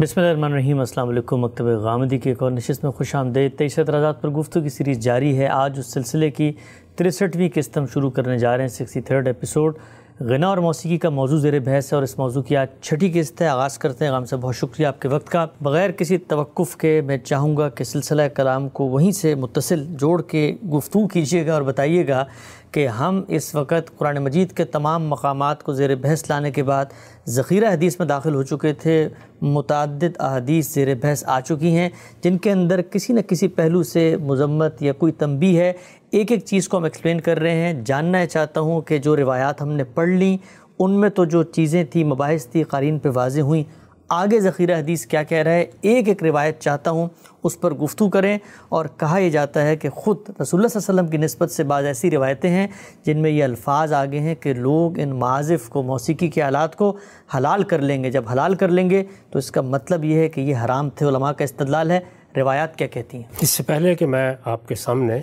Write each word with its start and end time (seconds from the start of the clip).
بسم 0.00 0.20
اللہ 0.20 0.30
الرحمن 0.30 0.52
الرحیم، 0.52 0.78
السلام 0.78 1.08
علیکم، 1.08 1.36
مکتب 1.36 1.64
غامدی 1.64 2.18
کی 2.18 2.28
ایک 2.28 2.42
اور 2.42 2.50
نشست 2.50 2.84
میں 2.84 2.92
خوش 2.92 3.14
آمدید۔ 3.14 3.56
تیئیس 3.56 3.78
اعتراضات 3.78 4.22
پر 4.22 4.28
گفتگو 4.28 4.62
کی 4.62 4.68
سیریز 4.68 4.98
جاری 4.98 5.38
ہے۔ 5.38 5.46
آج 5.46 5.78
اس 5.78 5.86
سلسلے 5.86 6.30
کی 6.30 6.52
تریسٹھویں 6.96 7.48
قسط 7.54 7.78
ہم 7.78 7.86
شروع 7.86 8.10
کرنے 8.10 8.38
جا 8.38 8.56
رہے 8.56 8.60
ہیں۔ 8.60 8.68
سکسٹی 8.68 9.00
تھرڈ 9.00 9.26
ایپیسوڈ 9.26 9.78
غنا 10.20 10.48
اور 10.48 10.58
موسیقی 10.58 10.98
کا 10.98 11.10
موضوع 11.10 11.38
زیر 11.38 11.58
بحث 11.58 11.92
ہے 11.92 11.94
اور 11.94 12.02
اس 12.02 12.18
موضوع 12.18 12.42
کی 12.42 12.56
آج 12.56 12.66
چھٹی 12.80 13.10
قسط 13.14 13.42
ہے 13.42 13.46
آغاز 13.46 13.78
کرتے 13.78 14.04
ہیں۔ 14.04 14.12
غام 14.12 14.24
سے 14.24 14.36
بہت 14.36 14.56
شکریہ 14.56 14.86
آپ 14.86 15.00
کے 15.00 15.08
وقت 15.08 15.28
کا۔ 15.28 15.46
بغیر 15.60 15.90
کسی 15.90 16.18
توقف 16.18 16.76
کے 16.76 17.00
میں 17.00 17.18
چاہوں 17.18 17.56
گا 17.56 17.68
کہ 17.68 17.84
سلسلہ 17.84 18.22
کلام 18.34 18.68
کو 18.68 18.84
وہیں 18.84 19.10
سے 19.10 19.34
متصل 19.34 19.84
جوڑ 19.88 20.22
کے 20.22 20.56
گفتگو 20.72 21.08
کیجیے 21.08 21.46
گا 21.46 21.54
اور 21.54 21.62
بتائیے 21.62 22.08
گا 22.08 22.24
کہ 22.70 22.88
ہم 22.88 23.22
اس 23.28 23.54
وقت 23.54 23.98
قرآن 23.98 24.18
مجید 24.18 24.52
کے 24.52 24.64
تمام 24.64 25.08
مقامات 25.08 25.62
کو 25.62 25.72
زیر 25.72 25.94
بحث 25.94 26.30
لانے 26.30 26.50
کے 26.50 26.62
بعد 26.62 26.84
ذخیرہ 27.26 27.72
حدیث 27.72 27.98
میں 27.98 28.06
داخل 28.06 28.34
ہو 28.34 28.42
چکے 28.42 28.72
تھے۔ 28.72 29.08
متعدد 29.42 30.16
احادیث 30.18 30.74
زیر 30.74 30.94
بحث 30.94 31.24
آ 31.26 31.40
چکی 31.40 31.76
ہیں، 31.76 31.88
جن 32.24 32.38
کے 32.38 32.52
اندر 32.52 32.82
کسی 32.82 33.12
نہ 33.12 33.20
کسی 33.20 33.48
پہلو 33.48 33.82
سے 33.82 34.16
مذمت 34.16 34.82
یا 34.82 34.92
کوئی 34.92 35.12
تنبیہ 35.12 35.60
ہے۔ 35.60 35.72
ایک 36.10 36.32
ایک 36.32 36.44
چیز 36.44 36.68
کو 36.68 36.76
ہم 36.76 36.84
ایکسپلین 36.84 37.20
کر 37.20 37.38
رہے 37.38 37.54
ہیں۔ 37.54 37.74
جاننا 37.84 38.26
چاہتا 38.26 38.60
ہوں 38.60 38.80
کہ 38.80 38.98
جو 38.98 39.16
روایات 39.16 39.62
ہم 39.62 39.68
نے 39.68 39.84
پڑھ 39.84 40.08
لیں، 40.08 40.36
ان 40.78 41.00
میں 41.00 41.08
تو 41.08 41.24
جو 41.24 41.42
چیزیں 41.42 41.84
تھیں، 41.84 42.04
مباحث 42.04 42.46
تھی 42.46 42.62
قارین 42.62 42.98
پہ 42.98 43.08
واضح 43.14 43.40
ہوئیں۔ 43.40 43.64
آگے 44.08 44.40
ذخیرہ 44.40 44.78
حدیث 44.78 45.06
کیا 45.06 45.22
کہہ 45.22 45.38
رہا 45.38 45.50
ہے؟ 45.50 45.66
ایک 45.80 46.08
ایک 46.08 46.22
روایت 46.22 46.60
چاہتا 46.60 46.90
ہوں، 46.90 47.08
اس 47.44 47.60
پر 47.60 47.74
گفتگو 47.74 48.08
کریں۔ 48.08 48.38
اور 48.68 48.86
کہا 48.96 49.18
یہ 49.18 49.30
جاتا 49.30 49.62
ہے 49.62 49.76
کہ 49.76 49.88
خود 49.88 50.16
رسول 50.16 50.34
اللہ 50.34 50.44
صلی 50.44 50.58
اللہ 50.58 50.66
علیہ 50.66 50.78
وسلم 50.78 51.06
کی 51.06 51.16
نسبت 51.16 51.50
سے 51.50 51.64
بعض 51.64 51.84
ایسی 51.84 52.10
روایتیں 52.10 52.50
ہیں 52.50 52.66
جن 53.04 53.22
میں 53.22 53.30
یہ 53.30 53.44
الفاظ 53.44 53.92
آگے 53.92 54.18
ہیں 54.18 54.34
کہ 54.34 54.54
لوگ 54.54 54.98
ان 54.98 55.08
معازف 55.08 55.68
کو، 55.68 55.82
موسیقی 55.82 56.28
کے 56.28 56.42
آلات 56.42 56.76
کو 56.76 56.96
حلال 57.36 57.62
کر 57.62 57.78
لیں 57.78 58.04
گے۔ 58.04 58.10
جب 58.10 58.24
حلال 58.32 58.54
کر 58.54 58.68
لیں 58.68 58.90
گے 58.90 59.04
تو 59.30 59.38
اس 59.38 59.50
کا 59.50 59.60
مطلب 59.60 60.04
یہ 60.04 60.14
ہے 60.14 60.28
کہ 60.28 60.40
یہ 60.40 60.56
حرام 60.64 60.90
تھے، 60.90 61.06
علماء 61.06 61.32
کا 61.32 61.44
استدلال 61.44 61.90
ہے۔ 61.90 62.00
روایات 62.36 62.76
کیا 62.76 62.86
کہتی 62.86 63.16
ہیں؟ 63.16 63.24
اس 63.40 63.50
سے 63.50 63.62
پہلے 63.62 63.94
کہ 63.94 64.06
میں 64.06 64.34
آپ 64.44 64.68
کے 64.68 64.74
سامنے 64.74 65.20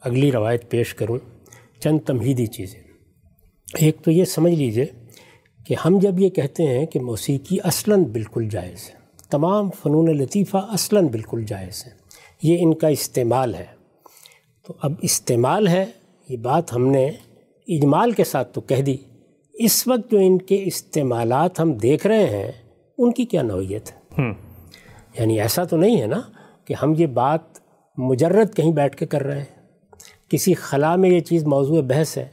اگلی 0.00 0.32
روایت 0.32 0.70
پیش 0.70 0.94
کروں 0.94 1.18
چند 1.80 1.98
تمہیدی 2.06 2.46
چیزیں۔ 2.46 2.80
ایک 3.78 3.96
تو 4.04 4.10
یہ 4.10 4.24
سمجھ 4.24 4.54
لیجیے 4.54 4.86
کہ 5.66 5.76
ہم 5.84 5.98
جب 5.98 6.20
یہ 6.20 6.28
کہتے 6.28 6.62
ہیں 6.62 6.86
کہ 6.86 7.00
موسیقی 7.00 7.56
اصلاً 7.64 8.04
بالکل 8.04 8.48
جائز 8.48 8.90
ہے 8.90 8.94
تمام 9.30 9.70
فنون 9.70 10.16
لطیفہ 10.16 10.56
اصلاً 10.56 11.06
بالکل 11.06 11.44
جائز 11.44 11.86
ہے 11.86 11.90
یہ 12.42 12.56
ان 12.60 12.74
کا 12.74 12.88
استعمال 12.88 13.54
ہے۔ 13.54 13.66
تو 14.66 14.74
اب 14.82 14.92
استعمال 15.02 15.68
ہے 15.68 15.84
یہ 16.28 16.36
بات 16.36 16.72
ہم 16.72 16.86
نے 16.86 17.10
اجمال 17.68 18.12
کے 18.12 18.24
ساتھ 18.24 18.54
تو 18.54 18.60
کہہ 18.60 18.82
دی۔ 18.82 18.96
اس 19.54 19.88
وقت 19.88 20.10
جو 20.10 20.18
ان 20.18 20.38
کے 20.38 20.62
استعمالات 20.66 21.60
ہم 21.60 21.72
دیکھ 21.72 22.06
رہے 22.06 22.26
ہیں 22.26 22.52
ان 22.98 23.12
کی 23.12 23.24
کیا 23.24 23.42
نوعیت 23.42 23.90
ہے؟ 23.90 24.22
یعنی 25.18 25.40
ایسا 25.40 25.64
تو 25.64 25.76
نہیں 25.76 26.00
ہے 26.00 26.06
نا 26.06 26.20
کہ 26.64 26.74
ہم 26.82 26.94
یہ 26.98 27.06
بات 27.06 27.40
مجرد 27.96 28.54
کہیں 28.54 28.72
بیٹھ 28.72 28.96
کے 28.96 29.06
کر 29.06 29.22
رہے 29.22 29.38
ہیں۔ 29.38 29.55
کسی 30.28 30.54
خلا 30.54 30.96
میں 30.96 31.10
یہ 31.10 31.20
چیز 31.20 31.44
موضوع 31.44 31.80
بحث 31.80 32.18
ہے، 32.18 32.28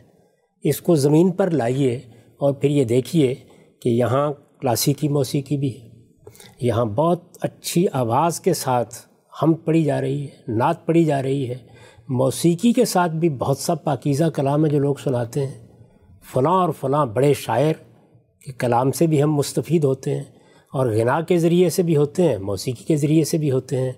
اس 0.63 0.81
کو 0.81 0.95
زمین 0.95 1.31
پر 1.31 1.51
لائیے 1.51 1.99
اور 2.37 2.53
پھر 2.53 2.69
یہ 2.69 2.83
دیکھیے 2.83 3.35
کہ 3.81 3.89
یہاں 3.89 4.33
کلاسیکی 4.61 5.07
موسیقی 5.07 5.57
بھی 5.57 5.81
ہے۔ 5.81 5.89
یہاں 6.61 6.85
بہت 6.85 7.23
اچھی 7.41 7.85
آواز 7.91 8.39
کے 8.39 8.53
ساتھ 8.53 8.95
ہم 9.41 9.53
پڑھی 9.53 9.83
جا 9.83 10.01
رہی 10.01 10.25
ہے، 10.25 10.51
نعت 10.51 10.85
پڑھی 10.85 11.03
جا 11.03 11.23
رہی 11.23 11.49
ہے۔ 11.49 11.55
موسیقی 12.09 12.73
کے 12.73 12.85
ساتھ 12.85 13.11
بھی 13.11 13.29
بہت 13.29 13.57
سا 13.57 13.75
پاکیزہ 13.75 14.23
کلام 14.23 14.65
ہے 14.65 14.69
جو 14.69 14.79
لوگ 14.79 14.95
سناتے 15.03 15.45
ہیں۔ 15.45 15.67
فلاں 16.33 16.61
اور 16.61 16.69
فلاں 16.79 17.05
بڑے 17.05 17.33
شاعر 17.33 17.73
کے 18.45 18.51
کلام 18.51 18.91
سے 18.91 19.07
بھی 19.07 19.23
ہم 19.23 19.33
مستفید 19.33 19.83
ہوتے 19.83 20.15
ہیں 20.15 20.23
اور 20.73 20.87
غنا 20.87 21.21
کے 21.21 21.37
ذریعے 21.37 21.69
سے 21.69 21.83
بھی 21.83 21.95
ہوتے 21.95 22.23
ہیں، 22.23 22.37
موسیقی 22.37 22.83
کے 22.83 22.95
ذریعے 22.95 23.23
سے 23.23 23.37
بھی 23.37 23.51
ہوتے 23.51 23.77
ہیں۔ 23.77 23.91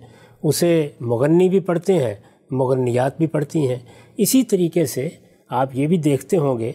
اسے 0.44 0.90
مغنی 1.00 1.50
بھی 1.50 1.60
پڑھتے 1.60 1.94
ہیں 1.94 2.14
مغنیات 2.52 3.18
بھی 3.18 3.28
پڑھتی 3.28 3.68
ہیں۔ 3.70 3.80
اسی 4.18 4.44
طریقے 4.44 4.86
سے 4.86 5.10
آپ 5.50 5.70
یہ 5.74 5.88
بھی 5.88 5.98
دیکھتے 5.98 6.38
ہوں 6.38 6.60
گے 6.60 6.72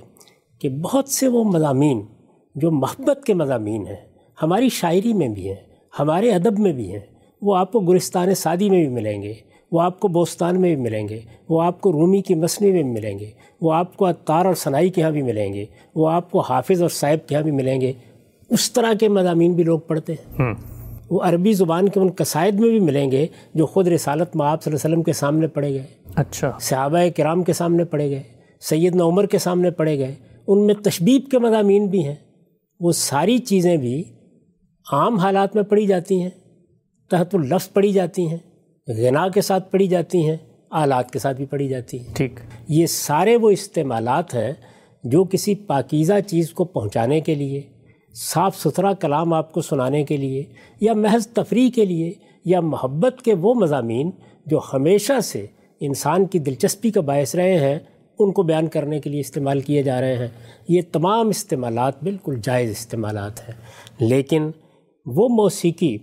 کہ 0.59 0.69
بہت 0.69 1.09
سے 1.09 1.29
وہ 1.29 1.45
مضامین 1.45 2.03
جو 2.55 2.71
محبت 2.71 3.25
کے 3.25 3.35
مضامین 3.35 3.87
ہیں، 3.87 3.97
ہماری 4.43 4.69
شاعری 4.69 5.13
میں 5.13 5.29
بھی 5.29 5.49
ہیں، 5.49 5.57
ہمارے 5.99 6.31
ادب 6.31 6.59
میں 6.59 6.73
بھی 6.73 6.93
ہیں، 6.93 7.01
وہ 7.43 7.57
آپ 7.57 7.73
کو 7.73 7.81
گلستان 7.81 8.35
سعدی 8.35 8.71
میں 8.71 8.81
بھی 8.81 8.89
ملیں 8.89 9.23
گے، 9.23 9.35
وہ 9.73 9.81
آپ 9.81 10.01
کو 10.01 10.09
بوستان 10.09 10.61
میں 10.61 10.75
بھی 10.75 10.83
ملیں 10.83 11.09
گے، 11.09 11.21
وہ 11.49 11.63
آپ 11.63 11.81
کو 11.81 11.93
رومی 11.93 12.23
کی 12.23 12.35
مصنوعی 12.35 12.73
میں 12.73 12.83
بھی 12.83 12.91
ملیں 12.91 13.19
گے، 13.19 13.31
وہ 13.61 13.73
آپ 13.73 13.97
کو 13.97 14.07
اتار 14.07 14.45
اور 14.45 14.55
ثنائی 14.55 14.91
کے 14.91 15.03
ہاں 15.03 15.11
بھی 15.11 15.23
ملیں 15.23 15.53
گے، 15.55 15.65
وہ 15.95 16.09
آپ 16.09 16.31
کو 16.31 16.41
حافظ 16.41 16.83
اور 16.83 16.91
صاحب 16.91 17.29
کے 17.29 17.35
ہاں 17.35 17.43
بھی 17.43 17.51
ملیں 17.51 17.81
گے۔ 17.81 17.93
اس 18.51 18.73
طرح 18.73 18.93
کے 19.01 19.09
مضامین 19.09 19.53
بھی 19.53 19.65
لوگ 19.65 19.79
پڑھتے 19.79 20.13
ہیں۔ 20.13 20.55
وہ 21.11 21.23
عربی 21.23 21.53
زبان 21.53 21.89
کے 21.89 22.01
ان 22.01 22.09
قصائد 22.17 22.55
میں 22.55 22.71
بھی 22.71 22.81
ملیں 22.81 23.11
گے 23.11 23.27
جو 23.55 23.67
خود 23.67 23.89
رسالت 23.89 24.37
معاب 24.37 24.63
صلی 24.63 24.73
اللہ 24.73 24.87
علیہ 24.87 24.95
وسلم 24.95 25.03
کے 25.03 25.13
سامنے 25.13 25.47
پڑھے 25.47 25.71
گئے۔ 25.71 25.87
اچھا۔ 26.15 26.53
صحابہ 26.61 26.99
کرام 27.17 27.43
کے 27.43 27.53
سامنے 27.53 27.85
پڑھے 27.85 28.11
گئے۔ 28.11 28.23
سید 28.61 29.01
عمر 29.01 29.27
کے 29.27 29.39
سامنے 29.39 29.71
پڑھے 29.71 29.99
گئے۔ 29.99 30.15
ان 30.47 30.67
میں 30.67 30.75
تشبیب 30.75 31.23
کے 31.31 31.39
مضامین 31.39 31.87
بھی 31.87 32.07
ہیں۔ 32.07 32.15
وہ 32.81 32.93
ساری 32.93 33.39
چیزیں 33.39 33.77
بھی 33.77 34.05
عام 34.93 35.19
حالات 35.19 35.55
میں 35.55 35.63
پڑھی 35.63 35.87
جاتی 35.87 36.23
ہیں۔ 36.23 36.31
تحت 37.11 37.35
اللفظ 37.35 37.73
پڑھی 37.73 37.93
جاتی 37.93 38.29
ہیں۔ 38.29 38.39
غنا 38.89 39.29
کے 39.29 39.41
ساتھ 39.41 39.71
پڑھی 39.71 39.87
جاتی 39.87 40.29
ہیں۔ 40.29 40.37
آلات 40.71 41.11
کے 41.11 41.19
ساتھ 41.19 41.37
بھی 41.37 41.47
پڑھی 41.47 41.69
جاتی 41.69 41.99
ہیں۔ 41.99 42.15
ٹھیک۔ 42.15 42.41
یہ 42.69 42.87
سارے 42.87 43.37
وہ 43.37 43.51
استعمالات 43.51 44.35
ہیں 44.35 44.53
جو 45.05 45.25
کسی 45.25 45.55
پاکیزہ 45.55 46.13
چیز 46.27 46.51
کو 46.51 46.65
پہنچانے 46.65 47.21
کے 47.21 47.35
لیے 47.35 47.63
صاف 48.29 48.59
ستھرا 48.59 48.93
کلام 48.93 49.33
آپ 49.33 49.53
کو 49.53 49.61
سنانے 49.61 50.05
کے 50.05 50.17
لیے 50.17 50.45
یا 50.81 50.93
محض 50.93 51.27
تفریح 51.27 51.71
کے 51.71 51.85
لیے 51.85 52.13
یا 52.45 52.61
محبت 52.61 53.23
کے 53.23 53.35
وہ 53.35 53.55
مضامین 53.55 54.11
جو 54.47 54.61
ہمیشہ 54.75 55.21
سے 55.21 55.47
انسان 55.81 56.27
کی 56.27 56.39
دلچسپی 56.39 56.91
کا 56.91 57.01
باعث 57.01 57.35
رہے 57.35 57.59
ہیں 57.59 57.79
ان 58.19 58.33
کو 58.33 58.43
بیان 58.43 58.67
کرنے 58.67 59.01
کے 59.01 59.11
لیے 59.11 59.21
استعمال 59.21 59.61
کیے 59.61 59.83
جا 59.83 60.01
رہے 60.01 60.17
ہیں۔ 60.17 60.29
یہ 60.69 60.81
تمام 60.93 61.29
استعمالات 61.29 62.03
بالکل 62.03 62.35
جائز 62.43 62.71
استعمالات 62.71 63.49
ہیں۔ 63.49 63.55
لیکن 64.01 64.51
وہ 65.07 65.29
موسیقی 65.29 65.99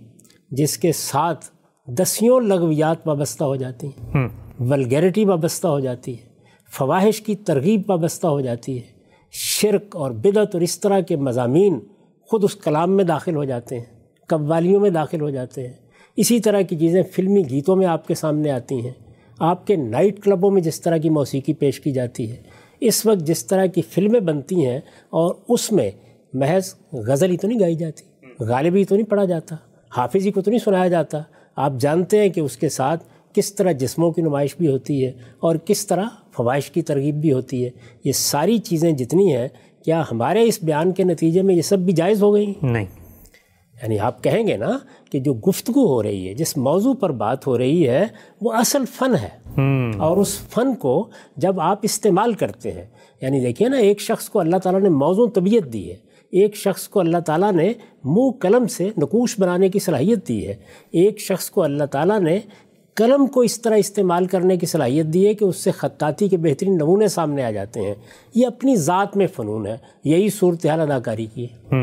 جس 0.50 0.78
کے 0.78 0.92
ساتھ 0.92 1.46
دسیوں 1.86 2.40
لغویات 2.40 3.08
وابستہ 3.08 3.44
ہو 3.44 3.56
جاتی 3.56 3.86
ہیں 3.86 4.28
ولگیرٹی 4.60 5.24
وابستہ 5.24 5.68
ہو 5.68 5.80
جاتی 5.80 6.12
ہے 6.12 6.26
فواہش 6.72 7.20
کی 7.20 7.36
ترغیب 7.36 7.82
وابستہ 7.88 8.26
ہو 8.26 8.40
جاتی 8.40 8.76
ہے 8.76 8.82
شرک 9.32 9.96
اور 9.96 10.10
بدعت 10.10 10.54
اور 10.54 10.60
اس 10.60 10.80
طرح 10.80 11.00
کے 11.00 11.16
مضامین 11.16 11.80
خود 12.30 12.44
اس 12.44 12.54
کلام 12.54 12.96
میں 12.96 13.04
داخل 13.04 13.36
ہو 13.36 13.44
جاتے 13.44 13.78
ہیں، 13.78 13.84
قوالیوں 14.28 14.80
میں 14.80 14.90
داخل 14.90 15.20
ہو 15.20 15.30
جاتے 15.30 15.66
ہیں۔ 15.66 15.74
اسی 16.16 16.40
طرح 16.40 16.60
کی 16.60 16.76
چیزیں 16.76 17.02
فلمی 17.02 17.42
گیتوں 17.50 17.76
میں 17.76 17.86
آپ 17.86 18.08
کے 18.08 18.14
سامنے 18.14 18.50
آتی 18.50 18.80
ہیں۔ 18.84 18.92
آپ 19.38 19.66
کے 19.66 19.76
نائٹ 19.76 20.22
کلبوں 20.22 20.50
میں 20.50 20.62
جس 20.62 20.80
طرح 20.80 20.96
کی 20.96 21.10
موسیقی 21.10 21.52
پیش 21.52 21.80
کی 21.80 21.90
جاتی 21.90 22.30
ہے، 22.30 22.36
اس 22.80 23.06
وقت 23.06 23.26
جس 23.26 23.44
طرح 23.46 23.66
کی 23.66 23.82
فلمیں 23.82 24.20
بنتی 24.20 24.66
ہیں 24.66 24.78
اور 25.10 25.34
اس 25.48 25.72
میں 25.72 25.90
محض 26.34 26.74
غزل 26.92 27.30
ہی 27.30 27.36
تو 27.36 27.48
نہیں 27.48 27.60
گائی 27.60 27.74
جاتی 27.74 28.04
غالبی 28.44 28.84
تو 28.84 28.96
نہیں 28.96 29.06
پڑھا 29.06 29.24
جاتا 29.24 29.56
حافظی 29.96 30.30
کو 30.30 30.42
تو 30.42 30.50
نہیں 30.50 30.64
سنایا 30.64 30.88
جاتا۔ 30.88 31.18
آپ 31.56 31.72
جانتے 31.78 32.18
ہیں 32.18 32.28
کہ 32.28 32.40
اس 32.40 32.56
کے 32.56 32.68
ساتھ 32.68 33.04
کس 33.32 33.54
طرح 33.54 33.72
جسموں 33.72 34.10
کی 34.12 34.22
نمائش 34.22 34.56
بھی 34.58 34.68
ہوتی 34.68 35.04
ہے 35.06 35.12
اور 35.38 35.56
کس 35.64 35.86
طرح 35.86 36.04
فوائش 36.32 36.70
کی 36.70 36.82
ترغیب 36.82 37.14
بھی 37.14 37.32
ہوتی 37.32 37.64
ہے۔ 37.64 37.70
یہ 38.04 38.12
ساری 38.12 38.58
چیزیں 38.58 38.92
جتنی 38.92 39.36
ہیں 39.36 39.48
کیا 39.84 40.02
ہمارے 40.12 40.42
اس 40.42 40.58
بیان 40.62 40.92
کے 40.92 41.04
نتیجے 41.04 41.42
میں 41.42 41.54
یہ 41.54 41.62
سب 41.62 41.78
بھی 41.78 41.92
جائز 41.92 42.22
ہو 42.22 42.34
گئی؟ 42.34 42.54
نہیں۔ 42.62 42.86
یعنی 43.82 43.98
آپ 43.98 44.24
کہیں 44.24 44.46
گے 44.46 44.56
نا 44.56 44.78
کہ 45.12 45.20
جو 45.20 45.34
گفتگو 45.34 45.86
ہو 45.86 46.02
رہی 46.02 46.28
ہے 46.28 46.34
جس 46.34 46.56
موضوع 46.56 46.94
پر 46.94 47.10
بات 47.10 47.46
ہو 47.46 47.58
رہی 47.58 47.88
ہے 47.88 48.06
وہ 48.42 48.52
اصل 48.52 48.84
فن 48.84 49.14
ہے۔ 49.14 49.48
اور 49.98 50.16
اس 50.16 50.38
فن 50.38 50.74
کو 50.74 51.08
جب 51.36 51.60
آپ 51.60 51.78
استعمال 51.82 52.32
کرتے 52.32 52.72
ہیں 52.72 52.84
یعنی 53.22 53.40
دیکھیے 53.40 53.68
نا 53.68 53.76
ایک 53.76 54.00
شخص 54.00 54.28
کو 54.28 54.40
اللہ 54.40 54.56
تعالیٰ 54.56 54.80
نے 54.80 54.88
موضوع 54.88 55.26
طبیعت 55.34 55.72
دی 55.72 55.90
ہے 55.90 55.96
ایک 56.32 56.56
شخص 56.56 56.88
کو 56.88 57.00
اللہ 57.00 57.18
تعالیٰ 57.18 57.52
نے 57.52 57.72
منہ 58.04 58.30
قلم 58.40 58.66
سے 58.66 58.90
نقوش 58.98 59.40
بنانے 59.40 59.68
کی 59.68 59.78
صلاحیت 59.78 60.28
دی 60.28 60.48
ہے 60.48 60.54
ایک 60.90 61.20
شخص 61.20 61.50
کو 61.50 61.62
اللہ 61.62 61.84
تعالیٰ 61.84 62.20
نے 62.20 62.38
قلم 62.98 63.26
کو 63.26 63.40
اس 63.40 63.62
طرح 63.62 63.76
استعمال 63.76 64.26
کرنے 64.26 64.56
کی 64.56 64.66
صلاحیت 64.66 65.06
دی 65.06 65.26
ہے 65.26 65.34
کہ 65.34 65.44
اس 65.44 65.56
سے 65.56 65.70
خطاطی 65.70 66.28
کے 66.28 66.36
بہترین 66.36 66.74
نمونے 66.74 67.08
سامنے 67.08 67.44
آ 67.44 67.50
جاتے 67.50 67.80
ہیں۔ 67.80 67.94
یہ 68.34 68.46
اپنی 68.46 68.76
ذات 68.76 69.16
میں 69.16 69.26
فنون 69.26 69.66
ہے۔ 69.66 69.76
یہی 70.04 70.30
صورتحال 70.30 70.80
اداکاری 70.80 71.26
کی 71.34 71.44
ہے۔ 71.44 71.76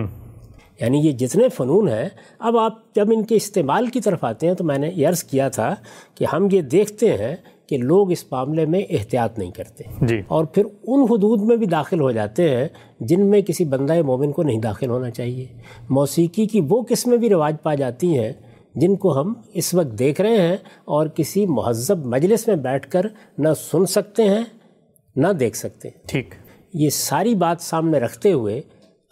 یعنی 0.81 0.97
یہ 0.97 1.11
جتنے 1.11 1.49
فنون 1.49 1.87
ہیں 1.87 2.09
اب 2.39 2.57
آپ 2.57 2.95
جب 2.95 3.07
ان 3.11 3.23
کے 3.23 3.35
استعمال 3.35 3.87
کی 3.87 4.01
طرف 4.01 4.23
آتے 4.23 4.47
ہیں 4.47 4.53
تو 4.53 4.63
میں 4.63 4.77
نے 4.77 4.91
یہ 4.95 5.07
عرض 5.07 5.23
کیا 5.23 5.49
تھا 5.49 5.75
کہ 6.15 6.25
ہم 6.33 6.47
یہ 6.51 6.61
دیکھتے 6.61 7.17
ہیں 7.17 7.35
کہ 7.67 7.77
لوگ 7.77 8.11
اس 8.11 8.25
معاملے 8.31 8.65
میں 8.65 8.81
احتیاط 8.89 9.39
نہیں 9.39 9.51
کرتے۔ 9.51 9.83
جی۔ 10.01 10.21
اور 10.27 10.45
پھر 10.45 10.63
ان 10.87 11.01
حدود 11.01 11.41
میں 11.41 11.55
بھی 11.55 11.65
داخل 11.65 11.99
ہو 11.99 12.11
جاتے 12.11 12.49
ہیں 12.49 12.67
جن 12.99 13.25
میں 13.25 13.41
کسی 13.41 13.65
بندہ 13.65 14.01
مومن 14.01 14.31
کو 14.31 14.43
نہیں 14.43 14.59
داخل 14.59 14.89
ہونا 14.89 15.09
چاہیے۔ 15.09 15.47
موسیقی 15.89 16.45
کی 16.45 16.61
وہ 16.69 16.81
قسمیں 16.89 17.17
بھی 17.17 17.29
رواج 17.29 17.55
پا 17.63 17.75
جاتی 17.75 18.19
ہیں 18.19 18.33
جن 18.75 18.95
کو 18.95 19.21
ہم 19.21 19.33
اس 19.53 19.73
وقت 19.73 19.99
دیکھ 19.99 20.21
رہے 20.21 20.41
ہیں 20.41 20.57
اور 20.85 21.07
کسی 21.07 21.45
مہذب 21.45 22.05
مجلس 22.05 22.47
میں 22.47 22.55
بیٹھ 22.55 22.91
کر 22.91 23.05
نہ 23.37 23.49
سن 23.71 23.85
سکتے 23.85 24.23
ہیں 24.23 24.43
نہ 25.15 25.27
دیکھ 25.27 25.57
سکتے۔ 25.57 25.87
ہیں 25.87 26.07
ٹھیک۔ 26.07 26.33
یہ 26.73 26.89
ساری 26.89 27.35
بات 27.35 27.57
سامنے 27.61 27.99
رکھتے 27.99 28.31
ہوئے 28.31 28.61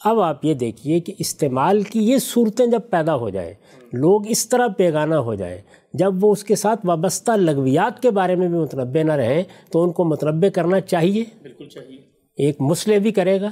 اب 0.04 0.20
آپ 0.20 0.46
یہ 0.46 0.54
دیکھیے 0.54 1.00
کہ 1.00 1.14
استعمال 1.20 1.82
کی 1.82 2.00
یہ 2.00 2.18
صورتیں 2.18 2.66
جب 2.66 2.80
پیدا 2.90 3.16
ہو 3.16 3.30
جائیں 3.30 3.54
لوگ 3.94 4.28
اس 4.28 4.50
طرح 4.50 4.68
پیگانہ 4.68 5.16
ہو 5.16 5.36
جائیں 5.36 5.62
جب 5.94 6.14
وہ 6.22 6.32
اس 6.32 6.44
کے 6.44 6.56
ساتھ 6.56 6.86
وابستہ 6.86 7.32
لغویات 7.32 8.02
کے 8.02 8.12
بارے 8.12 8.36
میں 8.36 8.48
بھی 8.48 8.60
متنبع 8.60 9.04
نہ 9.04 9.12
رہیں 9.12 9.44
تو 9.72 9.84
ان 9.84 9.92
کو 9.92 10.06
متنبع 10.06 10.48
کرنا 10.50 10.80
چاہیے۔ 10.80 11.24
بالکل 11.44 11.68
چاہیے۔ 11.68 11.98
ایک 12.38 12.62
مسلح 12.62 12.98
بھی 12.98 13.12
کرے 13.12 13.42
گا 13.42 13.50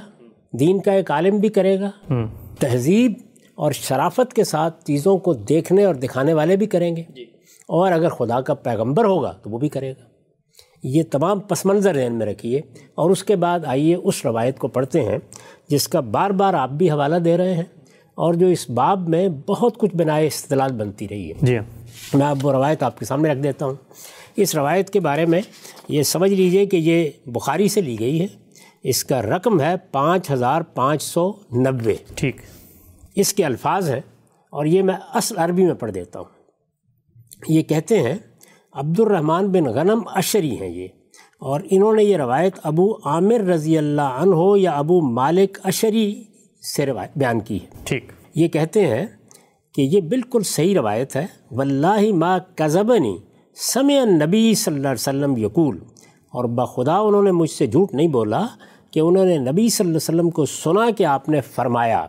دین 0.60 0.80
کا 0.80 0.92
ایک 0.92 1.10
عالم 1.10 1.36
بھی 1.36 1.48
کرے 1.48 1.80
گا۔ 1.80 1.90
تہذیب 2.58 3.12
اور 3.62 3.72
شرافت 3.72 4.34
کے 4.34 4.44
ساتھ 4.44 4.84
چیزوں 4.84 5.18
کو 5.18 5.34
دیکھنے 5.34 5.84
اور 5.84 5.94
دکھانے 5.94 6.32
والے 6.34 6.56
بھی 6.56 6.66
کریں 6.66 6.96
گے۔ 6.96 7.02
اور 7.68 7.92
اگر 7.92 8.08
خدا 8.08 8.40
کا 8.40 8.54
پیغمبر 8.54 9.04
ہوگا 9.04 9.32
تو 9.32 9.50
وہ 9.50 9.58
بھی 9.58 9.68
کرے 9.68 9.92
گا۔ 9.92 10.04
یہ 10.82 11.02
تمام 11.10 11.40
پس 11.40 11.64
منظر 11.66 11.94
ذہن 11.94 12.14
میں 12.14 12.26
رکھیے۔ 12.26 12.60
اور 12.94 13.10
اس 13.10 13.24
کے 13.24 13.36
بعد 13.36 13.60
آئیے 13.66 13.94
اس 13.94 14.26
روایت 14.26 14.58
کو 14.58 14.68
پڑھتے 14.68 15.00
ہیں 15.00 15.18
جس 15.68 15.88
کا 15.88 16.00
بار 16.00 16.30
بار 16.30 16.54
آپ 16.54 16.70
بھی 16.70 16.90
حوالہ 16.90 17.16
دے 17.16 17.36
رہے 17.36 17.54
ہیں 17.54 17.62
اور 18.14 18.34
جو 18.34 18.46
اس 18.46 18.70
باب 18.70 19.08
میں 19.08 19.28
بہت 19.46 19.78
کچھ 19.78 19.96
بنائے 19.96 20.26
استدلال 20.26 20.72
بنتی 20.72 21.08
رہی 21.08 21.28
ہے۔ 21.28 21.34
جی۔ 21.42 21.58
میں 22.14 22.26
اب 22.26 22.46
وہ 22.46 22.52
روایت 22.52 22.82
آپ 22.82 22.98
کے 22.98 23.04
سامنے 23.04 23.32
رکھ 23.32 23.38
دیتا 23.38 23.66
ہوں۔ 23.66 23.74
اس 24.36 24.54
روایت 24.54 24.90
کے 24.90 25.00
بارے 25.00 25.26
میں 25.26 25.40
یہ 25.88 26.02
سمجھ 26.02 26.32
لیجیے 26.32 26.66
کہ 26.66 26.76
یہ 26.76 27.10
بخاری 27.26 27.68
سے 27.68 27.80
لی 27.80 28.00
گئی 28.00 28.20
ہے۔ 28.20 28.26
اس 28.82 29.04
کا 29.04 29.22
رقم 29.22 29.60
ہے 29.60 29.74
پانچ 29.92 30.30
ہزار 30.30 30.60
پانچ 30.60 31.02
سو 31.02 31.32
نوے۔ 31.50 31.94
ٹھیک۔ 32.14 32.36
اس 33.14 33.34
کے 33.34 33.44
الفاظ 33.44 33.90
ہیں 33.90 34.00
اور 34.50 34.64
یہ 34.64 34.82
میں 34.82 34.94
اصل 35.14 35.38
عربی 35.38 35.66
میں 35.66 35.74
پڑھ 35.74 35.92
دیتا 35.92 36.18
ہوں۔ 36.18 36.28
یہ 37.48 37.62
کہتے 37.62 38.02
ہیں 38.02 38.14
عبد 38.72 39.00
الرحمن 39.00 39.48
بن 39.48 39.64
غنم 39.64 40.00
اشری 40.06 40.60
ہیں 40.60 40.68
یہ 40.68 40.88
اور 41.40 41.60
انہوں 41.70 41.92
نے 41.92 42.04
یہ 42.04 42.16
روایت 42.16 42.58
ابو 42.62 42.94
عامر 43.04 43.40
رضی 43.40 43.78
اللہ 43.78 44.02
عنہ 44.02 44.58
یا 44.58 44.72
ابو 44.72 45.00
مالک 45.00 45.58
اشری 45.64 46.24
سے 46.76 46.86
روایت 46.86 47.10
بیان 47.16 47.40
کی 47.40 47.56
ہے۔ 47.56 47.66
ٹھیک۔ 47.84 48.12
یہ 48.34 48.48
کہتے 48.48 48.86
ہیں 48.86 49.06
کہ 49.74 49.82
یہ 49.82 50.00
بالکل 50.00 50.42
صحیح 50.42 50.74
روایت 50.78 51.16
ہے۔ 51.16 51.26
واللہ 51.50 52.14
ما 52.14 52.38
کذبنی 52.38 53.16
سمع 53.54 54.04
نبی 54.04 54.54
صلی 54.54 54.74
اللہ 54.74 54.88
علیہ 54.88 55.00
وسلم 55.00 55.36
یقول 55.36 55.78
اور 56.30 56.44
بخدا 56.44 56.98
انہوں 56.98 57.22
نے 57.22 57.32
مجھ 57.32 57.50
سے 57.50 57.66
جھوٹ 57.66 57.94
نہیں 57.94 58.08
بولا 58.08 58.46
کہ 58.90 59.00
انہوں 59.00 59.24
نے 59.24 59.38
نبی 59.38 59.68
صلی 59.68 59.86
اللہ 59.86 59.98
علیہ 59.98 60.18
وسلم 60.18 60.30
کو 60.30 60.46
سنا 60.46 60.90
کہ 60.90 61.04
آپ 61.04 61.28
نے 61.28 61.40
فرمایا۔ 61.40 62.06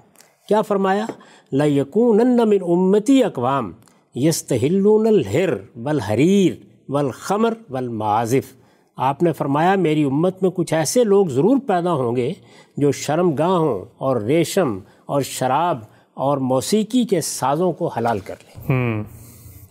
کیا 0.48 0.62
فرمایا؟ 0.62 1.06
لَيَكُونَنَّ 1.52 2.46
مِنْ 2.46 2.62
أُمَّتِي 2.62 3.24
اقوام 3.24 3.72
یستحلون 4.16 5.08
الحر 5.08 5.54
والحریر 5.76 6.54
والخمر 6.90 7.54
والمعازف۔ 7.70 8.54
آپ 8.98 9.24
نے 9.24 9.32
فرمایا 9.32 9.76
میری 9.76 10.04
امت 10.04 10.42
میں 10.42 10.50
کچھ 10.50 10.74
ایسے 10.74 11.04
لوگ 11.04 11.28
ضرور 11.28 11.58
پیدا 11.68 11.94
ہوں 11.94 12.16
گے 12.16 12.34
جو 12.78 12.92
شرم 12.92 13.36
گاہوں 13.36 13.86
اور 13.98 14.18
ریشم 14.18 14.80
اور 15.06 15.22
شراب 15.22 15.80
اور 16.14 16.38
موسیقی 16.38 17.04
کے 17.04 17.22
سازوں 17.22 17.72
کو 17.72 17.88
حلال 17.88 18.20
کر 18.20 18.36
لیں۔ 18.44 19.04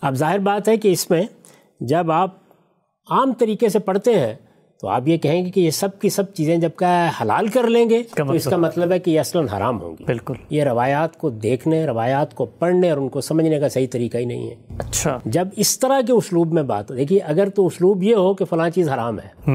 اب 0.01 0.15
ظاہر 0.15 0.39
بات 0.39 0.67
ہے 0.67 0.77
کہ 0.77 0.91
اس 0.91 1.09
میں 1.09 1.23
جب 1.79 2.11
آپ 2.11 2.35
عام 3.09 3.33
طریقے 3.33 3.69
سے 3.69 3.79
پڑھتے 3.79 4.19
ہیں 4.19 4.35
تو 4.83 4.89
آپ 4.89 5.07
یہ 5.07 5.17
کہیں 5.17 5.45
گے 5.45 5.51
کہ 5.51 5.59
یہ 5.59 5.69
سب 5.69 5.99
کی 5.99 6.09
سب 6.09 6.33
چیزیں 6.33 6.57
جب 6.57 6.69
کا 6.75 7.09
حلال 7.21 7.47
کر 7.47 7.67
لیں 7.67 7.89
گے 7.89 8.03
تو 8.15 8.31
اس 8.31 8.45
کا 8.45 8.57
مطلب 8.57 8.91
ہے 8.91 8.99
کہ 8.99 9.11
یہ 9.11 9.19
اصلاً 9.19 9.47
حرام 9.47 9.81
ہوں 9.81 9.95
گی۔ 9.99 10.03
بالکل۔ 10.03 10.33
یہ 10.49 10.63
روایات 10.63 11.17
کو 11.17 11.29
دیکھنے 11.29 11.85
روایات 11.85 12.35
کو 12.35 12.45
پڑھنے 12.45 12.89
اور 12.89 12.97
ان 12.97 13.09
کو 13.09 13.21
سمجھنے 13.21 13.59
کا 13.59 13.69
صحیح 13.69 13.87
طریقہ 13.91 14.17
ہی 14.17 14.25
نہیں 14.25 14.49
ہے۔ 14.49 14.55
اچھا۔ 14.79 15.19
جب 15.25 15.47
اس 15.55 15.79
طرح 15.79 16.01
کے 16.07 16.13
اسلوب 16.13 16.53
میں 16.53 16.63
بات 16.63 16.91
ہو 16.91 16.95
دیکھیے 16.95 17.19
اگر 17.19 17.49
تو 17.49 17.67
اسلوب 17.67 18.03
یہ 18.03 18.15
ہو 18.15 18.33
کہ 18.33 18.45
فلاں 18.45 18.69
چیز 18.69 18.89
حرام 18.89 19.19
ہے۔ 19.19 19.51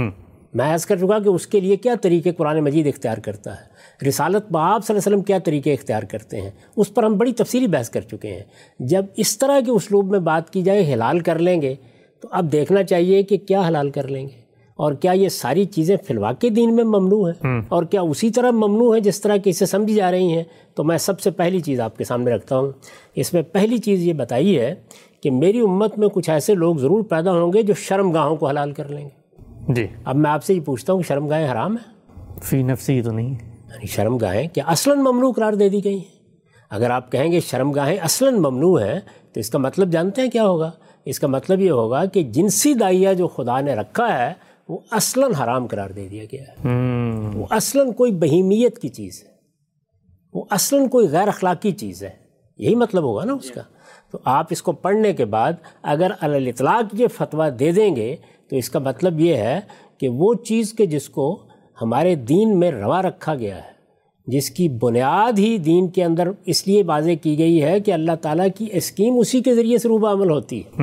میں 0.54 0.72
عرض 0.72 0.86
کر 0.86 0.96
چکا 0.96 1.18
کہ 1.18 1.28
اس 1.28 1.46
کے 1.46 1.60
لیے 1.60 1.76
کیا 1.76 1.94
طریقے 2.02 2.32
قرآن 2.32 2.60
مجید 2.60 2.86
اختیار 2.86 3.18
کرتا 3.18 3.54
ہے؟ 3.54 4.06
رسالت 4.08 4.52
باب 4.52 4.84
صلی 4.84 4.96
اللہ 4.96 5.08
علیہ 5.08 5.16
وسلم 5.16 5.20
کیا 5.20 5.38
طریقے 5.38 5.72
اختیار 5.72 6.02
کرتے 6.02 6.40
ہیں؟ 6.40 6.50
اس 6.76 6.94
پر 6.94 7.02
ہم 7.02 7.18
بڑی 7.18 7.32
تفصیلی 7.32 7.66
بحث 7.66 7.90
کر 7.90 8.00
چکے 8.00 8.28
ہیں۔ 8.28 8.44
جب 8.78 9.04
اس 9.16 9.38
طرح 9.38 9.60
کے 9.60 9.70
اسلوب 9.70 10.10
میں 10.10 10.20
بات 10.20 10.50
کی 10.50 10.62
جائے 10.62 10.94
حلال 10.94 11.20
کر 11.20 11.38
لیں 11.38 11.62
گے 11.62 11.74
تو 12.20 12.28
اب 12.30 12.52
دیکھنا 12.52 12.82
چاہیے 12.82 13.22
کہ 13.22 13.36
کیا 13.36 13.68
حلال 13.68 13.90
کر 13.90 14.08
لیں 14.08 14.28
گے۔ 14.28 14.47
اور 14.78 14.92
کیا 14.92 15.12
یہ 15.12 15.28
ساری 15.28 15.64
چیزیں 15.64 15.96
فی 16.06 16.14
الواقع 16.14 16.46
دین 16.56 16.76
میں 16.76 16.84
ممنوع 16.84 17.30
ہیں؟ 17.30 17.62
اور 17.68 17.82
کیا 17.84 18.00
اسی 18.00 18.30
طرح 18.30 18.50
ممنوع 18.50 18.94
ہے 18.94 19.00
جس 19.00 19.20
طرح 19.20 19.36
کی 19.36 19.50
اسے 19.50 19.66
سمجھی 19.66 19.94
جا 19.94 20.10
رہی 20.10 20.32
ہیں؟ 20.32 20.44
تو 20.74 20.84
میں 20.84 20.98
سب 20.98 21.20
سے 21.20 21.30
پہلی 21.30 21.60
چیز 21.60 21.80
آپ 21.80 21.98
کے 21.98 22.04
سامنے 22.04 22.30
رکھتا 22.30 22.58
ہوں۔ 22.58 22.72
اس 23.14 23.34
میں 23.34 23.42
پہلی 23.42 23.78
چیز 23.78 24.06
یہ 24.06 24.12
بتائی 24.12 24.58
ہے 24.58 24.74
کہ 25.22 25.30
میری 25.30 25.60
امت 25.60 25.98
میں 25.98 26.08
کچھ 26.08 26.30
ایسے 26.30 26.54
لوگ 26.54 26.76
ضرور 26.76 27.02
پیدا 27.02 27.32
ہوں 27.32 27.52
گے 27.52 27.62
جو 27.62 27.74
شرم 27.74 28.10
گاہوں 28.10 28.36
کو 28.36 28.48
حلال 28.48 28.72
کر 28.72 28.88
لیں 28.88 29.04
گے۔ 29.04 29.18
جی۔ 29.72 29.86
اب 30.04 30.16
میں 30.16 30.30
آپ 30.30 30.44
سے 30.44 30.54
یہ 30.54 30.60
پوچھتا 30.60 30.92
ہوں 30.92 31.00
کہ 31.00 31.08
شرم 31.08 31.28
گاہیں 31.28 31.52
حرام 31.52 31.76
ہیں؟ 31.76 31.94
فی 32.42 32.62
نفسی 32.62 33.02
تو 33.02 33.10
نہیں۔ 33.12 33.34
یعنی 33.54 33.86
شرم 33.86 34.16
گاہیں 34.16 34.48
کیا 34.52 34.64
اصلاً 34.66 34.98
ممنوع 34.98 35.32
قرار 35.32 35.52
دے 35.52 35.68
دی 35.68 35.84
گئی 35.84 35.96
ہیں۔ 35.96 36.18
اگر 36.70 36.90
آپ 36.90 37.12
کہیں 37.12 37.32
گے 37.32 37.40
شرم 37.40 37.72
گاہیں 37.72 37.96
اصلاً 37.96 38.34
ممنوع 38.34 38.80
ہیں 38.80 39.00
تو 39.32 39.40
اس 39.40 39.50
کا 39.50 39.58
مطلب 39.58 39.90
جانتے 39.90 40.22
ہیں 40.22 40.30
کیا 40.30 40.46
ہوگا؟ 40.46 40.70
اس 41.04 41.20
کا 41.20 41.26
مطلب 41.26 41.60
یہ 41.60 41.70
ہوگا 41.70 42.04
کہ 42.04 42.22
جنسی 42.22 42.74
دائیا 42.74 43.12
جو 43.12 43.28
خدا 43.28 43.60
نے 43.60 43.74
رکھا 43.74 44.26
ہے 44.26 44.47
وہ 44.68 44.78
اصلاً 44.90 45.32
حرام 45.34 45.66
قرار 45.66 45.90
دے 45.90 46.08
دیا 46.08 46.24
گیا 46.32 46.42
ہے۔ 46.42 46.68
وہ 47.34 47.46
اصلاً 47.50 47.92
کوئی 47.92 48.12
بہیمیت 48.12 48.78
کی 48.78 48.88
چیز 48.88 49.22
ہے۔ 49.22 49.28
وہ 50.34 50.44
اصلاً 50.50 50.88
کوئی 50.88 51.08
غیر 51.08 51.28
اخلاقی 51.28 51.72
چیز 51.72 52.02
ہے۔ 52.02 52.10
یہی 52.58 52.74
مطلب 52.74 53.02
ہوگا 53.02 53.24
نا 53.24 53.32
اس 53.32 53.50
کا۔ 53.50 53.62
تو 54.12 54.18
آپ 54.24 54.46
اس 54.50 54.62
کو 54.62 54.72
پڑھنے 54.72 55.12
کے 55.12 55.24
بعد 55.24 55.52
اگر 55.82 56.10
علی 56.20 56.48
اطلاق 56.48 57.00
یہ 57.00 57.06
فتویٰ 57.06 57.50
دے 57.58 57.72
دیں 57.72 57.96
گے 57.96 58.16
تو 58.50 58.56
اس 58.56 58.70
کا 58.70 58.78
مطلب 58.78 59.20
یہ 59.20 59.34
ہے 59.34 59.60
کہ 59.98 60.08
وہ 60.08 60.34
چیز 60.34 60.74
کہ 60.78 60.86
جس 60.86 61.08
کو 61.08 61.42
ہمارے 61.82 62.14
دین 62.14 62.58
میں 62.58 62.70
روا 62.70 63.02
رکھا 63.02 63.34
گیا 63.34 63.56
ہے 63.56 63.78
جس 64.26 64.50
کی 64.50 64.68
بنیاد 64.68 65.38
ہی 65.38 65.58
دین 65.58 65.88
کے 65.88 66.04
اندر 66.04 66.28
اس 66.46 66.66
لیے 66.66 66.82
واضح 66.82 67.10
کی 67.22 67.38
گئی 67.38 67.62
ہے 67.62 67.80
کہ 67.80 67.92
اللہ 67.92 68.12
تعالیٰ 68.22 68.46
کی 68.56 68.66
اسکیم 68.72 69.18
اسی 69.18 69.42
کے 69.42 69.54
ذریعے 69.54 69.78
سے 69.78 69.88
روبہ 69.88 70.12
عمل 70.12 70.30
ہوتی 70.30 70.60
ہے۔ 70.60 70.82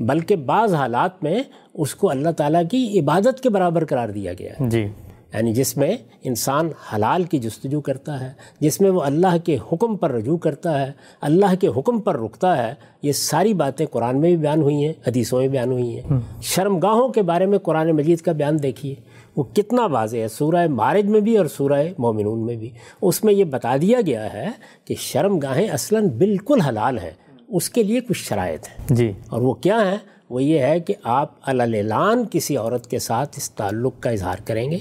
بلکہ 0.00 0.36
بعض 0.36 0.74
حالات 0.74 1.22
میں 1.22 1.42
اس 1.78 1.94
کو 1.94 2.10
اللہ 2.10 2.30
تعالیٰ 2.30 2.62
کی 2.70 3.00
عبادت 3.00 3.40
کے 3.40 3.48
برابر 3.48 3.84
قرار 3.84 4.08
دیا 4.08 4.32
گیا 4.32 4.52
ہے۔ 4.52 4.68
جی۔ 4.68 4.88
یعنی 5.34 5.52
جس 5.52 5.76
میں 5.76 5.96
انسان 6.22 6.68
حلال 6.94 7.22
کی 7.22 7.38
جستجو 7.38 7.80
کرتا 7.80 8.20
ہے 8.20 8.32
جس 8.60 8.80
میں 8.80 8.90
وہ 8.90 9.02
اللہ 9.02 9.36
کے 9.44 9.56
حکم 9.72 9.96
پر 9.96 10.12
رجوع 10.12 10.36
کرتا 10.36 10.86
ہے 10.86 10.92
اللہ 11.20 11.54
کے 11.60 11.66
حکم 11.66 12.00
پر 12.00 12.20
رکتا 12.20 12.66
ہے 12.66 12.74
یہ 13.02 13.12
ساری 13.12 13.54
باتیں 13.54 13.86
قرآن 13.86 14.20
میں 14.20 14.28
بھی 14.28 14.36
بیان 14.36 14.62
ہوئی 14.62 14.84
ہیں 14.84 14.92
حدیثوں 15.06 15.38
میں 15.38 15.48
بیان 15.48 15.72
ہوئی 15.72 16.00
ہیں۔ 16.00 16.18
شرم 16.42 16.78
گاہوں 16.78 17.08
کے 17.08 17.22
بارے 17.22 17.46
میں 17.46 17.58
قرآن 17.58 17.90
مجید 17.90 18.18
کا 18.18 18.32
بیان 18.32 18.62
دیکھیے 18.62 18.94
وہ 19.36 19.42
کتنا 19.42 19.86
واضح 19.86 20.16
ہے 20.16 20.28
سورہ 20.28 20.66
مارج 20.66 21.04
میں 21.04 21.20
بھی 21.20 21.38
اور 21.38 21.46
سورہ 21.46 21.82
مومنون 21.98 22.46
میں 22.46 22.56
بھی۔ 22.56 22.70
اس 23.02 23.24
میں 23.24 23.34
یہ 23.34 23.44
بتا 23.44 23.76
دیا 23.76 24.00
گیا 24.06 24.32
ہے 24.32 24.48
کہ 24.84 24.94
شرم 24.98 25.38
گاہیں 25.38 25.68
اصلاً 25.68 26.08
بالکل 26.08 26.60
حلال 26.60 26.98
ہیں 26.98 27.10
اس 27.48 27.70
کے 27.70 27.82
لیے 27.82 28.00
کچھ 28.00 28.28
شرائط 28.28 28.66
ہیں۔ 28.68 28.96
جی۔ 28.96 29.12
اور 29.28 29.42
وہ 29.42 29.54
کیا 29.54 29.90
ہیں؟ 29.90 30.17
وہ 30.30 30.42
یہ 30.42 30.58
ہے 30.58 30.80
کہ 30.80 30.94
آپ 31.02 31.30
علان 31.42 32.24
کسی 32.30 32.56
عورت 32.56 32.86
کے 32.86 32.98
ساتھ 32.98 33.34
اس 33.36 33.50
تعلق 33.50 33.92
کا 34.00 34.10
اظہار 34.10 34.36
کریں 34.44 34.70
گے 34.70 34.78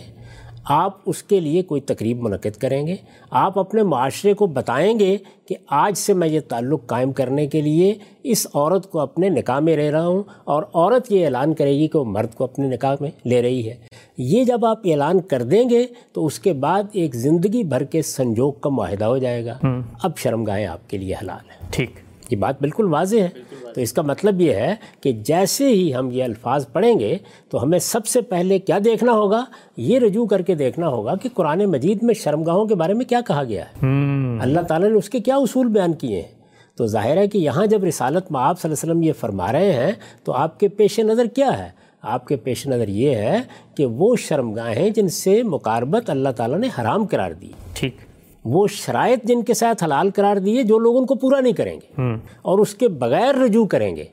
آپ 0.69 0.97
اس 1.05 1.23
کے 1.23 1.39
لیے 1.39 1.61
کوئی 1.61 1.81
تقریب 1.81 2.21
منعقد 2.21 2.57
کریں 2.57 2.87
گے 2.87 2.95
آپ 3.31 3.59
اپنے 3.59 3.83
معاشرے 3.83 4.33
کو 4.33 4.45
بتائیں 4.45 4.99
گے 4.99 5.17
کہ 5.45 5.55
آج 5.67 5.97
سے 5.97 6.13
میں 6.13 6.27
یہ 6.27 6.39
تعلق 6.47 6.85
قائم 6.85 7.11
کرنے 7.11 7.47
کے 7.47 7.61
لیے 7.61 7.93
اس 8.23 8.47
عورت 8.53 8.91
کو 8.91 8.99
اپنے 8.99 9.29
نکاح 9.29 9.59
میں 9.59 9.77
رہ 9.77 9.91
رہا 9.91 10.07
ہوں 10.07 10.23
اور 10.43 10.63
عورت 10.73 11.11
یہ 11.11 11.25
اعلان 11.25 11.53
کرے 11.53 11.71
گی 11.71 11.87
کہ 11.87 11.99
وہ 11.99 12.05
مرد 12.05 12.35
کو 12.35 12.43
اپنے 12.43 12.67
نکاح 12.67 12.95
میں 12.99 13.11
لے 13.25 13.41
رہی 13.41 13.69
ہے۔ 13.69 13.75
یہ 14.17 14.43
جب 14.43 14.65
آپ 14.65 14.79
اعلان 14.85 15.19
کر 15.19 15.43
دیں 15.43 15.69
گے 15.69 15.85
تو 16.13 16.25
اس 16.25 16.39
کے 16.39 16.53
بعد 16.53 16.83
ایک 16.91 17.15
زندگی 17.15 17.63
بھر 17.63 17.83
کے 17.83 18.01
سنجوگ 18.01 18.53
کا 18.53 18.69
معاہدہ 18.69 19.05
ہو 19.05 19.17
جائے 19.17 19.45
گا۔ 19.45 19.57
اب 20.03 20.17
شرم 20.17 20.43
گاہیں 20.43 20.65
آپ 20.65 20.89
کے 20.89 20.97
لیے 20.97 21.13
حلال 21.13 21.49
ہیں 21.51 21.67
ٹھیک۔ 21.71 22.06
یہ 22.31 22.37
بات 22.37 22.61
بالکل 22.61 22.85
واضح 22.85 23.15
ہے۔ 23.15 23.29
تو 23.73 23.81
اس 23.81 23.93
کا 23.93 24.01
مطلب 24.01 24.41
یہ 24.41 24.53
ہے 24.53 24.75
کہ 25.01 25.11
جیسے 25.11 25.67
ہی 25.67 25.95
ہم 25.95 26.11
یہ 26.11 26.23
الفاظ 26.23 26.65
پڑھیں 26.73 26.99
گے 26.99 27.17
تو 27.49 27.63
ہمیں 27.63 27.79
سب 27.79 28.07
سے 28.07 28.21
پہلے 28.21 28.59
کیا 28.59 28.79
دیکھنا 28.85 29.11
ہوگا؟ 29.11 29.45
یہ 29.77 29.99
رجوع 29.99 30.25
کر 30.25 30.41
کے 30.41 30.55
دیکھنا 30.55 30.87
ہوگا 30.87 31.15
کہ 31.15 31.29
قرآن 31.33 31.65
مجید 31.65 32.03
میں 32.03 32.13
شرمگاہوں 32.13 32.65
کے 32.65 32.75
بارے 32.75 32.93
میں 32.93 33.05
کیا 33.05 33.21
کہا 33.27 33.43
گیا 33.43 33.63
ہے۔ 33.63 33.85
اللہ 34.41 34.61
تعالیٰ 34.61 34.89
نے 34.89 34.95
اس 34.95 35.09
کے 35.09 35.19
کیا 35.19 35.35
اصول 35.35 35.67
بیان 35.67 35.93
کیے 35.93 36.21
ہیں؟ 36.21 36.37
تو 36.75 36.85
ظاہر 36.85 37.17
ہے 37.17 37.27
کہ 37.27 37.37
یہاں 37.37 37.65
جب 37.65 37.83
رسالت 37.83 38.31
میں 38.31 38.41
آپ 38.41 38.61
صلی 38.61 38.71
اللہ 38.71 38.81
علیہ 38.81 38.91
وسلم 38.91 39.03
یہ 39.03 39.13
فرما 39.13 39.51
رہے 39.51 39.73
ہیں 39.73 39.91
تو 40.23 40.31
آپ 40.33 40.59
کے 40.59 40.67
پیش 40.67 40.99
نظر 40.99 41.25
کیا 41.25 41.59
ہے؟ 41.59 41.69
آپ 42.01 42.27
کے 42.27 42.35
پیش 42.35 42.67
نظر 42.67 42.87
یہ 42.87 43.15
ہے 43.15 43.37
کہ 43.75 43.85
وہ 43.85 44.15
شرمگاہیں 44.15 44.89
جن 44.89 45.07
سے 45.07 45.43
مقاربت 45.43 46.09
اللہ 46.09 46.29
تعالیٰ 46.29 46.59
نے 46.59 46.67
حرام 46.81 47.05
قرار 47.05 47.31
دی۔ 47.31 47.51
ٹھیک۔ 47.73 48.06
وہ 48.49 48.67
شرائط 48.67 49.23
جن 49.23 49.43
کے 49.43 49.53
ساتھ 49.53 49.83
حلال 49.83 50.09
قرار 50.15 50.37
دیے 50.37 50.63
جو 50.63 50.79
لوگ 50.79 50.97
ان 50.97 51.05
کو 51.05 51.15
پورا 51.15 51.39
نہیں 51.39 51.53
کریں 51.53 51.75
گے 51.75 52.01
اور 52.41 52.59
اس 52.59 52.75
کے 52.75 52.87
بغیر 52.87 53.35
رجوع 53.35 53.65
کریں 53.65 53.95
گے۔ 53.95 54.05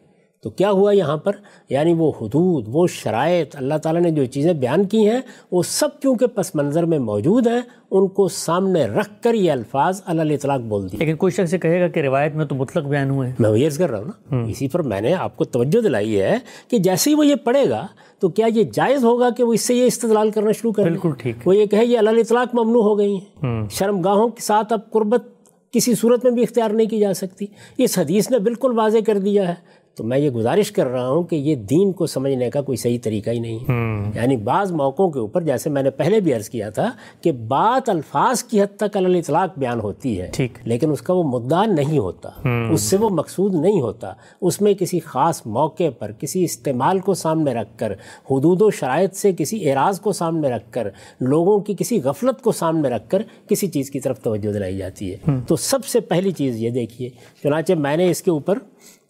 تو 0.44 0.50
کیا 0.50 0.70
ہوا 0.70 0.92
یہاں 0.92 1.16
پر؟ 1.16 1.32
یعنی 1.68 1.92
وہ 1.92 2.12
حدود 2.20 2.64
وہ 2.68 2.86
شرائط 2.86 3.56
اللہ 3.56 3.74
تعالیٰ 3.74 4.02
نے 4.02 4.10
جو 4.10 4.24
چیزیں 4.24 4.52
بیان 4.52 4.84
کی 4.84 5.08
ہیں 5.10 5.20
وہ 5.52 5.62
سب 5.62 5.88
چونکہ 6.02 6.26
پس 6.26 6.54
منظر 6.54 6.84
میں 6.84 6.98
موجود 6.98 7.46
ہیں 7.46 7.60
ان 7.90 8.08
کو 8.08 8.28
سامنے 8.28 8.84
رکھ 8.84 9.22
کر 9.22 9.34
یہ 9.34 9.52
الفاظ 9.52 10.02
اللہ 10.06 10.32
اطلاق 10.32 10.60
بول 10.60 10.92
دی 10.92 10.96
لیکن 10.96 11.16
کوئی 11.16 11.30
شخص 11.30 11.54
یہ 11.54 11.58
کہے 11.58 11.80
گا 11.80 11.88
کہ 11.88 12.00
روایت 12.00 12.34
میں 12.34 12.44
تو 12.44 12.54
مطلق 12.54 12.84
بیان 12.84 13.10
ہوئے 13.10 13.28
ہیں۔ 13.28 13.34
میں 13.38 13.66
عرض 13.66 13.78
کر 13.78 13.90
رہا 13.90 13.98
ہوں 13.98 14.04
نا 14.04 14.44
اسی 14.50 14.68
پر 14.68 14.82
میں 14.82 15.00
نے 15.00 15.14
آپ 15.14 15.36
کو 15.36 15.44
توجہ 15.44 15.80
دلائی 15.80 16.20
ہے 16.20 16.38
کہ 16.68 16.78
جیسے 16.78 17.10
ہی 17.10 17.14
وہ 17.14 17.26
یہ 17.26 17.34
پڑھے 17.34 17.70
گا 17.70 17.86
تو 18.18 18.28
کیا 18.28 18.46
یہ 18.46 18.64
جائز 18.72 19.04
ہوگا 19.04 19.30
کہ 19.30 19.44
وہ 19.44 19.52
اس 19.52 19.60
سے 19.60 19.74
یہ 19.74 19.84
استدلال 19.84 20.30
کرنا 20.30 20.52
شروع 20.52 20.72
کر 20.72 20.82
بالکل 20.82 21.10
ٹھیک۔ 21.18 21.36
وہ 21.44 21.56
یہ 21.56 21.66
کہے 21.66 21.86
یہ 21.86 21.98
اللہ 21.98 22.10
اطلاق 22.10 22.54
ممنوع 22.54 22.82
ہو 22.82 22.98
گئی 22.98 23.14
ہیں۔ 23.14 23.68
شرم 23.70 24.00
گاہوں 24.00 24.28
کے 24.28 24.42
ساتھ 24.42 24.72
اب 24.72 24.90
قربت 24.90 25.24
کسی 25.72 25.94
صورت 25.94 26.24
میں 26.24 26.32
بھی 26.32 26.42
اختیار 26.42 26.70
نہیں 26.70 26.88
کی 26.88 26.98
جا 26.98 27.14
سکتی۔ 27.14 27.46
اس 27.78 27.98
حدیث 27.98 28.30
نے 28.30 28.38
بالکل 28.38 28.78
واضح 28.78 28.98
کر 29.06 29.18
دیا 29.18 29.48
ہے۔ 29.48 29.54
تو 29.94 30.04
میں 30.04 30.18
یہ 30.18 30.30
گزارش 30.30 30.72
کر 30.72 30.86
رہا 30.86 31.08
ہوں 31.08 31.22
کہ 31.22 31.36
یہ 31.36 31.54
دین 31.54 31.92
کو 31.92 32.06
سمجھنے 32.06 32.50
کا 32.50 32.60
کوئی 32.60 32.76
صحیح 32.76 32.98
طریقہ 33.02 33.30
ہی 33.30 33.38
نہیں 33.38 33.58
ہے۔ 33.58 34.10
یعنی 34.14 34.36
بعض 34.36 34.72
موقعوں 34.72 35.10
کے 35.10 35.18
اوپر 35.18 35.42
جیسے 35.42 35.70
میں 35.70 35.82
نے 35.82 35.90
پہلے 35.90 36.20
بھی 36.20 36.34
عرض 36.34 36.48
کیا 36.48 36.70
تھا 36.70 36.90
کہ 37.20 37.32
بات 37.32 37.88
الفاظ 37.88 38.44
کی 38.44 38.62
حد 38.62 38.76
تک 38.76 38.96
علی 38.96 39.18
اطلاق 39.18 39.58
بیان 39.58 39.80
ہوتی 39.80 40.20
ہے 40.20 40.30
لیکن 40.64 40.90
اس 40.90 41.02
کا 41.02 41.12
وہ 41.14 41.22
مدعا 41.22 41.64
نہیں 41.66 41.98
ہوتا۔ 41.98 42.28
اس 42.70 42.80
سے 42.80 42.96
وہ 42.96 43.10
مقصود 43.10 43.54
نہیں 43.54 43.80
ہوتا۔ 43.80 44.12
اس 44.40 44.60
میں 44.60 44.74
کسی 44.74 45.00
خاص 45.00 45.46
موقع 45.46 45.90
پر 45.98 46.12
کسی 46.12 46.44
استعمال 46.44 46.98
کو 46.98 47.14
سامنے 47.14 47.54
رکھ 47.54 47.78
کر 47.78 47.92
حدود 48.30 48.62
و 48.62 48.70
شرائط 48.70 49.14
سے 49.14 49.32
کسی 49.38 49.70
اعراض 49.70 50.00
کو 50.00 50.12
سامنے 50.12 50.48
رکھ 50.48 50.72
کر 50.72 50.88
لوگوں 51.20 51.58
کی 51.58 51.74
کسی 51.78 52.00
غفلت 52.04 52.42
کو 52.42 52.52
سامنے 52.52 52.88
رکھ 52.88 53.08
کر 53.08 53.22
کسی 53.48 53.66
چیز 53.66 53.90
کی 53.90 54.00
طرف 54.00 54.20
توجہ 54.20 54.52
دلائی 54.52 54.76
جاتی 54.76 55.14
ہے۔ 55.14 55.16
تو 55.48 55.56
سب 55.56 55.84
سے 55.84 56.00
پہلی 56.00 56.30
چیز 56.30 56.56
یہ 56.56 56.70
دیکھیے 56.70 57.08
چنانچہ 57.42 57.72
میں 57.72 57.96
نے 57.96 58.10
اس 58.10 58.22
کے 58.22 58.30
اوپر 58.30 58.58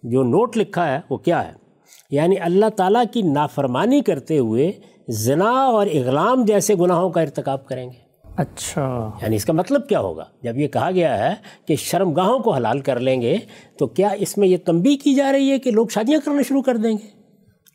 جو 0.04 0.22
نوٹ 0.22 0.56
لکھا 0.56 0.94
ہے 0.94 1.00
وہ 1.10 1.16
کیا 1.16 1.48
ہے؟ 1.48 1.52
یعنی 2.10 2.38
اللہ 2.38 2.66
تعالیٰ 2.76 3.04
کی 3.12 3.22
نافرمانی 3.22 4.00
کرتے 4.00 4.38
ہوئے 4.38 4.72
زنا 5.08 5.50
اور 5.50 5.86
اغلام 5.86 6.44
جیسے 6.44 6.74
گناہوں 6.74 7.10
کا 7.10 7.20
ارتکاب 7.20 7.66
کریں 7.66 7.86
گے۔ 7.86 8.04
اچھا۔ 8.36 9.10
یعنی 9.22 9.36
اس 9.36 9.44
کا 9.44 9.52
مطلب 9.52 9.88
کیا 9.88 10.00
ہوگا؟ 10.00 10.24
جب 10.42 10.58
یہ 10.58 10.68
کہا 10.68 10.90
گیا 10.90 11.30
ہے 11.30 11.34
کہ 11.66 11.76
شرم 11.76 12.12
گاہوں 12.12 12.38
کو 12.38 12.54
حلال 12.54 12.80
کر 12.80 13.00
لیں 13.00 13.22
گے 13.22 13.36
تو 13.78 13.86
کیا 13.86 14.08
اس 14.08 14.38
میں 14.38 14.48
یہ 14.48 14.56
تنبیہ 14.64 14.96
کی 14.96 15.14
جا 15.14 15.32
رہی 15.32 15.50
ہے 15.50 15.58
کہ 15.58 15.70
لوگ 15.70 15.86
شادیاں 15.86 16.20
کرنا 16.24 16.42
شروع 16.48 16.62
کر 16.62 16.76
دیں 16.76 16.92
گے؟ 16.92 17.06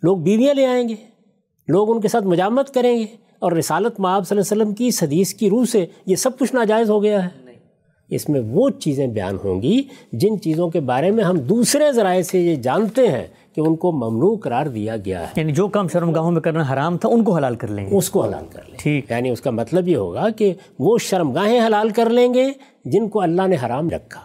لوگ 0.04 0.18
بیویاں 0.18 0.54
لے 0.54 0.66
آئیں 0.66 0.90
گے؟ 0.90 0.96
لوگ 1.68 1.96
ان 1.96 2.02
کے 2.02 2.08
ساتھ 2.08 2.24
مجامت 2.24 2.74
کریں 2.74 3.00
گے؟ 3.00 3.06
اور 3.40 3.52
رسالت 3.52 4.00
معاب 4.00 4.28
صلی 4.28 4.38
اللہ 4.38 4.54
علیہ 4.54 4.64
وسلم 4.64 4.76
کی 4.76 4.88
اس 4.88 5.04
حدیث 5.04 5.34
کی 5.34 5.50
روح 5.50 5.66
سے 5.66 5.86
یہ 6.06 6.16
سب 6.16 6.40
کچھ 6.40 6.56
ناجائز 6.56 6.90
ہو 6.90 7.04
گیا 7.04 7.26
ہے۔ 7.26 7.39
اس 8.10 8.30
میں 8.30 8.42
وہ 8.52 8.70
چیزیں 8.70 9.08
بیان 9.08 9.38
ہوں 9.44 9.62
گی 9.62 9.84
جن 10.12 10.42
چیزوں 10.42 10.70
کے 10.70 10.80
بارے 10.80 11.12
میں 11.12 11.24
ہم 11.24 11.38
دوسرے 11.38 11.92
ذرائع 11.92 12.22
سے 12.22 12.40
یہ 12.40 12.56
جانتے 12.56 13.08
ہیں 13.08 13.28
کہ 13.56 13.62
ان 13.62 13.76
کو 13.76 13.92
ممنوع 13.92 14.36
قرار 14.38 14.66
دیا 14.66 14.96
گیا 14.98 15.22
ہے۔ 15.22 15.28
یعنی 15.36 15.52
جو 15.52 15.68
کام 15.68 15.88
شرم 15.88 16.12
گاہوں 16.12 16.32
میں 16.32 16.42
کرنا 16.42 16.64
حرام 16.74 16.98
تھا 16.98 17.10
ان 17.10 17.24
کو 17.24 17.36
حلال 17.36 17.56
کر 17.56 17.68
لیں 17.68 17.90
گے۔ 17.90 17.98
اس 17.98 18.10
کو 18.10 18.24
حلال 18.24 18.46
کر 18.54 18.62
لیں 18.68 18.76
ٹھیک۔ 18.78 19.12
یعنی 19.12 19.30
اس 19.30 19.42
کا 19.42 19.52
مطلب 19.52 19.88
یہ 19.88 19.98
ہوگا 19.98 20.30
کہ 20.30 20.54
وہ 20.80 20.98
شرم 20.98 21.32
گاہیں 21.32 21.60
حلال 21.68 21.90
کر 21.90 22.10
لیں 22.10 22.34
گے 22.34 22.52
جن 22.86 23.10
کو 23.10 23.22
اللہ 23.22 23.48
نے 23.48 23.56
حرام 23.66 23.90
رکھا۔ 23.90 24.22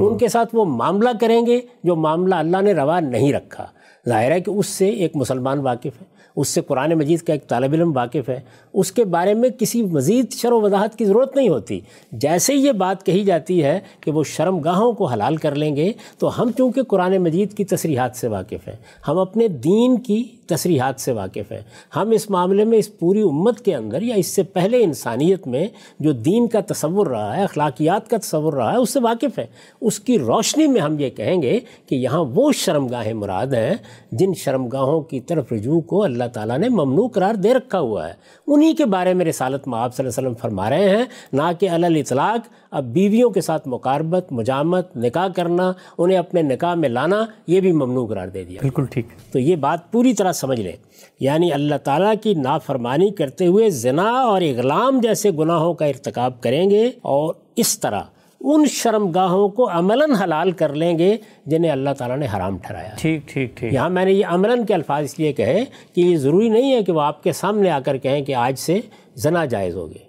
ان 0.00 0.18
کے 0.18 0.28
ساتھ 0.28 0.48
وہ 0.52 0.64
معاملہ 0.64 1.10
کریں 1.20 1.46
گے 1.46 1.60
جو 1.84 1.96
معاملہ 1.96 2.34
اللہ 2.34 2.62
نے 2.62 2.72
روا 2.72 3.00
نہیں 3.00 3.32
رکھا۔ 3.32 3.66
ظاہر 4.08 4.30
ہے 4.30 4.40
کہ 4.40 4.50
اس 4.50 4.66
سے 4.66 4.88
ایک 4.88 5.16
مسلمان 5.16 5.58
واقف 5.58 6.00
ہے، 6.00 6.04
اس 6.36 6.48
سے 6.48 6.60
قرآن 6.60 6.92
مجید 6.94 7.20
کا 7.20 7.32
ایک 7.32 7.48
طالب 7.48 7.72
علم 7.72 7.96
واقف 7.96 8.28
ہے۔ 8.28 8.40
اس 8.72 8.92
کے 8.92 9.04
بارے 9.04 9.34
میں 9.34 9.48
کسی 9.48 9.82
مزید 9.82 10.32
شر 10.32 10.52
و 10.52 10.60
وضاحت 10.60 10.96
کی 10.98 11.04
ضرورت 11.04 11.36
نہیں 11.36 11.48
ہوتی۔ 11.48 11.80
جیسے 12.12 12.52
ہی 12.52 12.58
یہ 12.58 12.72
بات 12.72 13.06
کہی 13.06 13.24
جاتی 13.24 13.62
ہے 13.64 13.80
کہ 14.00 14.10
وہ 14.10 14.24
شرم 14.24 14.58
گاہوں 14.58 14.92
کو 14.92 15.04
حلال 15.04 15.36
کر 15.36 15.54
لیں 15.54 15.76
گے، 15.76 15.92
تو 16.18 16.42
ہم 16.42 16.50
چونکہ 16.56 16.82
قرآن 16.82 17.16
مجید 17.18 17.52
کی 17.52 17.64
تصریحات 17.64 18.16
سے 18.16 18.28
واقف 18.28 18.68
ہیں، 18.68 18.76
ہم 19.08 19.18
اپنے 19.18 19.48
دین 19.48 19.96
کی 19.96 20.22
تصریحات 20.50 21.00
سے 21.00 21.12
واقف 21.12 21.52
ہیں 21.52 21.60
ہم 21.96 22.10
اس 22.10 22.28
معاملے 22.30 22.64
میں 22.64 22.78
اس 22.78 22.98
پوری 22.98 23.22
امت 23.22 23.60
کے 23.60 23.74
اندر 23.74 24.02
یا 24.02 24.14
اس 24.14 24.26
سے 24.26 24.42
پہلے 24.42 24.82
انسانیت 24.84 25.46
میں 25.46 25.66
جو 26.00 26.12
دین 26.12 26.46
کا 26.46 26.60
تصور 26.66 27.06
رہا 27.06 27.36
ہے، 27.36 27.42
اخلاقیات 27.42 28.08
کا 28.10 28.16
تصور 28.16 28.52
رہا 28.52 28.72
ہے، 28.72 28.76
اس 28.76 28.90
سے 28.90 29.00
واقف 29.00 29.38
ہے۔ 29.38 29.46
اس 29.80 30.00
کی 30.00 30.18
روشنی 30.18 30.66
میں 30.66 30.80
ہم 30.80 30.98
یہ 30.98 31.10
کہیں 31.10 31.42
گے 31.42 31.58
کہ 31.86 31.94
یہاں 31.94 32.24
وہ 32.34 32.50
شرم 32.52 32.86
گاہیں 32.86 33.12
مراد 33.12 33.54
ہیں 33.54 33.74
جن 34.12 34.34
شرم 34.34 34.66
گاہوں 34.68 35.00
کی 35.00 35.20
طرف 35.20 35.52
رجوع 35.52 35.80
کو 35.80 36.02
اللہ 36.02 36.28
تعالیٰ 36.32 36.58
نے 36.58 36.68
ممنوع 36.68 37.08
قرار 37.08 37.34
دے 37.34 37.54
رکھا 37.54 37.80
ہوا 37.80 38.08
ہے۔ 38.08 38.14
انہی 38.46 38.72
کے 38.74 38.84
بارے 38.84 39.14
میں 39.14 39.26
رسالت 39.26 39.68
معاب 39.68 39.94
صلی 39.94 40.06
اللہ 40.06 40.18
علیہ 40.18 40.28
وسلم 40.28 40.38
فرما 40.40 40.70
رہے 40.70 40.96
ہیں، 40.96 41.04
نہ 41.32 41.50
کہ 41.58 41.70
الاطلاق 41.70 42.48
اب 42.70 42.84
بیویوں 42.84 43.30
کے 43.30 43.40
ساتھ 43.40 43.68
مقاربت 43.68 44.32
مجامت 44.32 44.96
نکاح 44.96 45.28
کرنا 45.28 45.72
انہیں 45.98 46.18
اپنے 46.18 46.42
نکاح 46.42 46.74
میں 46.74 46.88
لانا 46.88 47.24
یہ 47.46 47.60
بھی 47.60 47.72
ممنوع 47.72 48.06
قرار 48.06 48.28
دے 48.28 48.44
دیا۔ 48.44 48.58
بالکل 48.60 48.84
ٹھیک۔ 48.86 49.06
تو 49.32 49.38
یہ 49.38 49.56
بات 49.56 49.92
پوری 49.92 50.14
طرح 50.14 50.32
سمجھ 50.32 50.60
لیں۔ 50.60 50.72
یعنی 51.20 51.52
اللہ 51.52 51.74
تعالیٰ 51.84 52.12
کی 52.22 52.34
نافرمانی 52.34 53.10
کرتے 53.10 53.46
ہوئے 53.46 53.70
زنا 53.70 54.10
اور 54.10 54.42
اغلام 54.42 55.00
جیسے 55.00 55.30
گناہوں 55.30 55.74
کا 55.74 55.86
ارتکاب 55.86 56.40
کریں 56.40 56.70
گے 56.70 56.86
اور 56.86 57.34
اس 57.56 57.80
طرح 57.80 58.00
ان 58.40 58.66
شرم 58.66 59.10
گاہوں 59.10 59.48
کو 59.48 59.70
عملاً 59.70 60.10
حلال 60.12 60.50
کر 60.50 60.74
لیں 60.74 60.98
گے 60.98 61.16
جنہیں 61.46 61.72
اللہ 61.72 61.90
تعالیٰ 61.98 62.18
نے 62.18 62.26
حرام 62.36 62.58
ٹھہرایا۔ 62.58 62.90
ٹھیک 62.98 63.28
ٹھیک 63.28 63.56
ٹھیک۔ 63.56 63.72
یہاں 63.72 63.90
میں 63.90 64.04
نے 64.04 64.12
یہ 64.12 64.26
عملاً 64.26 64.64
کے 64.64 64.74
الفاظ 64.74 65.04
اس 65.04 65.18
لیے 65.18 65.32
کہے 65.32 65.64
کہ 65.94 66.00
یہ 66.00 66.16
ضروری 66.16 66.48
نہیں 66.48 66.72
ہے 66.72 66.82
کہ 66.82 66.92
وہ 66.92 67.00
آپ 67.00 67.22
کے 67.22 67.32
سامنے 67.32 67.70
آ 67.70 67.80
کر 67.80 67.96
کہیں 67.96 68.22
کہ 68.22 68.34
آج 68.34 68.58
سے 68.58 68.80
زنا 69.14 69.44
جائز 69.44 69.76
ہو 69.76 69.90
گیا 69.90 70.04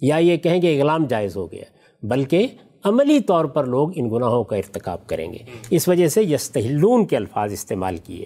یا 0.00 0.16
یہ 0.16 0.36
کہیں 0.36 0.60
کہ 0.60 0.80
اغلام 0.80 1.04
جائز 1.04 1.36
ہو 1.36 1.52
گیا۔ 1.52 1.75
بلکہ 2.08 2.46
عملی 2.84 3.20
طور 3.20 3.44
پر 3.44 3.64
لوگ 3.64 3.88
ان 3.94 4.10
گناہوں 4.10 4.44
کا 4.44 4.56
ارتکاب 4.56 5.06
کریں 5.06 5.32
گے۔ 5.32 5.38
اس 5.70 5.88
وجہ 5.88 6.08
سے 6.08 6.22
یستحلون 6.22 7.06
کے 7.06 7.16
الفاظ 7.16 7.52
استعمال 7.52 7.96
کیے۔ 7.96 8.24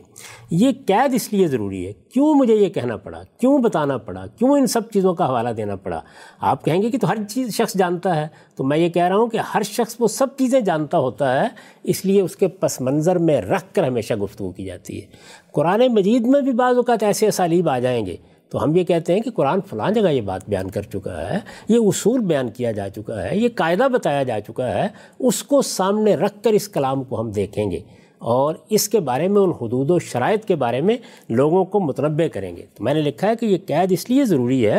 یہ 0.51 0.71
قید 0.87 1.15
اس 1.15 1.33
لیے 1.33 1.47
ضروری 1.47 1.87
ہے، 1.87 1.93
کیوں 1.93 2.35
مجھے 2.35 2.55
یہ 2.55 2.69
کہنا 2.69 2.97
پڑا؟ 2.97 3.23
کیوں 3.39 3.59
بتانا 3.59 3.97
پڑا؟ 3.97 4.27
کیوں 4.27 4.51
ان 4.51 4.67
سب 4.67 4.91
چیزوں 4.91 5.15
کا 5.15 5.29
حوالہ 5.29 5.49
دینا 5.49 5.77
پڑا؟ 5.77 6.01
آپ 6.41 6.65
کہیں 6.65 6.83
گے 6.83 6.91
کہ 6.91 6.99
تو 6.99 7.09
ہر 7.09 7.17
چیز 7.29 7.55
شخص 7.55 7.75
جانتا 7.75 8.17
ہے۔ 8.17 8.29
تو 8.57 8.65
میں 8.65 8.79
یہ 8.79 8.89
کہہ 8.89 9.03
رہا 9.03 9.17
ہوں 9.17 9.27
کہ 9.27 9.37
ہر 9.37 9.63
شخص 9.63 9.97
وہ 9.99 10.09
سب 10.09 10.27
چیزیں 10.39 10.61
جانتا 10.61 10.99
ہوتا 10.99 11.43
ہے، 11.43 11.49
اس 11.83 12.05
لیے 12.05 12.21
اس 12.21 12.37
کے 12.37 12.49
پس 12.49 12.81
منظر 12.81 13.19
میں 13.19 13.43
رکھ 13.43 13.75
کر 13.75 13.87
ہمیشہ 13.87 14.15
گفتگو 14.15 14.51
کی 14.51 14.65
جاتی 14.65 15.01
ہے۔ 15.01 15.07
قرآن 15.53 15.83
مجید 15.89 16.27
میں 16.27 16.41
بھی 16.41 16.53
بعض 16.53 16.77
اوقات 16.77 17.03
ایسے 17.03 17.29
اسالیب 17.29 17.69
آ 17.69 17.79
جائیں 17.79 18.07
گے 18.07 18.17
تو 18.51 18.65
ہم 18.65 18.77
یہ 18.77 18.85
کہتے 18.85 19.15
ہیں 19.15 19.21
کہ 19.21 19.31
قرآن 19.31 19.61
فلاں 19.61 19.91
جگہ 19.91 20.09
یہ 20.09 20.21
بات 20.21 20.49
بیان 20.49 20.71
کر 20.71 20.83
چکا 20.83 21.35
ہے، 21.35 21.39
یہ 21.69 21.77
اصول 21.77 22.21
بیان 22.21 22.51
کیا 22.51 22.73
جا 22.73 22.89
چکا 22.89 23.23
ہے، 23.23 23.37
یہ 23.37 23.49
قاعدہ 23.55 23.89
بتایا 23.93 24.23
جا 24.23 24.41
چکا 24.41 24.75
ہے، 24.75 24.89
اس 25.19 25.43
کو 25.43 25.63
سامنے 25.63 26.15
رکھ 26.15 26.43
کر 26.45 26.51
اس 26.51 26.69
کلام 26.69 27.05
کو 27.05 27.21
ہم 27.21 27.31
دیکھیں 27.31 27.71
گے 27.71 27.81
اور 28.19 28.55
اس 28.71 28.89
کے 28.89 29.01
بارے 29.01 29.29
میں، 29.29 29.43
ان 29.43 29.51
حدود 29.51 29.91
و 29.91 29.99
شرائط 29.99 30.45
کے 30.45 30.55
بارے 30.55 30.81
میں 30.81 30.97
لوگوں 31.29 31.65
کو 31.65 31.81
متنوع 31.81 32.29
کریں 32.33 32.57
گے۔ 32.57 32.67
تو 32.75 32.85
میں 32.85 32.95
نے 32.95 33.03
لکھا 33.03 33.29
ہے 33.29 33.37
کہ 33.37 33.47
یہ 33.47 33.59
قید 33.67 33.93
اس 33.93 34.11
لیے 34.11 34.25
ضروری 34.25 34.67
ہے 34.67 34.79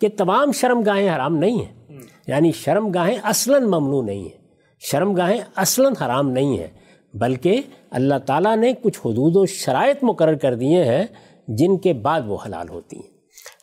کہ 0.00 0.08
تمام 0.16 0.52
شرم 0.52 0.82
گاہیں 0.86 1.16
حرام 1.16 1.36
نہیں 1.36 1.58
ہیں۔ 1.58 1.98
یعنی 2.26 2.52
شرم 2.52 2.90
گاہیں 2.90 3.18
اصلاً 3.22 3.62
ممنوع 3.62 4.02
نہیں 4.02 4.22
ہیں۔ 4.22 4.38
شرم 4.80 5.12
گاہیں 5.12 5.40
اصلاً 5.56 5.92
حرام 6.00 6.30
نہیں 6.30 6.58
ہیں۔ 6.58 6.66
بلکہ 7.14 7.60
اللہ 7.90 8.14
تعالیٰ 8.26 8.56
نے 8.56 8.72
کچھ 8.82 8.98
حدود 9.04 9.36
و 9.36 9.46
شرائط 9.46 9.96
مقرر 10.02 10.34
کر 10.34 10.54
دیے 10.54 10.84
ہیں 10.84 11.04
جن 11.48 11.78
کے 11.78 11.92
بعد 11.92 12.20
وہ 12.26 12.38
حلال 12.46 12.68
ہوتی 12.68 12.96
ہیں۔ 12.96 13.18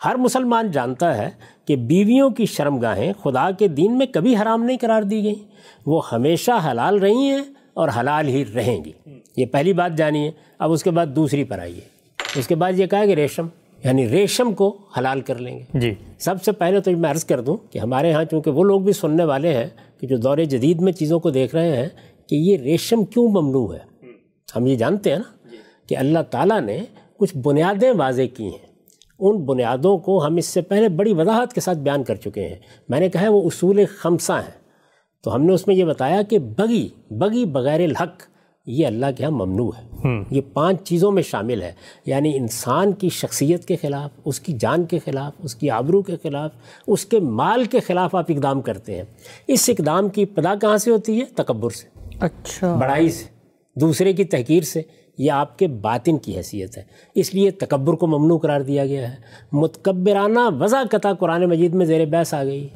ہر 0.05 0.15
مسلمان 0.15 0.71
جانتا 0.71 1.17
ہے 1.17 1.29
کہ 1.65 1.75
بیویوں 1.75 2.29
کی 2.29 2.45
شرم 2.45 2.79
گاہیں 2.79 3.13
خدا 3.23 3.51
کے 3.51 3.67
دین 3.67 3.97
میں 3.97 4.05
کبھی 4.05 4.35
حرام 4.35 4.63
نہیں 4.63 4.77
قرار 4.81 5.01
دی 5.01 5.23
گئیں۔ 5.23 5.51
وہ 5.85 6.01
ہمیشہ 6.11 6.51
حلال 6.71 6.99
رہی 6.99 7.29
ہیں 7.29 7.41
اور 7.73 7.89
حلال 7.99 8.27
ہی 8.27 8.43
رہیں 8.55 8.83
گی۔ 8.83 8.91
یہ 9.37 9.45
پہلی 9.45 9.73
بات 9.73 9.97
جانیے 9.97 10.31
اب 10.59 10.71
اس 10.71 10.83
کے 10.83 10.91
بعد 10.91 11.05
دوسری 11.05 11.43
پر 11.43 11.59
آئیے۔ 11.59 11.81
اس 12.35 12.47
کے 12.47 12.55
بعد 12.55 12.73
یہ 12.75 12.85
کہا 12.85 13.05
کہ 13.05 13.13
ریشم 13.13 13.47
یعنی 13.83 14.09
ریشم 14.09 14.53
کو 14.53 14.77
حلال 14.97 15.21
کر 15.21 15.35
لیں 15.35 15.59
گے۔ 15.59 15.79
جی۔ 15.79 15.93
سب 16.19 16.43
سے 16.43 16.51
پہلے 16.51 16.79
تو 16.79 16.91
میں 16.91 17.09
عرض 17.09 17.25
کر 17.25 17.41
دوں 17.41 17.57
کہ 17.71 17.79
ہمارے 17.79 18.11
ہاں 18.11 18.23
چونکہ 18.23 18.51
وہ 18.51 18.63
لوگ 18.63 18.81
بھی 18.81 18.93
سننے 18.93 19.23
والے 19.23 19.53
ہیں 19.53 19.67
کہ 19.99 20.07
جو 20.07 20.17
دور 20.17 20.37
جدید 20.37 20.81
میں 20.81 20.91
چیزوں 20.91 21.19
کو 21.19 21.29
دیکھ 21.29 21.55
رہے 21.55 21.77
ہیں 21.77 21.89
کہ 22.27 22.35
یہ 22.35 22.57
ریشم 22.57 23.05
کیوں 23.05 23.27
ممنوع 23.27 23.73
ہے؟ 23.73 24.07
ہم 24.55 24.65
یہ 24.65 24.75
جانتے 24.75 25.09
ہیں 25.09 25.17
نا 25.17 25.55
کہ 25.87 25.97
اللہ 25.97 26.19
تعالیٰ 26.29 26.61
نے 26.61 26.79
کچھ 27.17 27.37
بنیادیں 27.37 27.91
واضح 27.97 28.21
کی 28.33 28.43
ہیں۔ 28.43 28.75
ان 29.19 29.37
بنیادوں 29.37 29.97
کو 29.97 30.25
ہم 30.25 30.35
اس 30.35 30.45
سے 30.45 30.61
پہلے 30.61 30.89
بڑی 30.89 31.13
وضاحت 31.13 31.53
کے 31.53 31.61
ساتھ 31.61 31.77
بیان 31.77 32.03
کر 32.03 32.15
چکے 32.15 32.47
ہیں۔ 32.47 32.55
میں 32.89 32.99
نے 32.99 33.09
کہا 33.09 33.21
ہے 33.21 33.27
وہ 33.27 33.41
اصول 33.41 33.85
خمسہ 33.97 34.33
ہیں۔ 34.33 34.65
تو 35.23 35.35
ہم 35.35 35.45
نے 35.45 35.53
اس 35.53 35.67
میں 35.67 35.75
یہ 35.75 35.83
بتایا 35.83 36.21
کہ 36.21 36.39
بگی 36.39 36.87
بگی 37.09 37.45
بغیر 37.45 37.79
الحق 37.79 38.23
یہ 38.65 38.87
اللہ 38.87 39.05
کے 39.17 39.23
ہاں 39.23 39.31
ممنوع 39.31 39.71
ہے۔ 39.77 40.07
یہ 40.29 40.41
پانچ 40.53 40.83
چیزوں 40.83 41.11
میں 41.11 41.23
شامل 41.23 41.61
ہے۔ 41.61 41.71
یعنی 42.05 42.37
انسان 42.37 42.91
کی 42.91 43.09
شخصیت 43.09 43.65
کے 43.65 43.75
خلاف 43.75 44.19
اس 44.25 44.39
کی 44.39 44.53
جان 44.59 44.83
کے 44.83 44.99
خلاف 44.99 45.33
اس 45.43 45.55
کی 45.55 45.69
آبرو 45.69 46.01
کے 46.01 46.15
خلاف 46.23 46.51
اس 46.87 47.05
کے 47.05 47.19
مال 47.19 47.63
کے 47.63 47.79
خلاف 47.79 48.15
آپ 48.15 48.25
اقدام 48.29 48.61
کرتے 48.61 48.95
ہیں۔ 48.95 49.03
اس 49.47 49.69
اقدام 49.69 50.09
کی 50.09 50.23
ابتدا 50.23 50.55
کہاں 50.55 50.77
سے 50.77 50.91
ہوتی 50.91 51.19
ہے؟ 51.19 51.25
تکبر 51.25 51.69
سے۔ 51.69 51.87
اچھا۔ 52.19 52.75
بڑائی 52.75 53.09
سے 53.09 53.25
دوسرے 53.79 54.13
کی 54.13 54.23
تحقیر 54.23 54.63
سے۔ 54.63 54.81
یہ 55.17 55.31
آپ 55.31 55.59
کے 55.59 55.67
باطن 55.67 56.17
کی 56.17 56.37
حیثیت 56.37 56.77
ہے۔ 56.77 56.83
اس 57.15 57.33
لیے 57.33 57.51
تکبر 57.51 57.93
کو 57.93 58.07
ممنوع 58.07 58.37
قرار 58.37 58.61
دیا 58.61 58.85
گیا 58.85 59.11
ہے۔ 59.11 59.15
متکبرانہ 59.51 60.39
وضع 60.59 60.83
قطع 60.91 61.13
قرآن 61.13 61.45
مجید 61.45 61.73
میں 61.73 61.85
زیر 61.85 62.05
بحث 62.05 62.33
آ 62.33 62.43
گئی۔ 62.43 62.67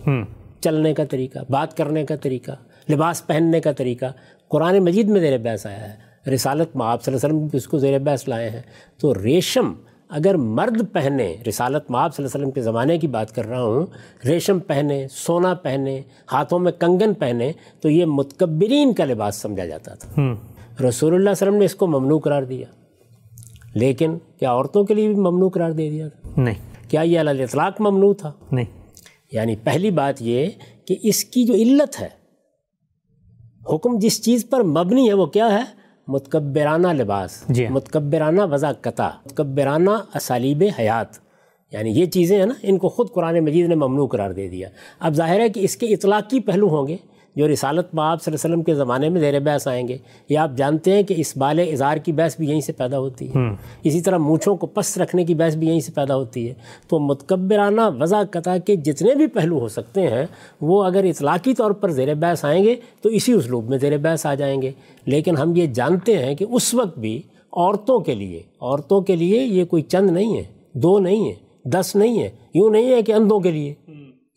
چلنے 0.60 0.94
کا 0.94 1.06
طریقہ 1.06 1.40
بات 1.50 1.78
کرنے 1.78 2.06
کا 2.06 2.16
طریقہ 2.16 2.52
لباس 2.92 3.28
پہننے 3.28 3.60
کا 3.60 3.72
طریقہ 3.72 4.06
قرآن 4.48 4.80
مجید 4.80 5.08
میں 5.08 5.22
زیر 5.22 5.38
بحث 5.38 5.66
آیا 5.66 5.94
ہے۔ 5.94 6.10
رسالت 6.32 6.76
میں 6.76 6.86
آپ 6.86 7.04
صلی 7.04 7.14
اللہ 7.14 7.28
علیہ 7.28 7.38
وسلم 7.38 7.58
اس 7.58 7.68
کو 7.68 7.78
زیر 7.78 8.00
بحث 8.00 8.28
لائے 8.28 8.50
ہیں۔ 8.50 8.62
تو 8.98 9.24
ریشم 9.24 9.74
اگر 10.10 10.36
مرد 10.36 10.82
پہنے 10.92 11.36
رسالت 11.48 11.76
آپ 11.76 11.86
صلی 11.86 11.94
اللہ 11.94 12.04
علیہ 12.04 12.26
وسلم 12.26 12.52
کے 12.52 12.62
زمانے 12.62 12.98
کی 12.98 13.08
بات 13.08 13.36
کر 13.36 13.46
رہا 13.46 13.62
ہوں 13.62 13.86
ریشم 14.26 14.60
پہنے 14.60 15.08
سونا 15.12 15.54
پہنے 15.54 16.02
ہاتھوں 16.34 16.60
میں 16.60 16.72
کنگن 16.72 17.14
پہنے 17.14 17.52
تو 17.82 17.90
یہ 17.90 18.06
متکبرین 18.06 18.94
کا 18.94 19.06
لباس 19.06 19.36
سمجھا 19.36 19.66
جاتا 19.66 19.94
تھا۔ 19.94 20.22
رسول 20.82 21.10
اللہ 21.10 21.22
علیہ 21.22 21.32
وسلم 21.32 21.56
نے 21.56 21.66
اس 21.66 21.76
کو 21.76 21.88
ممنوع 21.88 22.20
قرار 22.20 22.44
دیا۔ 22.44 22.66
لیکن 23.74 24.18
کیا 24.40 24.52
عورتوں 24.52 24.84
کے 24.84 24.94
لیے 24.94 25.08
بھی 25.08 25.16
ممنوع 25.16 25.50
قرار 25.50 25.72
دے 25.72 25.90
دیا 25.90 26.08
تھا 26.08 26.30
نہیں۔ 26.38 26.90
کیا 26.90 27.02
یہ 27.02 27.20
علی 27.20 27.44
اطلاق 27.44 27.82
ممنوع 27.82 28.14
تھا؟ 28.14 28.32
نہیں۔ 28.52 28.66
یعنی 29.32 29.56
پہلی 29.56 29.92
بات 29.92 30.22
یہ 30.22 30.48
کہ 30.86 30.96
اس 31.04 31.26
کی 31.26 31.44
جو 31.44 31.54
علت 31.54 32.02
ہے 32.02 32.10
حکم 33.76 34.00
جس 34.00 34.24
چیز 34.24 34.50
پر 34.50 34.64
مبنی 34.64 35.08
ہے 35.08 35.14
وہ 35.14 35.26
کیا 35.26 35.52
ہے؟ 35.52 35.64
متکبرانہ 36.08 36.88
لباس 36.88 37.44
جی 37.50 37.66
ہاں۔ 37.66 37.74
متکبرانہ 37.74 38.42
قطع 38.82 39.10
متکبرانہ 39.26 39.90
اسالیب 40.16 40.64
حیات۔ 40.80 41.08
یعنی 41.72 41.90
یہ 41.90 42.06
چیزیں 42.06 42.40
ہیں 42.40 42.46
نا 42.46 42.54
ان 42.62 42.78
کو 42.78 42.90
خود 42.90 43.10
قرآن 43.12 43.40
مجید 43.40 43.68
نے 43.68 43.76
ممنوع 43.76 44.08
قرار 44.08 44.32
دے 44.32 44.48
دیا۔ 44.48 44.70
اب 45.00 45.14
ظاہر 45.14 45.40
ہے 45.40 45.50
کہ 45.50 45.60
اس 45.60 45.76
کے 45.76 45.86
اطلاقی 45.86 46.40
پہلو 46.40 46.68
ہوں 46.68 46.88
گے۔ 46.88 46.98
جو 47.36 47.52
رسالت 47.52 47.96
میں 47.96 48.04
آپ 48.04 48.24
صلی 48.24 48.34
اللہ 48.34 48.46
علیہ 48.46 48.54
وسلم 48.54 48.64
کے 48.64 48.76
زمانے 48.76 49.10
میں 49.10 49.22
زیر 49.22 49.40
بحث 49.40 49.68
آئیں 49.68 49.88
گے 49.88 49.98
یہ 50.30 50.38
آپ 50.38 50.52
جانتے 50.58 50.94
ہیں 50.94 51.04
کہ 51.04 51.14
اس 51.18 51.38
بال 51.38 51.60
اظہار 51.60 51.98
کی 51.98 52.12
بحث 52.12 52.38
بھی 52.38 52.50
یہیں 52.50 52.62
سے 52.62 52.74
پیدا 52.74 53.00
ہوتی 53.00 53.30
ہے۔ 53.30 53.40
اسی 53.84 54.02
طرح 54.02 54.18
مونچھوں 54.18 54.56
کو 54.56 54.68
پس 54.68 54.98
رکھنے 54.98 55.26
کی 55.26 55.34
بحث 55.36 55.56
بھی 55.56 55.68
یہیں 55.68 55.80
سے 55.80 55.92
پیدا 55.92 56.16
ہوتی 56.16 56.50
ہے۔ 56.50 56.54
تو 56.88 57.00
متکبرانہ 57.00 57.82
وضع 58.00 58.24
قطع 58.32 58.58
کے 58.58 58.76
جتنے 58.76 59.16
بھی 59.16 59.28
پہلو 59.28 59.60
ہو 59.60 59.68
سکتے 59.68 60.02
ہیں 60.02 60.26
وہ 60.62 60.84
اگر 60.84 61.04
اطلاقی 61.04 61.54
طور 61.54 61.72
پر 61.72 61.92
زیر 61.92 62.14
بحث 62.14 62.46
آئیں 62.46 62.64
گے 62.64 62.76
تو 63.02 63.10
اسی 63.10 63.34
اسلوب 63.34 63.70
میں 63.70 63.78
زیر 63.78 63.98
بحث 63.98 64.26
آ 64.26 64.34
جائیں 64.34 64.62
گے۔ 64.62 64.72
لیکن 65.06 65.38
ہم 65.38 65.56
یہ 65.56 65.66
جانتے 65.66 66.18
ہیں 66.18 66.36
کہ 66.36 66.46
اس 66.50 66.74
وقت 66.74 67.00
بھی 67.00 67.22
عورتوں 67.54 68.00
کے 68.00 68.16
لیے 68.16 68.42
عورتوں 68.62 69.02
کے 69.02 69.16
لیے 69.16 69.44
یہ 69.44 69.66
کوئی 69.66 69.84
چند 69.84 70.10
نہیں 70.10 70.38
ہے 70.38 70.44
دو 70.74 71.00
نہیں 71.00 71.30
ہے 71.30 71.70
دس 71.70 71.96
نہیں 71.96 72.20
ہے۔ 72.24 72.30
یوں 72.54 72.70
نہیں 72.70 72.92
ہے 72.92 73.02
کہ 73.02 73.12
اندھوں 73.12 73.40
کے 73.40 73.52
لیے 73.52 73.74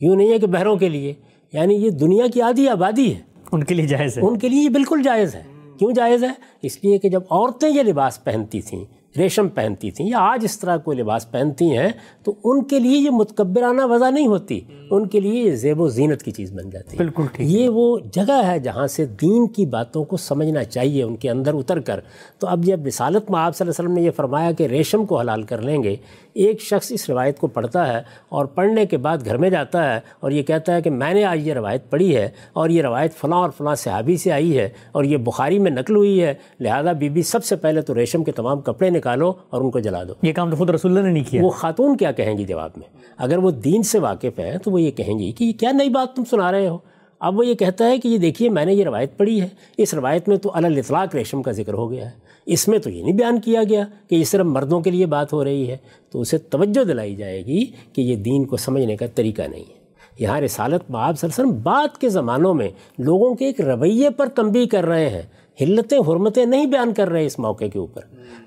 یوں 0.00 0.16
نہیں 0.16 0.32
ہے 0.32 0.38
کہ 0.38 0.46
بہروں 0.46 0.76
کے 0.76 0.88
لیے۔ 0.88 1.12
یعنی 1.52 1.74
یہ 1.74 1.90
دنیا 1.90 2.26
کی 2.34 2.42
آدھی 2.42 2.68
آبادی 2.68 3.14
ہے۔ 3.14 3.20
ان 3.52 3.64
کے 3.64 3.74
لیے 3.74 3.86
جائز 3.86 4.18
ہے۔ 4.18 4.22
ان 4.22 4.38
کے 4.38 4.48
لیے 4.48 4.62
یہ 4.62 4.68
بالکل 4.68 5.02
جائز 5.04 5.34
ہے۔ 5.34 5.42
کیوں 5.78 5.92
جائز 5.92 6.24
ہے؟ 6.24 6.30
اس 6.62 6.84
لیے 6.84 6.98
کہ 6.98 7.08
جب 7.08 7.22
عورتیں 7.30 7.68
یہ 7.68 7.82
لباس 7.82 8.24
پہنتی 8.24 8.60
تھیں 8.60 8.84
ریشم 9.16 9.48
پہنتی 9.48 9.90
تھیں 9.90 10.06
یا 10.08 10.18
آج 10.18 10.44
اس 10.44 10.58
طرح 10.58 10.76
کوئی 10.76 10.98
لباس 10.98 11.30
پہنتی 11.30 11.78
ہیں 11.78 11.88
تو 12.24 12.34
ان 12.44 12.64
کے 12.64 12.78
لیے 12.78 12.98
یہ 12.98 13.10
متکبرانہ 13.10 13.82
وضع 13.84 14.10
نہیں 14.10 14.26
ہوتی۔ 14.26 14.60
ان 14.90 15.06
کے 15.06 15.20
لیے 15.20 15.42
یہ 15.42 15.54
زیب 15.56 15.80
و 15.80 15.88
زینت 15.88 16.22
کی 16.22 16.30
چیز 16.30 16.52
بن 16.52 16.70
جاتی 16.70 16.92
ہے۔ 16.92 16.96
بالکل 16.96 17.22
ٹھیک۔ 17.32 17.50
یہ 17.50 17.68
وہ 17.68 17.98
جگہ 18.12 18.42
ہے 18.46 18.58
جہاں 18.58 18.86
سے 18.86 19.06
دین 19.06 19.46
کی 19.46 19.66
باتوں 19.66 20.04
کو 20.04 20.16
سمجھنا 20.16 20.64
چاہیے 20.64 21.02
ان 21.02 21.16
کے 21.16 21.30
اندر 21.30 21.54
اتر 21.54 21.80
کر۔ 21.80 22.00
تو 22.38 22.46
اب 22.46 22.64
جب 22.64 22.86
رسالت 22.86 23.30
میں 23.30 23.40
آپ 23.40 23.56
صلی 23.56 23.68
اللہ 23.68 23.80
علیہ 23.80 23.88
وسلم 23.88 24.02
نے 24.02 24.06
یہ 24.06 24.10
فرمایا 24.10 24.52
کہ 24.52 24.62
ریشم 24.66 25.06
کو 25.06 25.18
حلال 25.20 25.42
کر 25.42 25.62
لیں 25.62 25.82
گے 25.82 25.96
ایک 26.34 26.60
شخص 26.60 26.92
اس 26.92 27.10
روایت 27.10 27.38
کو 27.38 27.46
پڑھتا 27.46 27.92
ہے 27.92 28.02
اور 28.28 28.44
پڑھنے 28.44 28.86
کے 28.86 28.96
بعد 28.96 29.18
گھر 29.24 29.36
میں 29.36 29.50
جاتا 29.50 29.94
ہے 29.94 30.00
اور 30.20 30.30
یہ 30.30 30.42
کہتا 30.42 30.74
ہے 30.74 30.82
کہ 30.82 30.90
میں 30.90 31.14
نے 31.14 31.24
آج 31.24 31.48
یہ 31.48 31.54
روایت 31.54 31.90
پڑھی 31.90 32.16
ہے 32.16 32.28
اور 32.52 32.70
یہ 32.70 32.82
روایت 32.82 33.14
فلاں 33.14 33.38
اور 33.38 33.50
فلاں 33.50 33.74
صحابی 33.74 34.16
سے 34.16 34.32
آئی 34.32 34.58
ہے 34.58 34.68
اور 34.92 35.04
یہ 35.04 35.16
بخاری 35.16 35.58
میں 35.58 35.70
نقل 35.70 35.96
ہوئی 35.96 36.22
ہے 36.22 36.34
لہذا 36.60 36.92
بی 36.92 37.08
بی 37.08 37.22
سب 37.22 37.44
سے 37.44 37.56
پہلے 37.56 37.80
تو 37.80 37.94
ریشم 37.94 38.24
کے 38.24 38.32
تمام 38.32 38.60
کپڑے 38.60 38.90
نکالو 38.90 39.32
اور 39.50 39.60
ان 39.60 39.70
کو 39.70 39.78
جلا 39.78 40.04
دو۔ 40.04 40.12
یہ 40.22 40.32
کام 40.32 40.50
تو 40.50 40.56
خود 40.56 40.70
رسول 40.70 40.90
اللہ 40.90 41.06
نے 41.06 41.12
نہیں 41.12 41.30
کیا۔ 41.30 41.44
وہ 41.44 41.50
خاتون 41.50 41.96
کیا 41.96 42.12
کہیں 42.12 42.38
گی 42.38 42.44
جواب 42.44 42.70
میں؟ 42.76 42.88
اگر 43.18 43.38
وہ 43.38 43.50
دین 43.50 43.82
سے 43.82 43.98
واقف 43.98 44.38
ہیں 44.38 44.58
تو 44.58 44.70
وہ 44.70 44.80
یہ 44.80 44.90
کہیں 44.90 45.18
گی 45.18 45.32
کہ 45.32 45.44
یہ 45.44 45.52
کیا 45.52 45.72
نئی 45.72 45.88
بات 45.88 46.16
تم 46.16 46.24
سنا 46.30 46.52
رہے 46.52 46.68
ہو؟ 46.68 46.78
اب 47.22 47.38
وہ 47.38 47.46
یہ 47.46 47.54
کہتا 47.54 47.88
ہے 47.88 47.98
کہ 47.98 48.08
یہ 48.08 48.18
دیکھیے 48.18 48.48
میں 48.48 48.64
نے 48.64 48.74
یہ 48.74 48.84
روایت 48.84 49.16
پڑھی 49.16 49.40
ہے، 49.40 49.48
اس 49.78 49.94
روایت 49.94 50.28
میں 50.28 50.36
تو 50.36 50.50
الاطلاق 50.54 51.14
ریشم 51.14 51.42
کا 51.42 51.50
ذکر 51.50 51.72
ہو 51.72 51.90
گیا 51.90 52.04
ہے۔ 52.04 52.10
اس 52.46 52.68
میں 52.68 52.78
تو 52.78 52.90
یہ 52.90 53.04
نہیں 53.04 53.14
بیان 53.14 53.40
کیا 53.40 53.62
گیا 53.68 53.84
کہ 54.10 54.14
یہ 54.14 54.24
صرف 54.24 54.46
مردوں 54.46 54.80
کے 54.80 54.90
لیے 54.90 55.06
بات 55.06 55.32
ہو 55.32 55.44
رہی 55.44 55.70
ہے، 55.70 55.76
تو 56.10 56.20
اسے 56.20 56.38
توجہ 56.38 56.84
دلائی 56.84 57.14
جائے 57.14 57.46
گی 57.46 57.64
کہ 57.92 58.00
یہ 58.00 58.16
دین 58.16 58.44
کو 58.44 58.56
سمجھنے 58.56 58.96
کا 58.96 59.06
طریقہ 59.14 59.42
نہیں 59.42 59.60
ہے۔ 59.60 59.82
یہاں 60.18 60.40
رسالت 60.40 60.90
میں 60.90 61.00
آپ 61.00 61.24
وسلم 61.24 61.50
بعد 61.62 61.98
کے 61.98 62.08
زمانوں 62.08 62.54
میں 62.54 62.68
لوگوں 62.98 63.34
کے 63.34 63.46
ایک 63.46 63.60
رویے 63.60 64.10
پر 64.10 64.28
تنبیہ 64.28 64.66
کر 64.66 64.86
رہے 64.86 65.10
ہیں۔ 65.10 65.22
حلتیں 65.60 65.98
حرمتیں 65.98 66.46
نہیں 66.46 66.66
بیان 66.66 66.94
کر 66.94 67.08
رہے 67.08 67.26
اس 67.26 67.38
موقع 67.38 67.64
کے 67.72 67.78
اوپر۔ 67.78 68.00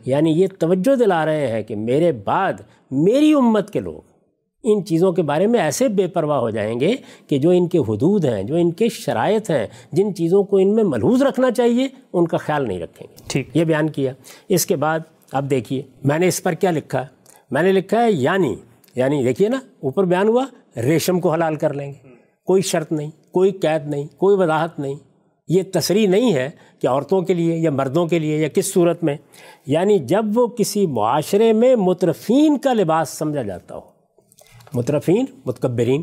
یعنی 0.06 0.32
یہ 0.32 0.48
توجہ 0.60 0.96
دلا 0.96 1.26
رہے 1.26 1.48
ہیں 1.48 1.64
کہ 1.64 1.76
میرے 1.76 2.12
بعد 2.12 2.54
میری 2.92 3.34
امت 3.34 3.72
کے 3.72 3.80
لوگ 3.80 4.15
ان 4.66 4.86
چیزوں 4.86 5.12
کے 5.12 5.22
بارے 5.22 5.48
میں 5.48 5.60
ایسے 5.60 5.88
بے 5.88 6.08
پرواہ 6.08 6.40
ہو 6.40 6.50
جائیں 6.50 6.80
گے 6.80 6.96
کہ 7.28 7.38
جو 7.38 7.50
ان 7.50 7.68
کے 7.68 7.78
حدود 7.78 8.26
ہیں 8.26 8.44
جو 8.44 8.56
ان 8.56 8.72
کے 8.72 8.90
شرائط 8.90 9.52
ہیں 9.52 9.68
جن 9.92 10.16
چیزوں 10.16 10.44
کو 10.44 10.58
ان 10.58 10.76
میں 10.76 10.84
ملحوظ 10.84 11.24
رکھنا 11.24 11.52
چاہیے 11.52 11.88
ان 12.14 12.28
کا 12.28 12.38
خیال 12.38 12.68
نہیں 12.68 12.80
رکھیں 12.80 13.08
گے۔ 13.12 13.16
ٹھیک۔ 13.28 13.50
یہ 13.54 13.64
بیان 13.64 13.90
کیا۔ 13.90 14.14
اس 14.50 14.66
کے 14.66 14.76
بعد 14.76 15.00
اب 15.32 15.50
دیکھیے 15.50 15.82
میں 16.04 16.20
نے 16.20 16.28
اس 16.28 16.44
پر 16.44 16.54
کیا 16.54 16.72
لکھا؟ 16.72 17.02
ہے 17.02 17.06
میں 17.52 17.62
نے 17.62 17.72
لکھا 17.72 18.04
ہے 18.04 18.12
یعنی 18.12 18.56
یعنی 18.96 19.24
دیکھیے 19.24 19.50
نا 19.50 19.58
اوپر 19.84 20.04
بیان 20.04 20.28
ہوا 20.28 20.46
ریشم 20.78 21.20
کو 21.20 21.34
حلال 21.34 21.56
کر 21.56 21.74
لیں 21.74 21.88
گے۔ 21.88 22.10
کوئی 22.46 22.62
شرط 22.62 22.92
نہیں 22.92 23.12
کوئی 23.32 23.52
قید 23.52 23.88
نہیں 23.88 24.08
کوئی 24.18 24.38
وضاحت 24.38 24.80
نہیں۔ 24.80 24.96
یہ 25.48 25.64
تصریح 25.74 26.08
نہیں 26.08 26.34
ہے 26.34 26.50
کہ 26.80 26.88
عورتوں 26.88 27.22
کے 27.22 27.34
لیے 27.34 27.56
یا 27.56 27.72
مردوں 27.72 28.08
کے 28.08 28.20
لیے 28.20 28.38
یا 28.38 28.48
کس 28.48 28.74
صورت 28.74 29.04
میں۔ 29.04 29.16
یعنی 29.68 30.00
جب 30.00 30.26
وہ 30.36 30.48
کسی 30.48 30.88
معاشرے 30.88 31.54
میں 31.54 31.76
مترفین 31.76 32.58
کا 32.58 32.74
لباس 32.74 33.10
سمجھا 33.10 33.42
جاتا 33.42 33.76
ہو 33.76 33.95
مترفین 34.76 35.26
متکبرین 35.46 36.02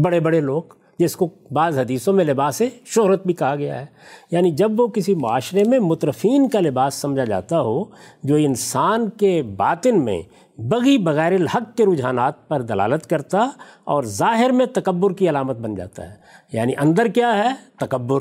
بڑے 0.00 0.20
بڑے 0.20 0.40
لوگ 0.40 0.62
جس 0.98 1.16
کو 1.16 1.28
بعض 1.50 1.78
حدیثوں 1.78 2.14
میں 2.14 2.24
لباس 2.24 2.62
شہرت 2.86 3.26
بھی 3.26 3.34
کہا 3.34 3.56
گیا 3.56 3.80
ہے۔ 3.80 3.86
یعنی 4.30 4.50
جب 4.50 4.80
وہ 4.80 4.86
کسی 4.86 5.14
معاشرے 5.14 5.64
میں 5.64 5.78
مترفین 5.78 6.48
کا 6.48 6.60
لباس 6.60 6.94
سمجھا 6.94 7.24
جاتا 7.24 7.60
ہو 7.60 7.84
جو 8.22 8.34
انسان 8.34 9.10
کے 9.10 9.42
باطن 9.42 10.04
میں 10.04 10.22
بغی 10.58 10.98
بغیر 10.98 11.32
الحق 11.32 11.76
کے 11.76 11.84
رجحانات 11.84 12.48
پر 12.48 12.62
دلالت 12.62 13.06
کرتا 13.06 13.48
اور 13.84 14.02
ظاہر 14.02 14.50
میں 14.50 14.66
تکبر 14.66 15.12
کی 15.12 15.28
علامت 15.28 15.58
بن 15.58 15.74
جاتا 15.74 16.10
ہے۔ 16.10 16.14
یعنی 16.52 16.72
اندر 16.80 17.06
کیا 17.06 17.38
ہے؟ 17.38 17.48
تکبر۔ 17.78 18.20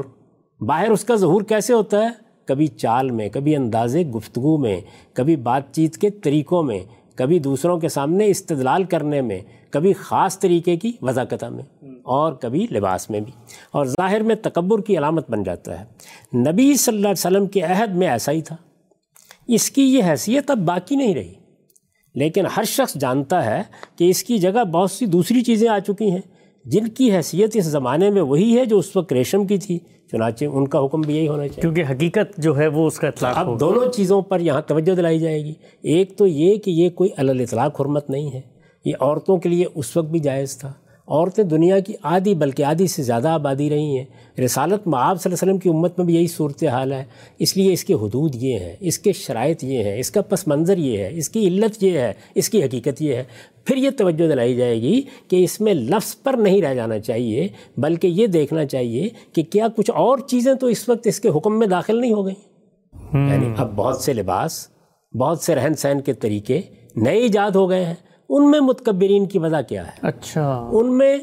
باہر 0.62 0.90
اس 0.90 1.04
کا 1.04 1.16
ظہور 1.16 1.42
کیسے 1.42 1.74
ہوتا 1.74 2.04
ہے؟ 2.04 2.10
کبھی 2.46 2.68
چال 2.68 3.12
میں 3.12 3.30
کبھی 3.30 3.56
انداز 3.56 3.98
گفتگو 4.16 4.58
میں 4.58 4.82
کبھی 5.14 5.36
بات 5.36 5.64
چیت 5.72 5.98
کے 5.98 6.10
طریقوں 6.10 6.64
میں 6.64 6.80
کبھی 7.16 7.40
دوسروں 7.40 7.80
کے 7.80 7.90
سامنے 7.90 8.28
استدلال 8.28 8.84
کرنے 8.84 9.22
میں 9.22 9.40
کبھی 9.72 9.94
خاص 9.94 10.40
طریقے 10.40 10.76
کی 10.78 10.92
وضاقتہ 11.02 11.46
میں 11.46 11.64
اور 12.04 12.34
کبھی 12.34 12.68
لباس 12.72 13.10
میں 13.10 13.20
بھی۔ 13.20 13.32
اور 13.72 13.86
ظاہر 13.86 14.22
میں 14.22 14.36
تکبر 14.36 14.82
کی 14.82 14.98
علامت 14.98 15.32
بن 15.32 15.44
جاتا 15.44 15.80
ہے۔ 15.80 15.86
نبی 16.38 16.76
صلی 16.76 16.96
اللہ 16.96 17.08
علیہ 17.08 17.38
وسلم 17.38 17.46
کے 17.46 17.62
عہد 17.62 17.96
میں 17.96 18.08
ایسا 18.08 18.32
ہی 18.32 18.42
تھا۔ 18.42 18.56
اس 19.48 19.72
کی 19.72 19.82
یہ 19.82 20.04
حیثیت 20.04 20.52
اب 20.52 20.58
باقی 20.58 20.96
نہیں 20.96 21.14
رہی۔ 21.14 21.34
لیکن 22.16 22.46
ہر 22.58 22.64
شخص 22.64 22.94
جانتا 22.96 23.46
ہے 23.46 23.62
کہ 23.96 24.10
اس 24.10 24.24
کی 24.24 24.38
جگہ 24.38 24.64
بہت 24.64 24.92
سی 24.92 25.06
دوسری 25.06 25.42
چیزیں 25.42 25.70
آ 25.70 25.80
چکی 25.80 26.12
ہیں۔ 26.12 26.22
جن 26.66 26.88
کی 26.88 27.12
حیثیت 27.12 27.50
اس 27.54 27.66
زمانے 27.66 28.10
میں 28.10 28.22
وہی 28.22 28.58
ہے 28.58 28.66
جو 28.66 28.78
اس 28.78 28.96
وقت 28.96 29.14
ریشم 29.14 29.48
کی 29.48 29.58
تھی۔ 29.58 29.80
چنانچہ 30.12 30.46
ان 30.46 30.68
کا 30.68 30.86
حکم 30.86 31.02
بھی 31.02 31.18
یہی 31.18 31.28
ہونا 31.28 31.48
چاہیے۔ 31.48 31.62
کیونکہ 31.62 31.84
حقیقت 31.90 32.38
جو 32.38 32.58
ہے 32.58 32.68
وہ 32.68 32.88
اس 32.88 32.98
کا 33.00 33.08
اطلاق 33.08 33.38
اب 33.38 33.60
دونوں 33.60 33.92
چیزوں 33.92 34.22
پر 34.22 34.40
یہاں 34.40 34.62
توجہ 34.62 34.96
دلائی 34.96 35.20
جائے 35.20 35.46
گی۔ 35.46 35.54
ایک 35.82 36.18
تو 36.18 36.28
یہ 36.28 36.56
کہ 36.56 36.72
یہ 36.72 36.90
کوئی 36.90 37.10
الاطلاق 37.18 37.82
حرمت 37.82 38.10
نہیں 38.10 38.34
ہے۔ 38.34 38.42
یہ 38.86 38.94
عورتوں 39.00 39.38
کے 39.38 39.50
لیے 39.50 39.66
اس 39.76 39.98
وقت 39.98 40.08
بھی 40.08 40.20
جائز 40.20 40.58
تھا۔ 40.58 40.74
عورتیں 41.08 41.44
دنیا 41.44 41.80
کی 41.80 41.94
آدھی 42.02 42.36
بلکہ 42.36 42.64
آدھی 42.64 42.88
سے 42.88 43.04
زیادہ 43.04 43.28
آبادی 43.28 43.70
رہی 43.70 43.98
ہیں۔ 43.98 44.06
رسالت 44.42 44.74
آپ 44.74 44.82
صلی 44.82 44.92
اللہ 44.96 45.20
علیہ 45.26 45.34
وسلم 45.34 45.58
کی 45.58 45.70
امت 45.70 45.98
میں 45.98 46.06
بھی 46.06 46.16
یہی 46.16 46.28
صورت 46.28 46.64
حال 46.64 46.94
ہے۔ 46.94 47.04
اس 47.40 47.58
لیے 47.58 47.74
اس 47.74 47.84
کے 47.84 47.94
حدود 47.94 48.36
یہ 48.36 48.60
ہیں 48.60 48.76
اس 48.80 49.00
کے 49.00 49.12
شرائط 49.12 49.64
یہ 49.64 49.84
ہیں 49.84 50.00
اس 50.00 50.12
کا 50.12 50.22
پس 50.22 50.48
منظر 50.48 50.78
یہ 50.78 50.98
ہے 50.98 51.10
اس 51.14 51.30
کی 51.30 51.48
علت 51.48 51.84
یہ 51.84 52.00
ہے 52.00 52.14
اس 52.36 52.50
کی 52.50 52.64
حقیقت 52.64 53.02
یہ 53.02 53.16
ہے۔ 53.16 53.24
پھر 53.66 53.76
یہ 53.76 53.90
توجہ 53.98 54.28
دلائی 54.28 54.56
جائے 54.56 54.82
گی 54.82 55.02
کہ 55.28 55.44
اس 55.44 55.62
میں 55.62 55.74
لفظ 55.74 56.16
پر 56.24 56.34
نہیں 56.34 56.62
رہ 56.62 56.74
جانا 56.74 57.00
چاہیے 57.00 57.48
بلکہ 57.78 58.08
یہ 58.08 58.28
دیکھنا 58.28 58.66
چاہیے 58.66 59.10
کہ 59.34 59.44
کیا 59.44 59.68
کچھ 59.76 59.92
اور 59.92 60.18
چیزیں 60.18 60.54
تو 60.54 60.68
اس 60.68 60.90
وقت 60.90 61.08
اس 61.08 61.20
کے 61.20 61.30
حکم 61.30 61.60
میں 61.60 61.68
داخل 61.68 62.02
نہیں 62.02 62.14
ہو 62.14 62.26
گئیں۔ 62.26 62.52
یعنی 63.30 63.54
اب 63.58 63.76
بہت 63.76 63.98
سے 63.98 64.14
لباس 64.14 64.68
بہت 65.20 65.40
سے 65.40 65.56
رہن 65.56 65.74
سہن 65.74 66.02
کے 66.02 66.14
طریقے 66.14 66.62
نئے 66.96 67.18
ایجاد 67.18 67.52
ہو 67.52 67.70
گئے 67.70 67.86
ہیں۔ 67.86 68.11
ان 68.32 68.52
میں 68.52 68.60
متکبرین 68.60 69.26
کی 69.26 69.40
وجہ 69.40 69.62
کیا 69.68 69.88
ہے؟ 69.88 69.92
اچھا۔ 70.02 70.70
ان 70.72 70.98
میں 70.98 71.18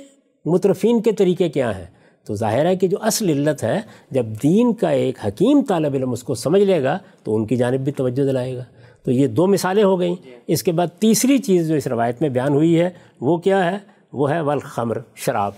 مترفین 0.44 1.02
کے 1.02 1.12
طریقے 1.12 1.48
کیا 1.48 1.78
ہیں؟ 1.78 1.86
تو 2.26 2.34
ظاہر 2.34 2.66
ہے 2.66 2.76
کہ 2.76 2.88
جو 2.88 2.96
اصل 3.00 3.28
علت 3.28 3.64
ہے 3.64 3.80
جب 4.10 4.26
دین 4.42 4.72
کا 4.74 4.88
ایک 4.88 5.18
حکیم 5.26 5.62
طالب 5.68 5.94
علم 5.94 6.10
اس 6.10 6.22
کو 6.22 6.34
سمجھ 6.34 6.62
لے 6.62 6.82
گا 6.82 6.98
تو 7.24 7.36
ان 7.36 7.46
کی 7.46 7.56
جانب 7.56 7.80
بھی 7.80 7.92
توجہ 7.92 8.22
دلائے 8.26 8.56
گا۔ 8.56 8.64
تو 9.02 9.10
یہ 9.10 9.26
دو 9.26 9.46
مثالیں 9.46 9.84
ہو 9.84 10.00
گئیں۔ 10.00 10.14
اس 10.46 10.62
کے 10.62 10.72
بعد 10.72 10.86
تیسری 10.98 11.38
چیز 11.38 11.68
جو 11.68 11.74
اس 11.74 11.86
روایت 11.86 12.20
میں 12.20 12.28
بیان 12.28 12.48
ہوئی 12.48 12.80
ہے 12.80 12.90
وہ 13.20 13.36
کیا 13.36 13.70
ہے؟ 13.70 13.78
وہ 14.12 14.30
ہے 14.30 14.40
والخمر 14.40 14.98
شراب۔ 15.14 15.52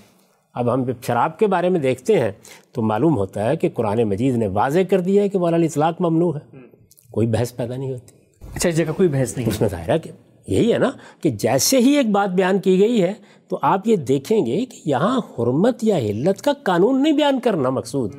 اب 0.55 0.75
ہم 0.75 0.85
جب 0.85 0.95
شراب 1.03 1.39
کے 1.39 1.47
بارے 1.47 1.69
میں 1.69 1.81
دیکھتے 1.81 2.19
ہیں 2.21 2.33
تو 2.73 2.83
معلوم 2.83 3.17
ہوتا 3.17 3.49
ہے 3.49 3.57
کہ 3.57 3.69
قرآن 3.75 4.03
مجید 4.03 4.35
نے 4.37 4.47
واضح 4.47 4.79
کر 4.91 5.01
دیا 5.01 5.23
ہے 5.23 5.29
کہ 5.29 5.39
والا 5.39 5.57
اطلاق 5.57 6.01
ممنوع 6.01 6.35
ہے۔ 6.35 6.59
کوئی 7.11 7.27
بحث 7.27 7.57
پیدا 7.57 7.77
نہیں 7.77 7.93
ہوتی۔ 7.93 8.15
اچھا 8.55 8.71
جگہ 8.71 8.93
کوئی 8.97 9.09
بحث 9.09 9.37
نہیں 9.37 9.49
اس 9.49 9.61
میں 9.61 9.69
ظاہر 9.69 9.89
ہے 9.89 9.99
کہ 9.99 10.11
یہی 10.51 10.73
ہے 10.73 10.79
نا 10.79 10.91
کہ 11.23 11.31
جیسے 11.31 11.79
ہی 11.79 11.97
ایک 11.97 12.11
بات 12.11 12.29
بیان 12.29 12.59
کی 12.59 12.81
گئی 12.81 13.03
ہے 13.03 13.13
تو 13.49 13.59
آپ 13.63 13.89
یہ 13.89 13.97
دیکھیں 13.97 14.47
گے 14.47 14.65
کہ 14.67 14.81
یہاں 14.85 15.19
حرمت 15.19 15.85
یا 15.85 15.97
حلت 15.97 16.43
کا 16.43 16.53
قانون 16.63 17.03
نہیں 17.03 17.13
بیان 17.13 17.41
کرنا 17.41 17.71
مقصود۔ 17.71 18.13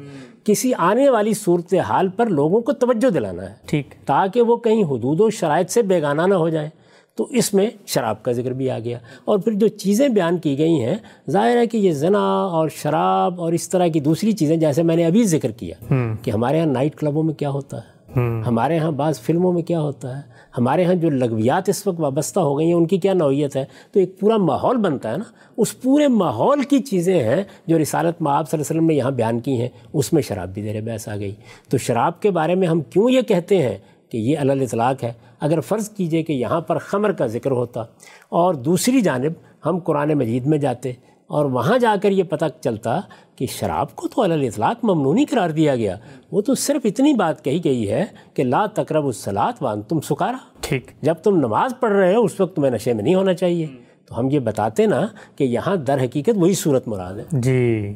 کسی 0.44 0.72
آنے 0.78 1.10
والی 1.10 1.34
صورت 1.34 1.74
حال 1.74 2.08
پر 2.08 2.26
لوگوں 2.26 2.62
کو 2.62 2.72
توجہ 2.72 3.10
دلانا 3.10 3.50
ہے۔ 3.50 3.54
ٹھیک۔ 3.66 3.94
تاکہ 4.06 4.42
وہ 4.42 4.58
کہیں 4.58 4.84
حدود 4.84 5.20
و 5.20 5.30
شرائط 5.30 5.70
سے 5.70 5.82
بیگانہ 5.82 6.22
نہ 6.22 6.34
ہو 6.34 6.50
جائیں۔ 6.50 6.70
تو 7.16 7.28
اس 7.30 7.54
میں 7.54 7.70
شراب 7.88 8.24
کا 8.24 8.32
ذکر 8.32 8.52
بھی 8.52 8.70
آ 8.70 8.80
گیا۔ 8.80 8.98
اور 9.26 9.40
پھر 9.40 9.52
جو 9.52 9.68
چیزیں 9.68 10.10
بیان 10.10 10.38
کی 10.38 10.58
گئی 10.58 10.74
ہیں 10.74 10.96
ظاہر 11.30 11.58
ہے 11.58 11.66
کہ 11.66 11.78
یہ 11.78 11.92
زنا 11.92 12.44
اور 12.44 12.70
شراب 12.70 13.42
اور 13.42 13.54
اس 13.54 13.70
طرح 13.70 13.88
کی 13.88 14.00
دوسری 14.00 14.32
چیزیں 14.32 14.58
جیسے 14.58 14.84
میں 14.84 14.96
نے 14.96 15.06
ابھی 15.06 15.24
ذکر 15.24 15.52
کیا 15.52 15.94
کہ 16.24 16.32
ہمارے 16.32 16.60
ہاں 16.60 16.66
نائٹ 16.66 16.96
کلبوں 16.96 17.24
میں 17.24 17.34
کیا 17.34 17.50
ہوتا 17.50 17.78
ہے؟ 17.78 18.01
ہمارے 18.20 18.78
ہاں 18.78 18.92
بعض 18.92 19.20
فلموں 19.20 19.54
میں 19.54 19.62
کیا 19.62 19.82
ہوتا 19.82 20.18
ہے، 20.18 20.22
ہمارے 20.58 20.86
ہاں 20.86 20.94
جو 20.94 21.10
لغویات 21.10 21.70
اس 21.70 21.88
وقت 21.88 22.00
وابستہ 22.00 22.40
ہو 22.40 22.58
گئی 22.58 22.68
ہیں، 22.68 22.74
ان 22.74 22.86
کی 22.86 22.98
کیا 22.98 23.14
نوعیت 23.14 23.56
ہے؟ 23.56 23.66
تو 23.92 24.00
ایک 24.00 24.20
پورا 24.20 24.38
ماحول 24.38 24.78
بنتا 24.78 25.12
ہے 25.12 25.18
نا۔ 25.18 25.24
اس 25.58 25.82
پورے 25.82 26.08
ماحول 26.08 26.64
کی 26.64 26.80
چیزیں 26.80 27.24
ہیں 27.24 27.44
جو 27.68 27.80
رسالت 27.80 28.22
معاب 28.22 28.50
صلی 28.50 28.58
اللہ 28.58 28.72
علیہ 28.72 28.78
وسلم 28.78 28.86
نے 28.86 28.94
یہاں 28.94 29.12
بیان 29.12 29.40
کی 29.40 29.62
ہیں، 29.62 29.70
اس 29.94 30.14
میں 30.14 30.22
شراب 30.22 30.54
بھی 30.54 30.62
زیر 30.62 30.82
بحث 30.82 31.10
آ 31.10 31.16
گئی۔ 31.16 31.32
تو 31.70 31.78
شراب 31.78 32.22
کے 32.22 32.32
بارے 32.32 32.56
میں 32.56 32.68
ہم 32.68 32.82
کیوں 32.82 33.10
یہ 33.10 33.22
کہتے 33.22 33.62
ہیں 33.62 33.78
کہ 34.10 34.18
یہ 34.18 34.38
علل 34.38 34.62
اطلاق 34.62 35.04
ہے؟ 35.04 35.14
اگر 35.40 35.60
فرض 35.60 35.90
کیجیے 35.90 36.24
کہ 36.24 36.34
یہاں 36.34 36.62
پر 36.62 36.78
خمر 36.78 37.12
کا 37.12 37.28
ذکر 37.28 37.52
ہوتا 37.52 37.82
اور 38.30 38.54
دوسری 38.54 39.02
جانب 39.02 39.32
ہم 39.66 39.80
قرآن 39.80 40.14
مجید 40.14 40.46
میں 40.46 40.58
جاتے 40.58 40.92
اور 41.32 41.46
وہاں 41.46 41.78
جا 41.78 41.96
کر 42.02 42.12
یہ 42.12 42.24
پتہ 42.24 42.46
چلتا 42.62 43.00
کہ 43.36 43.46
شراب 43.46 43.96
کو 43.96 44.08
تو 44.08 44.24
علل 44.24 44.44
اطلاق 44.44 44.86
ممنونی 44.86 45.26
قرار 45.26 45.50
دیا 45.50 45.76
گیا۔ 45.76 45.98
وہ 46.32 46.42
تو 46.42 46.56
صرف 46.56 46.82
اتنی 46.84 47.14
بات 47.14 47.44
کہی 47.44 47.64
گئی 47.64 47.92
ہے 47.92 48.06
کہ 48.34 48.44
لا 48.44 48.66
تقرب 48.66 49.06
الصلاط 49.06 49.64
وان 49.64 49.82
تم 49.82 50.02
سکارا۔ 50.02 50.38
ٹھیک۔ 50.62 50.92
جب 51.02 51.14
تم 51.14 51.36
نماز 51.36 51.74
پڑھ 51.80 51.92
رہے 51.92 52.16
ہو 52.16 52.24
اس 52.24 52.42
وقت 52.42 52.56
تمہیں 52.56 52.72
نشے 52.72 52.94
میں 52.94 53.04
نہیں 53.04 53.16
ہونا 53.16 53.34
چاہیے۔ 53.34 53.68
تو 54.06 54.20
ہم 54.20 54.30
یہ 54.32 54.40
بتاتے 54.40 54.86
نا 54.86 55.08
کہ 55.36 55.44
یہاں 55.44 55.76
در 55.76 55.98
حقیقت 56.04 56.30
وہی 56.36 56.54
صورت 56.54 56.88
مراد 56.88 57.14
ہے۔ 57.14 57.24
جی۔ 57.32 57.94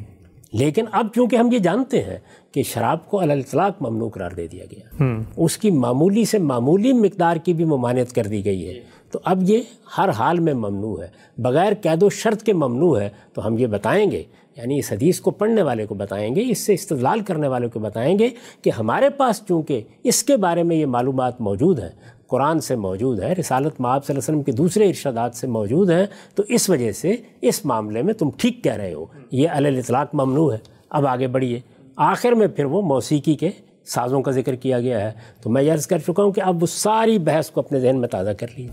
لیکن 0.52 0.84
اب 0.92 1.06
چونکہ 1.14 1.36
ہم 1.36 1.52
یہ 1.52 1.58
جانتے 1.58 2.02
ہیں 2.02 2.18
کہ 2.52 2.62
شراب 2.62 3.10
کو 3.10 3.22
علل 3.22 3.30
اطلاق 3.30 3.82
ممنوع 3.82 4.08
قرار 4.08 4.30
دے 4.30 4.46
دیا 4.46 4.64
گیا۔ 4.70 5.04
اس 5.36 5.58
کی 5.58 5.70
معمولی 5.70 6.24
سے 6.24 6.38
معمولی 6.38 6.92
مقدار 6.92 7.36
کی 7.36 7.52
بھی 7.52 7.64
ممانعت 7.64 8.12
کر 8.14 8.24
دی 8.24 8.44
گئی 8.44 8.68
ہے۔ 8.68 8.80
تو 9.10 9.18
اب 9.24 9.42
یہ 9.42 9.60
ہر 9.98 10.08
حال 10.08 10.38
میں 10.38 10.54
ممنوع 10.54 11.02
ہے۔ 11.02 11.08
بغیر 11.38 11.72
قید 11.82 12.02
و 12.02 12.08
شرط 12.08 12.42
کے 12.42 12.52
ممنوع 12.52 13.00
ہے۔ 13.00 13.08
تو 13.34 13.46
ہم 13.46 13.58
یہ 13.58 13.66
بتائیں 13.66 14.10
گے 14.10 14.22
یعنی 14.56 14.78
اس 14.78 14.92
حدیث 14.92 15.20
کو 15.20 15.30
پڑھنے 15.30 15.62
والے 15.62 15.86
کو 15.86 15.94
بتائیں 15.94 16.34
گے، 16.34 16.44
اس 16.48 16.58
سے 16.58 16.74
استدلال 16.74 17.20
کرنے 17.20 17.48
والے 17.48 17.68
کو 17.68 17.80
بتائیں 17.80 18.18
گے 18.18 18.28
کہ 18.62 18.70
ہمارے 18.70 19.10
پاس 19.10 19.42
چونکہ 19.48 19.80
اس 20.04 20.22
کے 20.22 20.36
بارے 20.36 20.62
میں 20.62 20.76
یہ 20.76 20.86
معلومات 20.86 21.40
موجود 21.40 21.78
ہیں، 21.78 21.88
قرآن 22.26 22.60
سے 22.60 22.76
موجود 22.76 23.20
ہے 23.20 23.32
رسالت 23.32 23.80
معاب 23.80 24.04
صلی 24.04 24.14
اللہ 24.14 24.24
علیہ 24.24 24.38
وسلم 24.38 24.42
کے 24.42 24.52
دوسرے 24.52 24.88
ارشادات 24.88 25.34
سے 25.34 25.46
موجود 25.46 25.90
ہیں، 25.90 26.06
تو 26.34 26.42
اس 26.48 26.70
وجہ 26.70 26.92
سے 26.92 27.16
اس 27.40 27.64
معاملے 27.64 28.02
میں 28.02 28.14
تم 28.14 28.30
ٹھیک 28.36 28.64
کہہ 28.64 28.72
رہے 28.72 28.94
ہو۔ 28.94 29.06
یہ 29.30 29.48
علی 29.52 29.80
ممنوع 30.12 30.52
ہے۔ 30.52 30.58
اب 30.90 31.06
آگے 31.06 31.26
بڑھیے۔ 31.26 31.60
آخر 31.96 32.32
میں 32.32 32.46
پھر 32.46 32.64
وہ 32.64 32.82
موسیقی 32.82 33.34
کے 33.34 33.50
سازوں 33.86 34.22
کا 34.22 34.30
ذکر 34.30 34.54
کیا 34.54 34.80
گیا 34.80 35.00
ہے، 35.00 35.12
تو 35.42 35.50
میں 35.50 35.72
عرض 35.72 35.86
کر 35.86 35.98
چکا 35.98 36.22
ہوں 36.22 36.32
کہ 36.32 36.40
اب 36.40 36.62
وہ 36.62 36.66
ساری 36.66 37.18
بحث 37.18 37.50
کو 37.50 37.60
اپنے 37.60 37.80
ذہن 37.80 37.96
میں 38.00 38.08
تازہ 38.08 38.30
کر 38.30 38.46
لی 38.56 38.68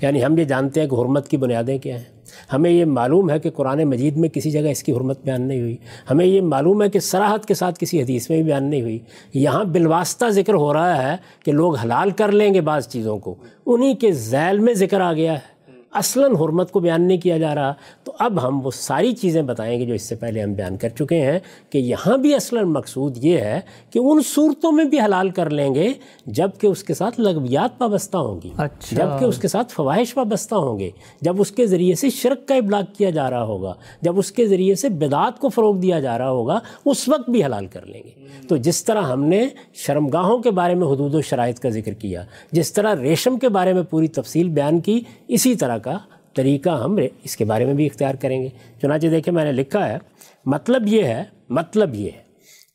یعنی 0.00 0.24
ہم 0.24 0.38
یہ 0.38 0.44
جانتے 0.44 0.80
ہیں 0.80 0.88
کہ 0.88 0.94
حرمت 0.94 1.28
کی 1.28 1.36
بنیادیں 1.36 1.78
کیا 1.78 1.96
ہیں۔ 1.96 2.04
ہمیں 2.52 2.70
یہ 2.70 2.84
معلوم 2.84 3.30
ہے 3.30 3.38
کہ 3.38 3.50
قرآن 3.50 3.84
مجید 3.84 4.16
میں 4.16 4.28
کسی 4.28 4.50
جگہ 4.50 4.68
اس 4.68 4.82
کی 4.82 4.92
حرمت 4.92 5.24
بیان 5.24 5.42
نہیں 5.42 5.60
ہوئی۔ 5.60 5.76
ہمیں 6.10 6.26
یہ 6.26 6.40
معلوم 6.40 6.82
ہے 6.82 6.88
کہ 6.88 6.98
سراحت 6.98 7.46
کے 7.46 7.54
ساتھ 7.54 7.80
کسی 7.80 8.02
حدیث 8.02 8.30
میں 8.30 8.36
بھی 8.36 8.44
بیان 8.44 8.64
نہیں 8.64 8.82
ہوئی۔ 8.82 8.98
یہاں 9.34 9.64
بالواسطہ 9.64 10.26
ذکر 10.30 10.54
ہو 10.54 10.72
رہا 10.72 11.10
ہے 11.10 11.16
کہ 11.44 11.52
لوگ 11.52 11.76
حلال 11.76 12.10
کر 12.10 12.32
لیں 12.32 12.54
گے 12.54 12.60
بعض 12.60 12.88
چیزوں 12.88 13.18
کو۔ 13.18 13.34
انہی 13.66 13.94
کے 13.94 14.12
ذیل 14.12 14.58
میں 14.58 14.74
ذکر 14.74 15.00
آ 15.00 15.12
گیا 15.12 15.32
ہے۔ 15.32 15.53
اصلاً 15.94 16.34
حرمت 16.36 16.70
کو 16.70 16.80
بیان 16.80 17.02
نہیں 17.02 17.18
کیا 17.18 17.38
جا 17.38 17.54
رہا 17.54 17.72
تو 18.04 18.12
اب 18.18 18.48
ہم 18.48 18.64
وہ 18.66 18.70
ساری 18.70 19.12
چیزیں 19.12 19.42
بتائیں 19.42 19.78
گے 19.80 19.86
جو 19.86 19.94
اس 19.94 20.02
سے 20.02 20.14
پہلے 20.14 20.42
ہم 20.42 20.52
بیان 20.52 20.76
کر 20.76 20.88
چکے 20.88 21.20
ہیں 21.20 21.38
کہ 21.70 21.78
یہاں 21.78 22.16
بھی 22.16 22.34
اصلاً 22.34 22.64
مقصود 22.64 23.24
یہ 23.24 23.38
ہے 23.38 23.60
کہ 23.90 23.98
ان 23.98 24.20
صورتوں 24.26 24.72
میں 24.72 24.84
بھی 24.84 25.00
حلال 25.00 25.30
کر 25.30 25.50
لیں 25.50 25.74
گے 25.74 25.92
جبکہ 26.26 26.66
اس 26.66 26.84
کے 26.84 26.94
ساتھ 26.94 27.20
لغویات 27.20 27.80
وابستہ 27.82 28.16
ہوں 28.16 28.40
گی 28.44 28.50
اچھا۔ 28.56 28.96
جبکہ 28.96 29.24
اس 29.24 29.38
کے 29.38 29.48
ساتھ 29.48 29.72
فواہش 29.72 30.16
وابستہ 30.16 30.54
ہوں 30.54 30.78
گے 30.78 30.90
جب 31.20 31.40
اس 31.40 31.50
کے 31.50 31.66
ذریعے 31.66 31.94
سے 31.94 32.10
شرک 32.10 32.46
کا 32.48 32.54
ابلاغ 32.54 32.82
کیا 32.98 33.10
جا 33.10 33.30
رہا 33.30 33.44
ہوگا 33.44 33.74
جب 34.02 34.18
اس 34.18 34.32
کے 34.32 34.46
ذریعے 34.46 34.74
سے 34.74 34.88
بدعات 34.88 35.38
کو 35.38 35.48
فروغ 35.48 35.76
دیا 35.76 36.00
جا 36.00 36.18
رہا 36.18 36.30
ہوگا 36.30 36.58
اس 36.84 37.08
وقت 37.08 37.30
بھی 37.30 37.44
حلال 37.44 37.66
کر 37.66 37.86
لیں 37.86 38.02
گے۔ 38.04 38.10
تو 38.48 38.56
جس 38.56 38.84
طرح 38.84 39.02
ہم 39.02 39.24
نے 39.24 39.46
شرمگاہوں 39.74 40.38
کے 40.38 40.50
بارے 40.50 40.74
میں 40.74 40.86
حدود 40.86 41.14
و 41.14 41.20
شرائط 41.20 41.58
کا 41.58 41.68
ذکر 41.68 41.92
کیا 41.92 42.24
جس 42.52 42.72
طرح 42.72 42.94
ریشم 42.96 43.38
کے 43.38 43.48
بارے 43.48 43.72
میں 43.72 43.82
پوری 43.82 44.08
تفصیل 44.08 44.48
بیان 44.48 44.80
کی 44.80 45.00
اسی 45.28 45.54
طرح 45.54 45.78
کا 45.84 45.98
طریقہ 46.34 46.70
ہم 46.70 46.98
اس 47.24 47.36
کے 47.36 47.44
بارے 47.44 47.64
میں 47.64 47.74
بھی 47.74 47.86
اختیار 47.86 48.14
کریں 48.14 48.42
گے۔ 48.42 48.48
چنانچہ 48.82 49.06
دیکھیں 49.06 49.34
میں 49.34 49.44
نے 49.44 49.52
لکھا 49.52 49.88
ہے 49.88 49.98
مطلب 50.46 50.82
یہ 50.86 51.04
ہے 51.04 51.24
مطلب 51.48 51.94
یہ 51.94 52.10
ہے 52.16 52.22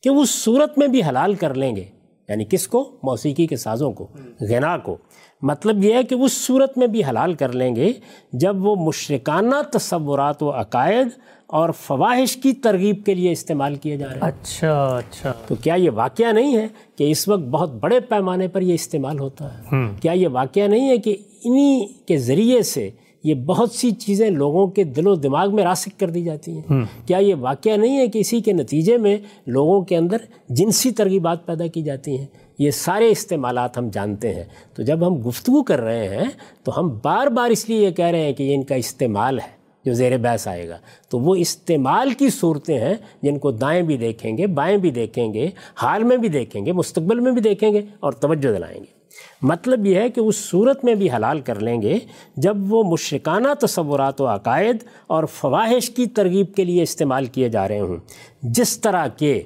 کہ 0.02 0.08
اس 0.08 0.30
صورت 0.30 0.78
میں 0.78 0.88
بھی 0.88 1.02
حلال 1.02 1.34
کر 1.34 1.54
لیں 1.54 1.76
گے۔ 1.76 1.84
یعنی 2.28 2.44
کس 2.44 2.68
کو؟ 2.68 2.98
موسیقی 3.02 3.46
کے 3.46 3.56
سازوں 3.56 3.92
کو 3.92 4.06
غنا 4.40 4.78
کو۔ 4.78 4.96
مطلب 5.42 5.84
یہ 5.84 5.94
ہے 5.94 6.02
کہ 6.02 6.14
اس 6.14 6.32
صورت 6.32 6.78
میں 6.78 6.86
بھی 6.86 7.04
حلال 7.04 7.34
کر 7.34 7.52
لیں 7.52 7.76
گے 7.76 7.92
جب 8.32 8.66
وہ 8.66 8.76
مشرکانہ 8.76 9.54
تصورات 9.72 10.42
و 10.42 10.50
عقائد 10.50 11.08
اور 11.46 11.70
فواہش 11.70 12.36
کی 12.36 12.52
ترغیب 12.52 13.04
کے 13.04 13.14
لیے 13.14 13.32
استعمال 13.32 13.74
کیے 13.74 13.96
جا 13.96 14.06
رہے 14.06 14.14
ہیں۔ 14.14 14.20
اچھا 14.22 14.96
اچھا۔ 14.96 15.32
تو 15.48 15.54
کیا 15.54 15.74
یہ 15.74 15.90
واقعہ 15.90 16.32
نہیں 16.32 16.56
ہے 16.56 16.68
کہ 16.96 17.10
اس 17.10 17.28
وقت 17.28 17.40
بہت 17.40 17.72
بڑے 17.74 18.00
پیمانے 18.00 18.48
پر 18.48 18.60
یہ 18.60 18.74
استعمال 18.74 19.18
ہوتا 19.18 19.58
ہے؟ 19.58 19.86
کیا 20.00 20.12
یہ 20.12 20.28
واقعہ 20.28 20.62
نہیں 20.62 20.88
ہے 20.88 20.96
کہ 20.96 21.16
انہی 21.44 21.86
کے 22.06 22.16
ذریعے 22.16 22.62
سے 22.62 22.90
یہ 23.24 23.34
بہت 23.34 23.72
سی 23.72 23.90
چیزیں 23.90 24.30
لوگوں 24.30 24.66
کے 24.66 24.84
دل 24.84 25.06
و 25.06 25.14
دماغ 25.14 25.54
میں 25.54 25.64
راسک 25.64 26.00
کر 26.00 26.10
دی 26.10 26.22
جاتی 26.22 26.52
ہیں۔ 26.52 26.84
کیا 27.06 27.18
یہ 27.18 27.34
واقعہ 27.34 27.76
نہیں 27.76 27.98
ہے 27.98 28.06
کہ 28.06 28.18
اسی 28.18 28.40
کے 28.40 28.52
نتیجے 28.52 28.96
میں 28.96 29.16
لوگوں 29.46 29.82
کے 29.82 29.96
اندر 29.96 30.16
جنسی 30.48 30.90
ترغیبات 30.90 31.46
پیدا 31.46 31.66
کی 31.66 31.82
جاتی 31.82 32.18
ہیں؟ 32.18 32.26
یہ 32.58 32.70
سارے 32.70 33.08
استعمالات 33.08 33.78
ہم 33.78 33.88
جانتے 33.92 34.34
ہیں۔ 34.34 34.44
تو 34.74 34.82
جب 34.82 35.06
ہم 35.06 35.28
گفتگو 35.28 35.62
کر 35.62 35.80
رہے 35.80 36.08
ہیں 36.08 36.30
تو 36.64 36.80
ہم 36.80 36.98
بار 37.04 37.26
بار 37.26 37.50
اس 37.50 37.68
لیے 37.68 37.78
یہ 37.78 37.90
کہہ 37.90 38.04
رہے 38.04 38.22
ہیں 38.22 38.32
کہ 38.32 38.42
یہ 38.42 38.54
ان 38.54 38.62
کا 38.62 38.74
استعمال 38.74 39.38
ہے 39.38 39.60
جو 39.84 39.92
زیر 39.92 40.18
بحث 40.18 40.48
آئے 40.48 40.68
گا۔ 40.68 40.76
تو 41.08 41.18
وہ 41.18 41.34
استعمال 41.34 42.10
کی 42.10 42.30
صورتیں 42.30 42.78
ہیں 42.78 42.94
جن 43.22 43.38
کو 43.38 43.50
دائیں 43.50 43.82
بھی 43.82 43.96
دیکھیں 43.96 44.38
گے 44.38 44.46
بائیں 44.46 44.76
بھی 44.76 44.90
دیکھیں 44.90 45.34
گے 45.34 45.48
حال 45.76 46.04
میں 46.04 46.16
بھی 46.16 46.28
دیکھیں 46.28 46.66
گے 46.66 46.72
مستقبل 46.72 47.20
میں 47.20 47.32
بھی 47.32 47.40
دیکھیں 47.40 47.72
گے 47.72 47.80
اور 48.00 48.12
توجہ 48.12 48.52
دلائیں 48.56 48.80
گے۔ 48.80 48.99
مطلب 49.42 49.86
یہ 49.86 50.00
ہے 50.00 50.10
کہ 50.10 50.20
اس 50.20 50.36
صورت 50.36 50.84
میں 50.84 50.94
بھی 50.94 51.10
حلال 51.10 51.40
کر 51.40 51.60
لیں 51.60 51.82
گے 51.82 51.98
جب 52.36 52.56
وہ 52.72 52.84
مشرکانہ 52.84 53.48
تصورات 53.60 54.20
و 54.20 54.26
عقائد 54.26 54.76
اور 55.06 55.24
فواہش 55.24 55.90
کی 55.90 56.06
ترغیب 56.06 56.54
کے 56.54 56.64
لیے 56.64 56.82
استعمال 56.82 57.26
کیے 57.26 57.48
جا 57.48 57.68
رہے 57.68 57.80
ہوں۔ 57.80 57.96
جس 58.42 58.80
طرح 58.80 59.06
کہ 59.08 59.42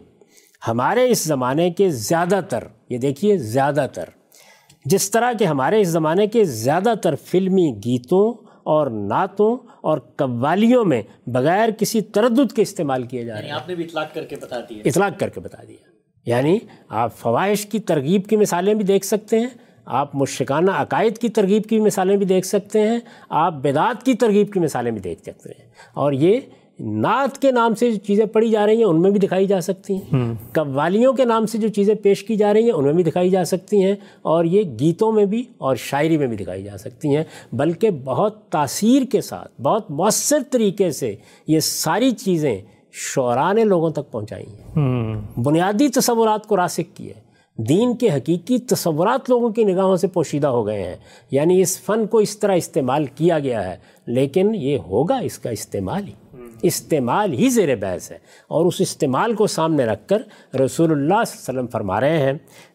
ہمارے 0.69 1.11
اس 1.11 1.25
زمانے 1.25 1.71
کے 1.71 1.91
زیادہ 1.91 2.41
تر 2.49 2.65
یہ 2.89 2.99
دیکھیے 2.99 3.39
زیادہ 3.39 3.87
تر 3.95 4.05
جس 4.85 5.11
طرح 5.11 5.33
کہ 5.39 5.45
ہمارے 5.45 5.81
اس 5.81 5.89
زمانے 5.89 6.27
کے 6.27 6.45
زیادہ 6.45 6.95
تر 7.03 7.15
فلمی 7.15 7.73
گیتوں 7.85 8.45
اور 8.63 8.87
نعتوں 8.87 9.57
اور 9.81 9.99
قوالیوں 9.99 10.85
میں 10.85 11.03
بغیر 11.27 11.69
کسی 11.79 12.01
تردد 12.01 12.53
کے 12.53 12.63
استعمال 12.63 13.03
کیے 13.03 13.25
جا 13.25 13.35
رہے 13.35 13.43
ہیں۔ 13.43 13.51
آپ 13.51 13.69
نے 13.69 13.75
بھی 13.75 13.85
اطلاق 13.85 14.15
کر 14.15 14.25
کے 14.25 14.37
بتا 14.37 14.61
دیا۔ 14.61 14.83
اطلاق 14.85 15.21
کر 15.21 15.29
کے 15.29 15.41
بتا 15.41 15.63
دیا۔ 15.69 15.94
یعنی 16.27 16.59
آپ 16.89 17.17
فوائش 17.17 17.67
کی 17.67 17.79
ترغیب 17.79 18.27
کی 18.27 18.37
مثالیں 18.37 18.75
بھی 18.75 18.85
دیکھ 18.85 19.07
سکتے 19.07 19.41
ہیں 19.41 19.49
آپ 19.85 20.15
مشرکانہ 20.15 20.71
عقائد 20.71 21.19
کی 21.19 21.29
ترغیب 21.29 21.63
کی 21.65 21.81
مثالیں 21.81 22.17
بھی 22.17 22.27
دیکھ 22.27 22.47
سکتے 22.47 22.81
ہیں 22.81 22.99
آپ 23.29 23.55
بدعات 23.55 24.07
کی 24.07 24.15
ترغیب 24.15 24.53
کی 24.53 24.61
مثالیں 24.61 24.93
بھی 24.93 25.01
دیکھ 25.01 25.23
سکتے 25.23 25.49
ہیں۔ 25.49 25.67
اور 25.95 26.13
یہ 26.13 26.41
نعت 26.81 27.39
کے 27.39 27.51
نام 27.51 27.75
سے 27.75 27.91
جو 27.91 27.99
چیزیں 27.99 28.27
پڑھی 28.27 28.51
جا 28.51 28.67
رہی 28.67 28.77
ہیں 28.77 28.85
ان 28.85 29.03
میں 29.03 29.11
بھی 29.11 29.21
دکھائی 29.21 29.47
جا 29.47 29.61
سکتی 29.61 29.95
ہیں۔ 29.95 30.35
قوالیوں 30.53 31.13
کے 31.13 31.25
نام 31.25 31.47
سے 31.47 31.59
جو 31.59 31.69
چیزیں 31.69 31.95
پیش 31.95 32.25
کی 32.25 32.37
جا 32.37 32.55
رہی 32.55 32.65
ہیں 32.65 32.73
ان 32.73 32.85
میں 32.85 32.93
بھی 32.93 33.03
دکھائی 33.03 33.31
جا 33.31 33.45
سکتی 33.45 33.85
ہیں۔ 33.85 33.95
اور 34.23 34.45
یہ 34.45 34.63
گیتوں 34.81 35.13
میں 35.13 35.25
بھی 35.25 35.45
اور 35.59 35.77
شاعری 35.77 36.19
میں 36.19 36.27
بھی 36.27 36.37
دکھائی 36.37 36.63
جا 36.63 36.77
سکتی 36.79 37.17
ہیں۔ 37.17 37.25
بلکہ 37.53 37.91
بہت 37.91 38.49
تاثیر 38.49 39.03
کے 39.13 39.21
ساتھ 39.21 39.61
بہت 39.61 39.91
مؤثر 39.91 40.39
طریقے 40.51 40.91
سے 40.91 41.17
یہ 41.47 41.61
ساری 41.61 42.11
چیزیں 42.11 42.59
شعراء 42.97 43.53
نے 43.53 43.65
لوگوں 43.65 43.91
تک 43.91 44.11
پہنچائی 44.11 44.47
ہیں۔ 44.47 44.79
بنیادی 45.37 45.89
تصورات 45.89 46.47
کو 46.47 46.57
راسک 46.57 46.97
کیے۔ 46.97 47.13
دین 47.57 47.97
کے 47.97 48.11
حقیقی 48.11 48.59
تصورات 48.59 49.31
لوگوں 49.31 49.51
کی 49.51 49.65
نگاہوں 49.65 49.97
سے 49.97 50.07
پوشیدہ 50.07 50.47
ہو 50.47 50.67
گئے 50.67 50.83
ہیں۔ 50.83 50.97
یعنی 51.31 51.61
اس 51.61 51.81
فن 51.81 52.07
کو 52.07 52.19
اس 52.19 52.39
طرح 52.39 52.53
استعمال 52.53 53.05
کیا 53.05 53.39
گیا 53.39 53.71
ہے۔ 53.71 53.77
لیکن 54.07 54.55
یہ 54.55 54.79
ہوگا 54.79 55.19
اس 55.19 55.39
کا 55.39 55.51
استعمال 55.51 56.09
ہی۔ 56.09 56.13
استعمال 56.63 57.33
ہی 57.33 57.49
زیر 57.49 57.77
بحث 57.77 58.11
ہے۔ 58.11 58.17
اور 58.49 58.67
اس 58.67 58.75
استعمال 58.79 59.35
کو 59.35 59.47
سامنے 59.47 59.85
رکھ 59.85 60.09
کر 60.09 60.17
رسول 60.17 60.91
اللہ 60.91 61.05
صلی 61.05 61.11
اللہ 61.11 61.21
علیہ 61.21 61.49
وسلم 61.49 61.67
فرما 61.67 62.01
رہے 62.01 62.19
ہیں۔ 62.19 62.33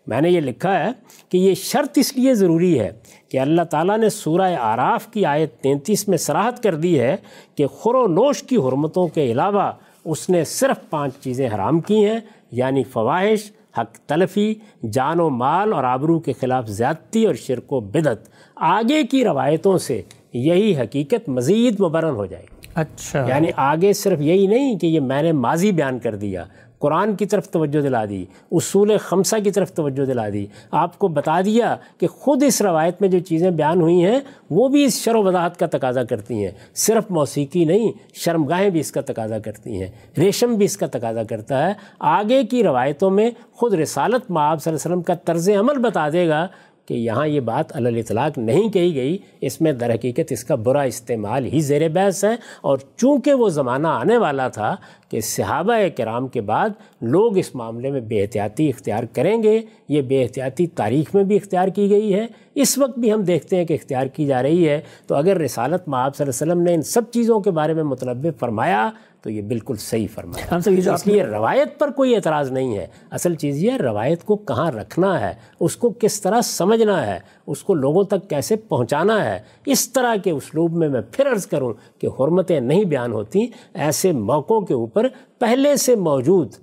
میں 0.08 0.21
نے 0.21 0.29
یہ 0.29 0.41
لکھا 0.41 0.79
ہے 0.79 0.89
کہ 1.29 1.38
یہ 1.38 1.53
شرط 1.53 1.97
اس 1.97 2.17
لیے 2.17 2.34
ضروری 2.34 2.79
ہے 2.79 2.91
کہ 3.29 3.39
اللہ 3.39 3.62
تعالیٰ 3.62 3.97
نے 3.97 4.10
سورہ 4.10 4.55
آراف 4.60 5.08
کی 5.08 5.25
آیت 5.25 5.55
تینتیس 5.55 6.08
میں 6.08 6.17
سراحت 6.17 6.63
کر 6.63 6.75
دی 6.75 6.99
ہے 6.99 7.15
کہ 7.55 7.67
خور 7.67 7.95
و 7.95 8.08
نوش 8.08 8.43
کی 8.43 8.58
حرمتوں 8.58 9.08
کے 9.08 9.32
علاوہ 9.32 9.71
اس 10.05 10.29
نے 10.29 10.43
صرف 10.43 10.89
پانچ 10.89 11.13
چیزیں 11.23 11.49
حرام 11.55 11.79
کی 11.79 12.05
ہیں 12.05 12.19
یعنی 12.51 12.83
فواہش 12.83 13.51
حق 13.77 13.97
تلفی 13.97 14.55
جان 14.91 15.19
و 15.19 15.29
مال 15.29 15.73
اور 15.73 15.83
آبرو 15.83 16.19
کے 16.19 16.33
خلاف 16.33 16.67
زیادتی 16.67 17.25
اور 17.25 17.35
شرک 17.35 17.73
و 17.73 17.79
بدت 17.79 18.29
آگے 18.55 19.03
کی 19.03 19.23
روایتوں 19.25 19.77
سے 19.77 20.01
یہی 20.33 20.77
حقیقت 20.77 21.29
مزید 21.29 21.79
مبرن 21.79 22.15
ہو 22.15 22.25
جائے 22.25 22.43
گی۔ 22.43 22.67
اچھا۔ 22.75 23.25
یعنی 23.27 23.47
آگے 23.55 23.93
صرف 23.93 24.21
یہی 24.21 24.47
نہیں 24.47 24.79
کہ 24.79 24.88
یہ 24.88 24.99
میں 24.99 25.23
نے 25.23 25.31
ماضی 25.31 25.71
بیان 25.71 25.99
کر 25.99 26.15
دیا۔ 26.15 26.45
قرآن 26.79 27.15
کی 27.15 27.25
طرف 27.25 27.49
توجہ 27.49 27.81
دلا 27.81 28.05
دی، 28.05 28.25
اصول 28.51 28.97
خمسہ 28.97 29.35
کی 29.43 29.51
طرف 29.51 29.71
توجہ 29.71 30.05
دلا 30.05 30.29
دی۔ 30.29 30.45
آپ 30.71 30.99
کو 30.99 31.07
بتا 31.07 31.41
دیا 31.41 31.75
کہ 31.97 32.07
خود 32.07 32.43
اس 32.43 32.61
روایت 32.61 33.01
میں 33.01 33.09
جو 33.09 33.19
چیزیں 33.19 33.51
بیان 33.51 33.81
ہوئی 33.81 34.05
ہیں، 34.05 34.19
وہ 34.49 34.69
بھی 34.69 34.85
اس 34.85 34.93
شر 34.93 35.15
و 35.15 35.23
وضاحت 35.23 35.59
کا 35.59 35.65
تقاضا 35.65 36.03
کرتی 36.03 36.43
ہیں۔ 36.43 36.51
صرف 36.75 37.03
موسیقی 37.09 37.65
نہیں، 37.65 37.91
شرمگاہیں 38.13 38.69
بھی 38.69 38.79
اس 38.79 38.91
کا 38.91 39.01
تقاضا 39.01 39.39
کرتی 39.39 39.81
ہیں۔ 39.81 39.87
ریشم 40.17 40.55
بھی 40.55 40.65
اس 40.65 40.77
کا 40.77 40.87
تقاضا 40.87 41.23
کرتا 41.23 41.67
ہے۔ 41.67 41.73
آگے 41.99 42.43
کی 42.43 42.63
روایتوں 42.63 43.09
میں 43.09 43.31
خود 43.51 43.73
رسالت 43.73 44.31
معاب 44.31 44.63
صلی 44.63 44.71
اللہ 44.71 44.81
علیہ 44.81 44.91
وسلم 44.91 45.03
کا 45.03 45.13
طرز 45.13 45.49
عمل 45.49 45.77
بتا 45.77 46.09
دے 46.09 46.27
گا 46.27 46.47
کہ 46.89 46.93
یہاں 46.93 47.28
یہ 47.28 47.39
بات 47.39 47.78
علی 47.78 47.99
اطلاق 47.99 48.38
نہیں 48.38 48.69
کہی 48.69 48.95
گئی، 48.95 49.17
اس 49.41 49.62
میں 49.62 49.71
در 49.71 49.93
حقیقت 49.93 50.32
اس 50.32 50.43
کا 50.43 50.56
برا 50.56 50.82
استعمال 50.82 51.45
ہی 51.45 51.60
زیر 51.60 51.89
بحث 51.89 52.23
ہے۔ 52.23 52.36
اور 52.62 52.78
چونکہ 52.97 53.34
وہ 53.34 53.49
زمانہ 53.49 53.88
آنے 53.88 54.17
والا 54.17 54.47
تھا 54.47 54.75
کہ 55.10 55.21
صحابہ 55.21 55.73
کرام 55.97 56.28
کے 56.28 56.41
بعد 56.41 56.69
لوگ 57.02 57.38
اس 57.38 57.56
معاملے 57.56 57.91
میں 57.91 58.02
بے 58.02 58.21
احتیاطی 58.21 58.69
اختیار 58.69 59.04
کریں 59.13 59.43
گے، 59.43 59.60
یہ 59.89 60.02
بے 60.02 60.23
احتیاطی 60.23 60.67
تاریخ 60.67 61.15
میں 61.15 61.23
بھی 61.23 61.36
اختیار 61.36 61.67
کی 61.67 61.89
گئی 61.89 62.13
ہے۔ 62.13 62.28
اس 62.56 62.78
وقت 62.78 62.99
بھی 62.99 63.13
ہم 63.13 63.21
دیکھتے 63.21 63.56
ہیں 63.56 63.65
کہ 63.65 63.73
اختیار 63.73 64.06
کی 64.06 64.25
جا 64.25 64.43
رہی 64.43 64.69
ہے۔ 64.69 64.82
تو 65.08 65.15
اگر 65.15 65.38
رسالت 65.38 65.88
معاب 65.88 66.15
صلی 66.15 66.25
اللہ 66.25 66.43
علیہ 66.43 66.54
وسلم 66.54 66.63
نے 66.63 66.73
ان 66.73 66.82
سب 66.82 67.02
چیزوں 67.12 67.39
کے 67.39 67.52
بارے 67.52 67.73
میں 67.73 67.84
مطلب 67.84 68.25
فرمایا 68.39 68.89
تو 69.21 69.29
یہ 69.29 69.41
بالکل 69.41 69.75
صحیح 69.75 70.08
فرمایا۔ 70.13 70.45
اس 70.91 71.08
لیے 71.08 71.23
روایت 71.23 71.79
پر 71.79 71.91
کوئی 71.91 72.15
اعتراض 72.15 72.51
نہیں 72.51 72.77
ہے۔ 72.77 72.88
اصل 73.12 73.36
چیز 73.36 73.63
یہ 73.63 73.71
ہے 73.71 73.77
روایت 73.77 74.23
کو 74.23 74.36
کہاں 74.36 74.71
رکھنا 74.71 75.21
ہے 75.21 75.34
اس 75.60 75.75
کو 75.75 75.93
کس 75.99 76.21
طرح 76.21 76.41
سمجھنا 76.41 77.08
ہے 77.08 77.19
اس 77.47 77.63
کو 77.63 77.73
لوگوں 77.73 78.03
تک 78.03 78.29
کیسے 78.29 78.55
پہنچانا 78.55 79.25
ہے 79.25 79.39
اس 79.65 79.93
طرح 79.93 80.15
کے 80.15 80.32
اسلوب 80.32 80.73
میں 80.73 80.89
میں 80.89 81.01
پھر 81.12 81.32
عرض 81.32 81.47
کروں 81.47 81.73
کہ 81.99 82.08
حرمتیں 82.08 82.60
نہیں 82.60 82.84
بیان 82.84 83.12
ہوتی 83.12 83.47
ایسے 83.73 84.12
موقعوں 84.12 84.62
کے 84.62 84.73
اوپر 84.73 85.08
پہلے 85.39 85.75
سے 85.75 85.95
موجود 85.95 86.53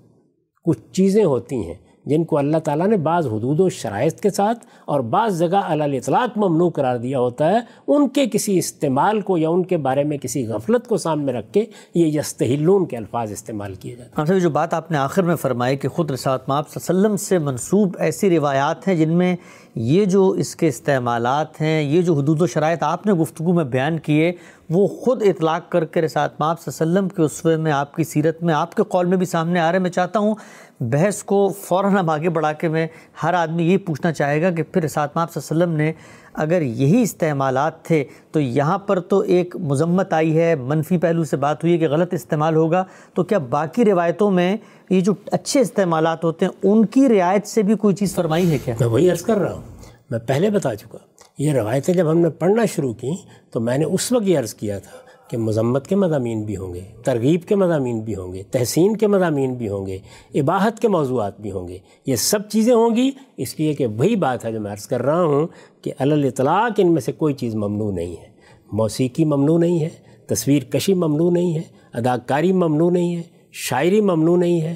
کچھ 0.65 0.93
چیزیں 0.93 1.25
ہوتی 1.25 1.57
ہیں۔ 1.57 1.86
جن 2.07 2.25
کو 2.25 2.39
اللہ 2.39 2.59
تعالیٰ 2.59 2.87
نے 2.87 2.97
بعض 2.97 3.27
حدود 3.27 3.61
و 3.61 3.69
شرائط 3.69 4.21
کے 4.21 4.31
ساتھ 4.31 4.67
اور 4.85 5.01
بعض 5.01 5.39
جگہ 5.39 5.61
علی 5.67 5.97
اطلاق 5.97 6.39
ممنوع 6.39 6.71
قرار 6.71 6.97
دیا 6.97 7.19
ہوتا 7.19 7.51
ہے، 7.51 7.59
ان 7.87 8.09
کے 8.09 8.27
کسی 8.33 8.59
استعمال 8.59 9.21
کو 9.21 9.39
یا 9.39 9.49
ان 9.49 9.65
کے 9.65 9.77
بارے 9.77 10.05
میں 10.05 10.19
کسی 10.19 10.47
غفلت 10.47 10.87
کو 10.89 10.97
سامنے 10.97 11.33
رکھ 11.33 11.53
کے 11.53 11.65
یہ 11.95 12.19
یستحلون 12.19 12.87
کے 12.87 12.97
الفاظ 12.97 13.33
استعمال 13.33 13.75
کیے 13.75 13.97
جاتے 13.97 14.21
ہیں۔ 14.21 14.27
ہم 14.29 14.39
جو 14.39 14.51
بات 14.51 14.75
آپ 14.75 14.91
نے 14.91 14.99
آخر 14.99 15.23
میں 15.23 15.37
فرمائی 15.37 15.77
کہ 15.77 15.89
خود 15.89 16.11
رسالت 16.11 16.49
ماب 16.49 16.69
صلی 16.69 16.81
اللہ 16.81 16.99
علیہ 16.99 17.15
وسلم 17.15 17.27
سے 17.27 17.39
منصوب 17.39 17.97
ایسی 17.99 18.37
روایات 18.37 18.89
ہیں 18.89 18.95
جن 18.95 19.17
میں 19.19 19.35
یہ 19.75 20.05
جو 20.05 20.29
اس 20.31 20.55
کے 20.57 20.69
استعمالات 20.69 21.61
ہیں، 21.61 21.83
یہ 21.83 22.03
جو 22.03 22.15
حدود 22.15 22.43
و 22.43 22.47
شرائط 22.47 22.83
آپ 22.83 23.07
نے 23.07 23.13
گفتگو 23.13 23.53
میں 23.53 23.65
بیان 23.65 23.99
کیے، 23.99 24.33
وہ 24.71 24.87
خود 24.87 25.23
اطلاق 25.23 25.71
کر 25.71 25.85
کے 25.85 26.03
رسالت 26.03 26.41
ماب 26.41 26.61
صلی 26.61 26.73
اللہ 26.73 26.91
علیہ 26.91 26.99
وسلم 26.99 27.09
کے 27.17 27.23
اسوے 27.23 27.57
میں 27.57 27.73
آپ 27.73 27.95
کی 27.95 28.05
سیرت 28.05 28.43
میں، 28.43 28.55
آپ 28.55 28.75
کے 28.75 28.83
قول 28.89 29.07
میں 29.07 29.17
بھی 29.17 29.27
سامنے 29.27 29.61
آ 29.61 29.67
رہے 29.67 29.79
ہیں۔ 29.79 29.83
میں 29.83 29.91
چاہتا 29.91 30.19
ہوں 30.19 30.35
بحث 30.81 31.23
کو 31.23 31.53
فوراً 31.61 31.97
اب 31.97 32.11
آگے 32.11 32.29
بڑھا 32.29 32.53
کے 32.53 32.69
میں 32.69 32.87
ہر 33.23 33.35
آدمی 33.35 33.73
یہ 33.73 33.79
پوچھنا 33.79 34.13
چاہے 34.13 34.43
گا 34.43 34.51
کہ 34.51 34.63
پھر 34.63 34.83
رسالت 34.83 35.17
ماب 35.17 35.33
صلی 35.33 35.43
اللہ 35.51 35.65
علیہ 35.65 35.75
وسلم 35.75 35.77
نے 35.77 35.93
اگر 36.35 36.63
یہی 36.63 37.03
استعمالات 37.03 37.83
تھے 37.83 38.05
تو 38.33 38.41
یہاں 38.41 38.79
پر 38.79 39.01
تو 39.01 39.19
ایک 39.19 39.57
مذمت 39.57 40.13
آئی 40.13 40.39
ہے، 40.39 40.55
منفی 40.55 40.99
پہلو 40.99 41.25
سے 41.25 41.37
بات 41.37 41.65
ہوئی 41.65 41.73
ہے 41.73 41.79
کہ 41.79 41.89
غلط 41.89 42.15
استعمال 42.15 42.57
ہوگا۔ 42.57 42.85
تو 43.15 43.25
کیا 43.25 43.39
باقی 43.39 43.85
روایتوں 43.85 44.31
میں 44.31 44.57
یہ 44.91 45.01
جو 45.01 45.15
اچھے 45.33 45.61
استعمالات 45.61 46.25
ہوتے 46.25 46.45
ہیں، 46.45 46.53
ان 46.63 46.87
کی 46.87 47.09
رعایت 47.09 47.47
سے 47.47 47.63
بھی 47.63 47.77
کوئی 47.77 47.95
چیز 47.95 48.15
فرمائی 48.15 48.51
ہے 48.51 48.59
کیا؟ 48.59 48.75
میں 48.81 48.89
وہی 48.89 49.11
عرض 49.11 49.23
کر 49.23 49.37
رہا 49.37 49.53
ہوں۔ 49.53 49.63
میں 50.11 50.19
پہلے 50.19 50.51
بتا 50.51 50.75
چکا۔ 50.75 50.99
یہ 51.39 51.53
روایتیں 51.53 51.95
جب 51.95 52.11
ہم 52.11 52.19
نے 52.19 52.31
پڑھنا 52.31 52.65
شروع 52.65 52.93
کی 52.93 53.11
تو 53.51 53.61
میں 53.61 53.79
نے 53.79 53.85
اس 53.85 54.13
وقت 54.13 54.29
یہ 54.29 54.39
عرض 54.39 54.55
کیا 54.55 54.79
تھا 54.79 55.06
کہ 55.29 55.37
مذمت 55.37 55.87
کے 55.87 55.97
مضامین 55.97 56.43
بھی 56.43 56.57
ہوں 56.57 56.75
گے، 56.75 56.81
ترغیب 57.05 57.41
کے 57.49 57.57
مضامین 57.57 58.01
بھی 58.01 58.15
ہوں 58.15 58.33
گے، 58.33 58.43
تحسین 58.43 58.97
کے 58.97 59.07
مضامین 59.07 59.55
بھی 59.55 59.69
ہوں 59.69 59.87
گے، 59.87 59.99
اباحت 60.35 60.81
کے 60.81 60.89
موضوعات 60.89 61.41
بھی 61.41 61.51
ہوں 61.51 61.69
گے۔ 61.69 61.79
یہ 62.07 62.17
سب 62.17 62.49
چیزیں 62.49 62.75
ہوں 62.75 62.97
گی۔ 62.97 63.11
اس 63.37 63.61
لیے 63.61 63.75
کہ 63.75 63.87
وہی 63.87 64.17
بات 64.17 64.45
ہے 64.45 64.53
جو 64.53 64.61
میں 64.61 64.73
عرض 64.73 64.87
کر 64.87 65.03
رہا 65.03 65.23
ہوں 65.23 65.47
کہ 65.83 65.93
الاطلاق 65.99 66.73
ان 66.79 66.93
میں 66.93 67.01
سے 67.01 67.13
کوئی 67.13 67.35
چیز 67.35 67.55
ممنوع 67.55 67.93
نہیں 67.93 68.13
ہے۔ 68.13 68.27
موسیقی 68.73 69.25
ممنوع 69.25 69.59
نہیں 69.59 69.81
ہے، 69.81 69.89
تصویر 70.27 70.63
کشی 70.63 70.95
ممنوع 70.95 71.31
نہیں 71.31 71.55
ہے، 71.55 71.63
اداکاری 71.93 72.53
ممنوع 72.53 72.91
نہیں 72.91 73.17
ہے، 73.17 73.23
شاعری 73.53 74.01
ممنوع 74.01 74.37
نہیں 74.37 74.61
ہے۔ 74.61 74.75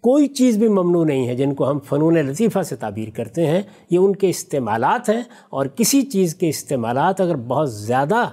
کوئی 0.00 0.28
چیز 0.28 0.58
بھی 0.58 0.68
ممنوع 0.68 1.04
نہیں 1.04 1.28
ہے 1.28 1.34
جن 1.34 1.54
کو 1.54 1.70
ہم 1.70 1.78
فنون 1.78 2.14
لطیفہ 2.14 2.62
سے 2.62 2.76
تعبیر 2.76 3.10
کرتے 3.10 3.46
ہیں، 3.46 3.62
یہ 3.90 3.98
ان 3.98 4.16
کے 4.16 4.28
استعمالات 4.28 5.08
ہیں۔ 5.08 5.22
اور 5.50 5.66
کسی 5.66 6.02
چیز 6.02 6.34
کے 6.34 6.48
استعمالات 6.48 7.20
اگر 7.20 7.36
بہت 7.36 7.72
زیادہ 7.72 8.28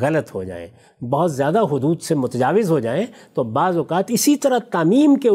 غلط 0.00 0.34
ہو 0.34 0.42
جائیں 0.42 0.68
بہت 1.04 1.32
زیادہ 1.34 1.60
حدود 1.60 2.00
سے 2.02 2.14
متجاوز 2.14 2.70
ہو 2.70 2.78
جائیں 2.78 3.06
تو 3.34 3.42
بعض 3.42 3.76
اوقات 3.76 4.04
اسی 4.08 4.36
طرح 4.36 4.58
تعمیم 4.58 5.14
کے 5.14 5.28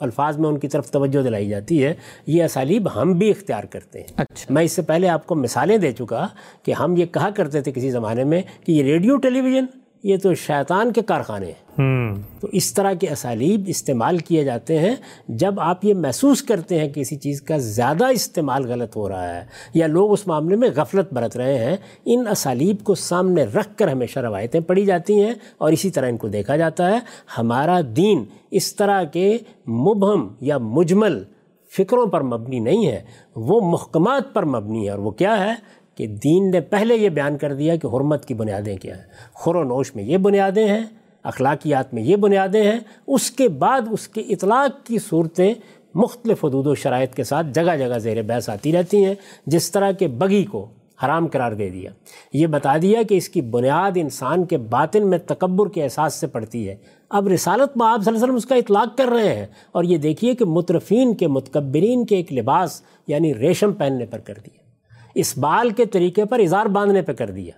الفاظ 0.00 0.38
میں 0.38 0.48
ان 0.48 0.58
کی 0.58 0.68
طرف 0.68 0.90
توجہ 0.90 1.22
دلائی 1.22 1.48
جاتی 1.48 1.84
ہے۔ 1.84 1.94
یہ 2.26 2.44
اسالیب 2.44 2.88
ہم 2.96 3.12
بھی 3.12 3.30
اختیار 3.30 3.64
کرتے 3.64 4.00
ہیں۔ 4.00 4.06
اچھا۔ 4.16 4.54
میں 4.54 4.62
اس 4.62 4.72
سے 4.72 4.82
پہلے 4.82 5.08
آپ 5.08 5.26
کو 5.26 5.34
مثالیں 5.34 5.76
دے 5.76 5.92
چکا 5.92 6.28
کہ 6.62 6.72
ہم 6.72 6.96
یہ 6.96 7.06
کہا 7.06 7.30
کرتے 7.30 7.60
تھے 7.60 7.72
کسی 7.72 7.90
زمانے 7.90 8.24
میں 8.24 8.42
کہ 8.66 8.72
یہ 8.72 8.82
ریڈیو 8.82 9.16
ٹیلی 9.16 9.40
ویژن 9.40 9.64
یہ 10.02 10.16
تو 10.16 10.34
شیطان 10.34 10.92
کے 10.92 11.02
کارخانے 11.02 11.46
ہیں۔ 11.46 11.70
تو 12.40 12.48
اس 12.52 12.74
طرح 12.74 12.92
کے 12.92 13.10
اسالیب 13.10 13.60
استعمال 13.66 14.18
کیے 14.18 14.44
جاتے 14.44 14.78
ہیں۔ 14.78 14.94
جب 15.28 15.60
آپ 15.60 15.84
یہ 15.84 15.94
محسوس 15.94 16.42
کرتے 16.42 16.80
ہیں 16.80 16.88
کہ 16.88 17.00
کسی 17.00 17.16
چیز 17.16 17.42
کا 17.42 17.56
زیادہ 17.56 18.06
استعمال 18.06 18.66
غلط 18.66 18.96
ہو 18.96 19.08
رہا 19.08 19.34
ہے 19.34 19.44
یا 19.74 19.86
لوگ 19.86 20.12
اس 20.12 20.26
معاملے 20.26 20.56
میں 20.56 20.70
غفلت 20.76 21.12
برت 21.12 21.36
رہے 21.36 21.64
ہیں 21.64 21.76
ان 22.04 22.28
اسالیب 22.28 22.76
کو 22.84 22.94
سامنے 22.94 23.44
رکھ 23.44 23.76
کر 23.76 23.88
ہمیشہ 23.88 24.18
روایتیں 24.18 24.60
پڑھی 24.60 24.84
جاتی 24.84 25.24
ہیں 25.24 25.34
اور 25.58 25.72
اسی 25.72 25.90
طرح 25.90 26.08
ان 26.08 26.16
کو 26.16 26.28
دیکھا 26.28 26.56
جاتا 26.56 26.90
ہے۔ 26.90 26.98
ہمارا 27.38 27.80
دین 27.96 28.24
اس 28.50 28.76
طرح 28.76 29.04
کے 29.04 29.38
مبہم 29.68 30.28
یا 30.40 30.58
مجمل 30.58 31.22
فکروں 31.78 32.06
پر 32.06 32.20
مبنی 32.20 32.58
نہیں 32.58 32.86
ہے۔ 32.86 33.02
وہ 33.36 33.60
محکمات 33.60 34.34
پر 34.34 34.44
مبنی 34.44 34.84
ہے 34.84 34.90
اور 34.90 34.98
وہ 34.98 35.10
کیا 35.10 35.44
ہے؟ 35.44 35.79
کہ 35.94 36.06
دین 36.06 36.50
نے 36.50 36.60
پہلے 36.60 36.96
یہ 36.96 37.08
بیان 37.08 37.38
کر 37.38 37.54
دیا 37.54 37.76
کہ 37.76 37.86
حرمت 37.86 38.24
کی 38.24 38.34
بنیادیں 38.34 38.76
کیا 38.76 38.96
ہیں۔ 38.96 39.04
خور 39.32 39.54
و 39.54 39.64
نوش 39.64 39.94
میں 39.94 40.04
یہ 40.04 40.16
بنیادیں 40.16 40.68
ہیں، 40.68 40.84
اخلاقیات 41.22 41.94
میں 41.94 42.02
یہ 42.02 42.16
بنیادیں 42.16 42.62
ہیں، 42.62 42.80
اس 43.06 43.30
کے 43.30 43.48
بعد 43.48 43.80
اس 43.90 44.08
کے 44.08 44.20
اطلاق 44.20 44.86
کی 44.86 44.98
صورتیں 44.98 45.54
مختلف 45.94 46.44
حدود 46.44 46.66
و 46.66 46.74
شرائط 46.74 47.14
کے 47.14 47.24
ساتھ 47.24 47.46
جگہ 47.52 47.76
جگہ 47.78 47.98
زیر 47.98 48.22
بحث 48.22 48.48
آتی 48.48 48.72
رہتی 48.72 49.04
ہیں، 49.04 49.14
جس 49.46 49.72
طرح 49.72 49.92
کے 49.92 50.08
بگی 50.08 50.44
کو 50.44 50.66
حرام 51.04 51.26
قرار 51.26 51.52
دے 51.52 51.70
دیا۔ 51.70 51.90
یہ 52.32 52.46
بتا 52.46 52.76
دیا 52.82 53.02
کہ 53.02 53.14
اس 53.14 53.28
کی 53.28 53.40
بنیاد 53.40 53.90
انسان 53.96 54.44
کے 54.44 54.56
باطن 54.56 55.10
میں 55.10 55.18
تکبر 55.18 55.68
کے 55.68 55.84
احساس 55.84 56.14
سے 56.14 56.26
پڑتی 56.26 56.68
ہے۔ 56.68 56.76
اب 57.10 57.28
رسالت 57.28 57.76
میں 57.76 57.86
آپ 57.86 58.00
صلی 58.00 58.04
اللہ 58.06 58.16
علیہ 58.16 58.24
وسلم 58.24 58.34
اس 58.34 58.46
کا 58.46 58.54
اطلاق 58.54 58.98
کر 58.98 59.08
رہے 59.08 59.34
ہیں 59.34 59.46
اور 59.72 59.84
یہ 59.84 59.96
دیکھیے 59.96 60.34
کہ 60.34 60.44
مترفین 60.44 61.14
کے 61.14 61.26
متکبرین 61.26 62.06
کے 62.06 62.16
ایک 62.16 62.32
لباس 62.32 62.82
یعنی 63.06 63.34
ریشم 63.34 63.72
پہننے 63.72 64.06
پر 64.06 64.18
کر 64.18 64.34
دیا۔ 64.34 64.59
اس 65.14 65.38
بال 65.38 65.70
کے 65.70 65.84
طریقے 65.84 66.24
پر 66.24 66.38
اظہار 66.38 66.66
باندھنے 66.66 67.02
پہ 67.02 67.12
کر 67.12 67.30
دیا۔ 67.30 67.52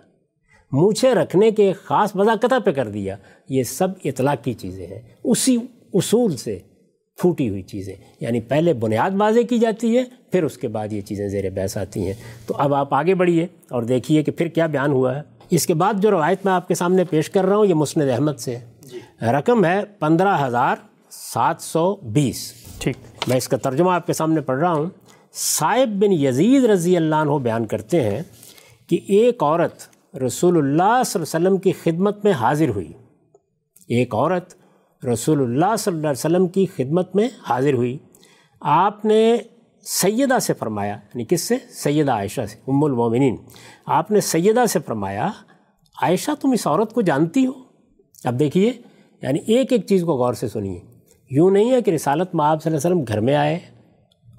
مونچھے 0.72 1.14
رکھنے 1.14 1.50
کے 1.50 1.72
خاص 1.72 2.10
وضاقتہ 2.14 2.58
پہ 2.64 2.70
کر 2.70 2.88
دیا۔ 2.88 3.16
یہ 3.48 3.62
سب 3.62 3.88
اطلاق 4.04 4.44
کی 4.44 4.52
چیزیں 4.52 4.86
ہیں۔ 4.86 5.00
اسی 5.24 5.56
اصول 5.94 6.36
سے 6.36 6.58
پھوٹی 7.16 7.48
ہوئی 7.48 7.62
چیزیں۔ 7.62 7.94
یعنی 8.20 8.40
پہلے 8.40 8.72
بنیاد 8.72 9.10
واضح 9.18 9.40
کی 9.48 9.58
جاتی 9.58 9.98
ہے 9.98 10.04
پھر 10.32 10.44
اس 10.44 10.58
کے 10.58 10.68
بعد 10.68 10.92
یہ 10.92 11.00
چیزیں 11.00 11.28
زیر 11.28 11.50
بحث 11.50 11.76
آتی 11.76 12.06
ہیں۔ 12.06 12.14
تو 12.46 12.54
اب 12.58 12.74
آپ 12.74 12.94
آگے 12.94 13.14
بڑھیے 13.14 13.46
اور 13.70 13.82
دیکھیے 13.82 14.22
کہ 14.22 14.32
پھر 14.32 14.48
کیا 14.48 14.66
بیان 14.66 14.92
ہوا 14.92 15.16
ہے۔ 15.16 15.22
اس 15.50 15.66
کے 15.66 15.74
بعد 15.74 15.94
جو 15.94 16.10
روایت 16.10 16.38
میں 16.44 16.52
آپ 16.52 16.68
کے 16.68 16.74
سامنے 16.74 17.04
پیش 17.04 17.30
کر 17.30 17.44
رہا 17.44 17.56
ہوں 17.56 17.66
یہ 17.66 17.74
مسند 17.74 18.10
احمد 18.10 18.38
سے۔ 18.38 18.58
جی۔ 18.80 18.98
رقم 19.26 19.64
ہے 19.64 19.80
پندرہ 19.98 20.46
ہزار 20.46 20.76
سات 21.10 21.56
سو 21.60 21.96
بیس۔ 22.02 22.52
ٹھیک۔ 22.78 22.96
میں 23.28 23.36
اس 23.36 23.48
کا 23.48 23.56
ترجمہ 23.56 23.90
آپ 23.90 24.06
کے 24.06 24.12
سامنے 24.12 24.40
پڑھ 24.40 24.58
رہا 24.58 24.72
ہوں۔ 24.72 24.86
صاحب 25.32 25.88
بن 25.88 26.12
یزید 26.12 26.64
رضی 26.64 26.96
اللہ 26.96 27.14
عنہ 27.14 27.38
بیان 27.38 27.66
کرتے 27.66 28.00
ہیں 28.00 28.22
کہ 28.86 28.98
ایک 29.08 29.42
عورت 29.42 29.82
رسول 30.16 30.58
اللہ 30.58 31.02
صلی 31.06 31.22
اللہ 31.22 31.36
علیہ 31.36 31.48
وسلم 31.48 31.56
کی 31.56 31.72
خدمت 31.72 32.24
میں 32.24 32.32
حاضر 32.32 32.68
ہوئی۔ 32.68 32.92
ایک 33.88 34.14
عورت 34.14 34.54
رسول 35.04 35.42
اللہ 35.42 35.76
صلی 35.78 35.94
اللہ 35.94 36.08
علیہ 36.08 36.26
وسلم 36.26 36.46
کی 36.46 36.66
خدمت 36.66 37.16
میں 37.16 37.28
حاضر 37.42 37.72
ہوئی۔ 37.72 37.98
آپ 38.60 39.04
نے 39.04 39.36
سیدہ 39.84 40.38
سے 40.38 40.54
فرمایا 40.54 40.92
یعنی 40.92 41.24
کس 41.24 41.40
سے؟ 41.40 41.56
سیدہ 41.70 42.12
عائشہ 42.12 42.40
سے، 42.48 42.56
ام 42.66 42.84
المومنین۔ 42.84 43.36
آپ 43.86 44.10
نے 44.10 44.20
سیدہ 44.20 44.64
سے 44.68 44.78
فرمایا، 44.86 45.30
عائشہ 46.02 46.30
تم 46.40 46.50
اس 46.50 46.66
عورت 46.66 46.92
کو 46.92 47.00
جانتی 47.00 47.46
ہو؟ 47.46 47.52
اب 48.24 48.38
دیکھیے 48.38 48.72
یعنی 49.22 49.38
ایک 49.46 49.72
ایک 49.72 49.86
چیز 49.86 50.02
کو 50.02 50.12
غور 50.12 50.34
سے 50.34 50.48
سنیے۔ 50.48 50.80
یوں 51.30 51.50
نہیں 51.50 51.70
ہے 51.72 51.82
کہ 51.82 51.90
رسالت 51.90 52.34
میں 52.34 52.44
آپ 52.44 52.62
صلی 52.62 52.72
اللہ 52.72 52.86
علیہ 52.86 52.96
وسلم 52.96 53.14
گھر 53.14 53.20
میں 53.20 53.34
آئے 53.34 53.58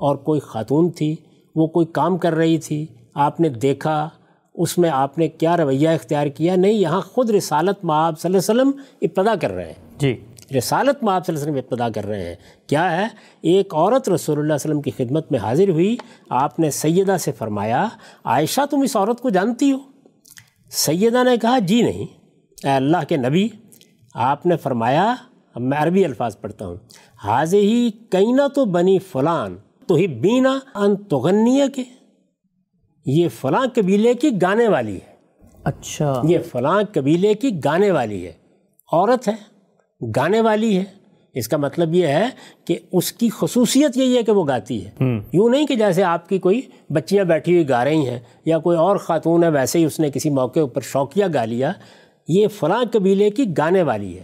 اور 0.04 0.16
کوئی 0.16 0.40
خاتون 0.40 0.90
تھی 0.92 1.16
وہ 1.56 1.68
کوئی 1.68 1.86
کام 1.86 2.18
کر 2.18 2.34
رہی 2.34 2.58
تھی 2.58 2.86
آپ 3.14 3.40
نے 3.40 3.50
دیکھا 3.50 4.10
اس 4.54 4.78
میں 4.78 4.90
آپ 4.90 5.18
نے 5.18 5.28
کیا 5.28 5.58
رویہ 5.58 5.90
اختیار 5.90 6.28
کیا؟ 6.28 6.56
نہیں 6.56 6.74
یہاں 6.74 7.02
خود 7.02 7.30
رسالت 7.30 7.86
معاب 7.86 8.20
صلی 8.20 8.36
اللہ 8.36 8.52
علیہ 8.52 8.62
وسلم 8.62 8.82
ابتدا 9.02 9.36
کر 9.36 9.52
رہے 9.52 9.66
ہیں۔ 9.66 10.00
جی۔ 10.00 10.20
رسالت 10.58 11.04
میں 11.04 11.14
آپ 11.14 11.26
صلی 11.26 11.36
اللہ 11.36 11.44
علیہ 11.44 11.54
وسلم 11.54 11.56
ابتدا 11.56 12.02
کر 12.02 12.08
رہے 12.08 12.26
ہیں۔ 12.26 12.36
کیا 12.68 12.98
ہے؟ 12.98 13.08
ایک 13.42 13.76
عورت 13.76 14.10
رسول 14.10 14.36
اللہ 14.36 14.54
علیہ 14.54 14.56
وسلم 14.56 14.82
کی 14.82 14.92
خدمت 14.98 15.32
میں 15.32 15.40
حاضر 15.40 15.70
ہوئی 15.70 15.98
آپ 16.30 16.60
نے 16.60 16.72
سیدہ 16.72 17.18
سے 17.20 17.32
فرمایا 17.32 17.88
عائشہ 18.26 18.62
تم 18.70 18.82
اس 18.82 18.96
عورت 18.96 19.22
کو 19.22 19.30
جانتی 19.30 19.72
ہو؟ 19.72 19.78
سیدہ 20.70 21.24
نے 21.24 21.38
کہا 21.38 21.60
جی 21.60 21.82
نہیں۔ 21.82 22.06
اے 22.64 22.70
اللہ 22.70 22.98
کے 23.08 23.18
نبی 23.18 23.48
آپ 24.14 24.46
نے 24.46 24.58
فرمایا 24.58 25.16
اب 25.56 25.62
میں 25.62 25.78
عربی 25.78 26.06
الفاظ 26.06 26.38
پڑھتا 26.42 26.68
ہوں 26.68 26.76
حاض 27.24 27.54
ہی 27.54 27.92
کئینہ 28.10 28.48
تو 28.56 28.66
بنی 28.66 29.00
فلان 29.00 29.56
تو 29.94 29.98
ہی 29.98 30.08
بینا 30.08 30.60
ان 30.76 30.96
تغنیہ 30.96 31.68
کے۔ 31.76 31.84
یہ 33.06 33.28
فلاں 33.42 33.66
قبیلے 33.76 34.14
کی 34.14 34.30
گانے 34.42 34.68
والی 34.68 34.96
ہے۔ 34.96 35.16
اچھا۔ 35.64 36.22
یہ 36.24 36.38
فلاں 36.52 36.84
قبیلے 36.94 37.34
کی 37.34 37.50
گانے 37.66 37.92
والی 37.92 38.26
ہے۔ 38.26 38.34
عورت 38.92 39.28
ہے 39.28 39.34
گانے 40.16 40.42
والی 40.42 40.78
ہے۔ 40.78 40.84
اس 41.34 41.48
کا 41.48 41.58
مطلب 41.58 41.94
یہ 41.94 42.08
ہے 42.08 42.26
کہ 42.66 42.80
اس 42.92 43.14
کی 43.14 43.30
خصوصیت 43.30 43.98
یہی 43.98 44.18
ہے 44.18 44.24
کہ 44.24 44.32
وہ 44.32 44.48
گاتی 44.48 44.86
ہے۔ 44.86 44.92
یوں 45.34 45.50
نہیں 45.50 45.68
کہ 45.68 45.76
جیسے 45.76 46.04
آپ 46.04 46.30
کی 46.30 46.40
کوئی 46.40 46.62
بچیاں 46.90 47.26
بیٹھی 47.26 47.54
ہوئی 47.54 47.70
گا 47.70 47.86
رہی 47.86 48.10
ہیں 48.10 48.20
یا 48.46 48.60
کوئی 48.60 48.78
اور 48.78 48.98
خاتون 48.98 49.44
ہے 49.44 49.50
ویسے 49.50 49.80
ہی 49.80 49.86
اس 49.86 50.00
نے 50.00 50.12
کسی 50.12 50.30
موقع 50.30 50.60
اوپر 50.60 50.82
شوقیہ 50.82 51.26
گا 51.34 51.46
لیا۔ 51.46 51.72
یہ 52.28 52.48
فلاں 52.48 52.84
قبیلے 52.92 53.30
کی 53.30 53.46
گانے 53.58 53.82
والی 53.82 54.18
ہے۔ 54.18 54.24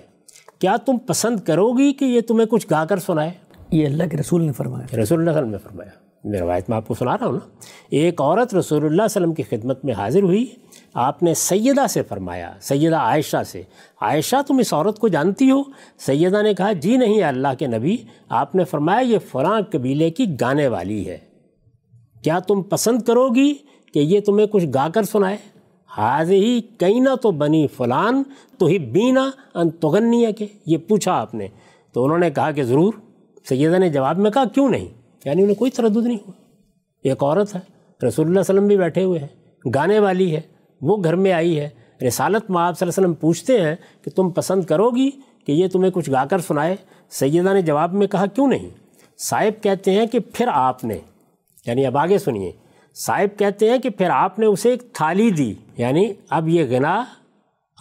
کیا 0.59 0.75
تم 0.77 0.97
پسند 0.97 1.39
کرو 1.39 1.71
گی 1.71 1.93
کہ 1.93 2.05
یہ 2.05 2.21
تمہیں 2.21 2.47
کچھ 2.47 2.67
گا 2.71 2.85
کر 2.85 2.97
سنائے؟ 2.97 3.48
یہ 3.71 3.85
اللہ 3.85 4.03
کے 4.11 4.17
رسول 4.17 4.41
نے 4.41 4.51
فرمایا 4.51 4.97
رسول 4.97 5.19
اللہ 5.19 5.31
وسلم 5.31 5.49
نے 5.49 5.57
فرمایا۔ 5.57 5.89
میں 6.23 6.39
روایت 6.39 6.69
میں 6.69 6.77
آپ 6.77 6.87
کو 6.87 6.93
سنا 6.93 7.17
رہا 7.17 7.25
ہوں 7.25 7.33
نا۔ 7.33 7.49
ایک 7.89 8.21
عورت 8.21 8.55
رسول 8.55 8.77
اللہ 8.77 8.87
اللہ 8.87 9.01
علیہ 9.01 9.05
وسلم 9.05 9.33
کی 9.33 9.43
خدمت 9.43 9.85
میں 9.85 9.93
حاضر 9.93 10.23
ہوئی۔ 10.23 10.45
آپ 10.93 11.23
نے 11.23 11.33
سیدہ 11.33 11.87
سے 11.89 12.01
فرمایا، 12.01 12.53
سیدہ 12.61 12.95
عائشہ 12.95 13.43
سے۔ 13.45 13.63
عائشہ، 14.01 14.35
تم 14.47 14.57
اس 14.57 14.73
عورت 14.73 14.99
کو 14.99 15.07
جانتی 15.07 15.51
ہو؟ 15.51 15.63
سیدہ 15.97 16.41
نے 16.41 16.53
کہا 16.53 16.71
جی 16.71 16.97
نہیں، 16.97 17.23
اللہ 17.23 17.47
کے 17.59 17.67
نبی، 17.67 17.97
آپ 18.29 18.55
نے 18.55 18.63
فرمایا، 18.63 18.99
یہ 18.99 19.17
فلاں 19.31 19.61
قبیلے 19.71 20.09
کی 20.09 20.25
گانے 20.41 20.67
والی 20.67 21.07
ہے۔ 21.07 21.17
کیا 22.23 22.39
تم 22.39 22.61
پسند 22.61 23.01
کرو 23.01 23.29
گی 23.29 23.53
کہ 23.93 23.99
یہ 23.99 24.19
تمہیں 24.19 24.47
کچھ 24.47 24.65
گا 24.73 24.89
کر 24.93 25.03
سنائے؟ 25.03 25.37
حاض 25.97 26.31
ہی 26.31 26.61
کئی 26.61 26.99
نہ 26.99 27.15
تو 27.21 27.31
بنی 27.31 27.67
فلان، 27.67 28.23
تو 28.57 28.65
ہی 28.65 28.79
بینا 28.79 29.29
ان 29.53 29.69
تغنیہ 29.69 30.31
کے۔ 30.31 30.47
یہ 30.65 30.77
پوچھا 30.77 31.13
آپ 31.13 31.35
نے۔ 31.35 31.47
تو 31.93 32.05
انہوں 32.05 32.17
نے 32.17 32.29
کہا 32.29 32.51
کہ 32.51 32.63
ضرور۔ 32.63 32.93
سیدہ 33.45 33.77
نے 33.77 33.89
جواب 33.89 34.17
میں 34.17 34.31
کہا، 34.31 34.45
کیوں 34.45 34.69
نہیں؟ 34.69 34.87
یعنی 35.25 35.41
انہیں 35.43 35.55
کوئی 35.55 35.71
تردد 35.71 35.97
نہیں 35.97 36.17
ہوا۔ 36.27 36.31
ایک 37.03 37.23
عورت 37.23 37.55
ہے، 37.55 37.59
رسول 38.07 38.25
اللہ 38.25 38.39
علیہ 38.39 38.55
وسلم 38.55 38.67
بھی 38.67 38.77
بیٹھے 38.77 39.03
ہوئے 39.03 39.19
ہیں، 39.19 39.27
گانے 39.75 39.99
والی 39.99 40.35
ہے، 40.35 40.41
وہ 40.81 40.97
گھر 41.03 41.15
میں 41.15 41.31
آئی 41.31 41.59
ہے۔ 41.59 41.69
رسالت 42.07 42.51
میں 42.51 42.61
آپ 42.61 42.79
صلی 42.79 42.87
اللہ 42.87 42.99
علیہ 42.99 43.03
وسلم 43.03 43.13
پوچھتے 43.13 43.61
ہیں 43.61 43.75
کہ 44.01 44.11
تم 44.15 44.29
پسند 44.29 44.63
کرو 44.63 44.89
گی 44.89 45.09
کہ 45.45 45.51
یہ 45.51 45.67
تمہیں 45.67 45.91
کچھ 45.91 46.11
گا 46.11 46.25
کر 46.25 46.39
سنائے؟ 46.39 46.75
سیدہ 47.09 47.53
نے 47.53 47.61
جواب 47.61 47.93
میں 47.93 48.07
کہا، 48.07 48.25
کیوں 48.25 48.47
نہیں؟ 48.47 48.69
صاحب 49.17 49.63
کہتے 49.63 49.91
ہیں 49.91 50.05
کہ 50.07 50.19
پھر 50.33 50.47
آپ 50.53 50.83
نے 50.83 50.97
یعنی 51.65 51.85
اب 51.85 51.97
آگے 51.97 52.17
سنیے۔ 52.17 52.51
صاحب 52.95 53.39
کہتے 53.39 53.69
ہیں 53.69 53.77
کہ 53.77 53.89
پھر 53.89 54.09
آپ 54.09 54.39
نے 54.39 54.45
اسے 54.45 54.69
ایک 54.69 54.93
تھالی 54.93 55.31
دی 55.31 55.53
یعنی 55.77 56.13
اب 56.29 56.47
یہ 56.47 56.77
غنا 56.77 57.03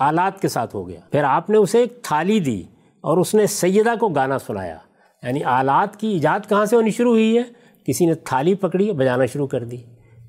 آلات 0.01 0.43
کے 0.43 0.49
ساتھ 0.49 0.77
ہو 0.77 0.89
گیا۔ 0.89 1.01
پھر 1.11 1.25
آپ 1.25 1.51
نے 1.51 1.57
اسے 1.57 1.79
ایک 1.79 2.03
تھالی 2.03 2.41
دی 2.41 2.63
اور 3.01 3.19
اس 3.19 3.35
نے 3.35 3.47
سیدہ 3.47 3.95
کو 4.01 4.09
گانا 4.09 4.39
سنایا۔ 4.39 4.77
یعنی 5.23 5.45
آلات 5.45 5.97
کی 5.97 6.09
ایجاد 6.09 6.49
کہاں 6.49 6.65
سے 6.65 6.77
ہونی 6.77 6.91
شروع 6.91 7.11
ہوئی 7.11 7.39
ہے؟ 7.39 7.43
کسی 7.87 8.07
نے 8.07 8.15
تھالی 8.15 8.55
پکڑی، 8.55 8.93
بجانا 8.93 9.27
شروع 9.27 9.47
کر 9.47 9.65
دی۔ 9.65 9.77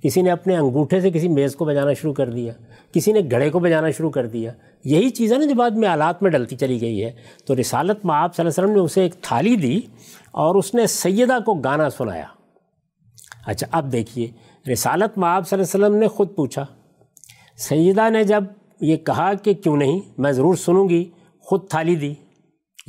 کسی 0.04 0.21
نے 0.21 0.32
اپنے 0.32 0.58
انگوٹھے 0.58 1.02
سے 1.02 1.12
کسی 1.12 1.28
میز 1.28 1.56
کو 1.56 1.65
بجانا 1.65 1.93
شروع 1.93 2.13
کر 2.13 2.30
دیا۔ 2.30 2.54
کسی 2.91 3.12
نے 3.12 3.19
گھڑے 3.32 3.49
کو 3.49 3.60
بجانا 3.60 3.89
شروع 3.89 4.10
کر 4.10 4.28
دیا۔ 4.28 4.52
یہی 4.84 5.10
چیز 5.10 5.34
ہے 5.34 5.38
نا 5.38 5.45
جو 5.45 5.56
بعد 5.56 5.69
میں 5.69 5.88
آلات 5.88 6.23
میں 6.23 6.32
ڈلتی 6.32 6.56
چلی 6.56 6.82
گئی 6.82 7.04
ہے 7.04 7.12
تو 7.45 7.56
رسالت 7.56 8.06
میں 8.06 8.15
آپ 8.15 8.36
صلی 8.36 8.45
اللہ 8.45 8.52
علیہ 8.52 8.63
وسلم 8.63 8.75
نے 8.75 8.86
اسے 8.86 9.02
ایک 9.02 9.15
تھالی 9.21 9.56
دی 9.56 9.82
اور 10.32 10.56
اس 10.56 10.75
نے 10.75 10.88
سیدہ 10.88 11.38
کو 11.45 11.54
گانا 11.54 11.89
سنایا۔ 11.89 12.25
اچھا 13.45 13.67
اب 13.71 13.91
دیکھیے، 13.91 14.28
رسالت 14.71 15.17
میں 15.17 15.30
آپ 15.30 15.47
صلی 15.47 15.60
اللہ 15.60 15.75
علیہ 15.75 15.86
وسلم 15.86 15.99
نے 15.99 16.08
خود 16.08 16.36
پوچھا۔ 16.36 16.65
سیدہ 17.58 18.10
نے 18.10 18.23
جب 18.23 18.43
یہ 18.82 18.95
کہا 18.95 19.34
کہ 19.34 19.54
کیوں 19.54 19.78
نہیں، 19.78 19.99
میں 20.17 20.32
ضرور 20.32 20.56
سنوں 20.56 20.89
گی، 20.89 21.10
خود 21.39 21.69
تھالی 21.69 21.95
دی۔ 21.95 22.13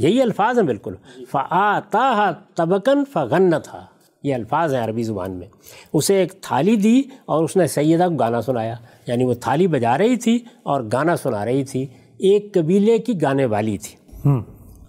یہی 0.00 0.22
الفاظ 0.22 0.58
ہیں 0.58 0.66
بالکل۔ 0.66 0.94
فعتا 1.30 2.32
تبکن 2.54 3.04
فغن 3.04 3.50
تھا 3.50 3.86
یہ 4.22 4.34
الفاظ 4.34 4.74
ہیں 4.74 4.84
عربی 4.84 5.02
زبان 5.02 5.30
میں۔ 5.30 5.46
اسے 5.92 6.14
ایک 6.14 6.32
تھالی 6.42 6.76
دی 6.76 7.02
اور 7.24 7.44
اس 7.44 7.56
نے 7.56 7.66
سیدہ 7.66 8.08
کو 8.08 8.14
گانا 8.14 8.40
سنایا۔ 8.42 8.74
یعنی 9.06 9.24
وہ 9.24 9.34
تھالی 9.34 9.66
بجا 9.66 9.98
رہی 9.98 10.16
تھی 10.16 10.38
اور 10.62 10.82
گانا 10.92 11.16
سنا 11.16 11.44
رہی 11.44 11.64
تھی۔ 11.64 11.86
ایک 12.18 12.54
قبیلے 12.54 12.98
کی 12.98 13.22
گانے 13.22 13.44
والی 13.44 13.78
تھی۔ 13.78 14.20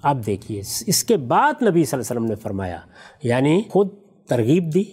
اب 0.01 0.25
دیکھیے 0.25 0.61
اس 0.87 1.03
کے 1.03 1.17
بعد 1.17 1.53
نبی 1.53 1.85
صلی 1.85 1.99
اللہ 1.99 2.11
علیہ 2.11 2.21
وسلم 2.21 2.25
نے 2.25 2.35
فرمایا 2.35 2.79
یعنی 3.23 3.61
خود 3.69 3.89
ترغیب 4.29 4.73
دی 4.73 4.83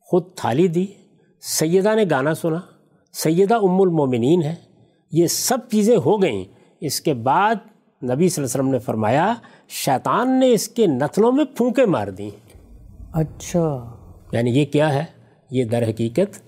خود 0.00 0.22
تھالی 0.36 0.68
دی 0.68 0.86
سیدہ 1.40 1.94
نے 1.94 2.04
گانا 2.10 2.34
سنا۔ 2.34 2.60
سیدہ 3.12 3.54
ام 3.54 3.80
المومنین 3.80 4.42
ہے۔ 4.42 4.54
یہ 5.12 5.26
سب 5.26 5.58
چیزیں 5.70 5.96
ہو 5.96 6.22
گئیں۔ 6.22 6.44
اس 6.80 7.00
کے 7.00 7.14
بعد 7.14 7.54
نبی 8.02 8.10
صلی 8.10 8.12
اللہ 8.12 8.34
علیہ 8.34 8.44
وسلم 8.44 8.68
نے 8.68 8.78
فرمایا 8.78 9.34
شیطان 9.68 10.40
نے 10.40 10.52
اس 10.52 10.68
کے 10.68 10.86
نتنوں 10.86 11.32
میں 11.32 11.44
پھونکے 11.44 11.84
مار 11.84 12.08
دیں۔ 12.08 12.30
اچھا۔ 13.12 13.92
یعنی 14.32 14.50
یہ 14.50 14.64
کیا 14.64 14.94
ہے؟ 14.94 15.04
یہ 15.50 15.64
در 15.64 15.82
حقیقت 15.82 16.46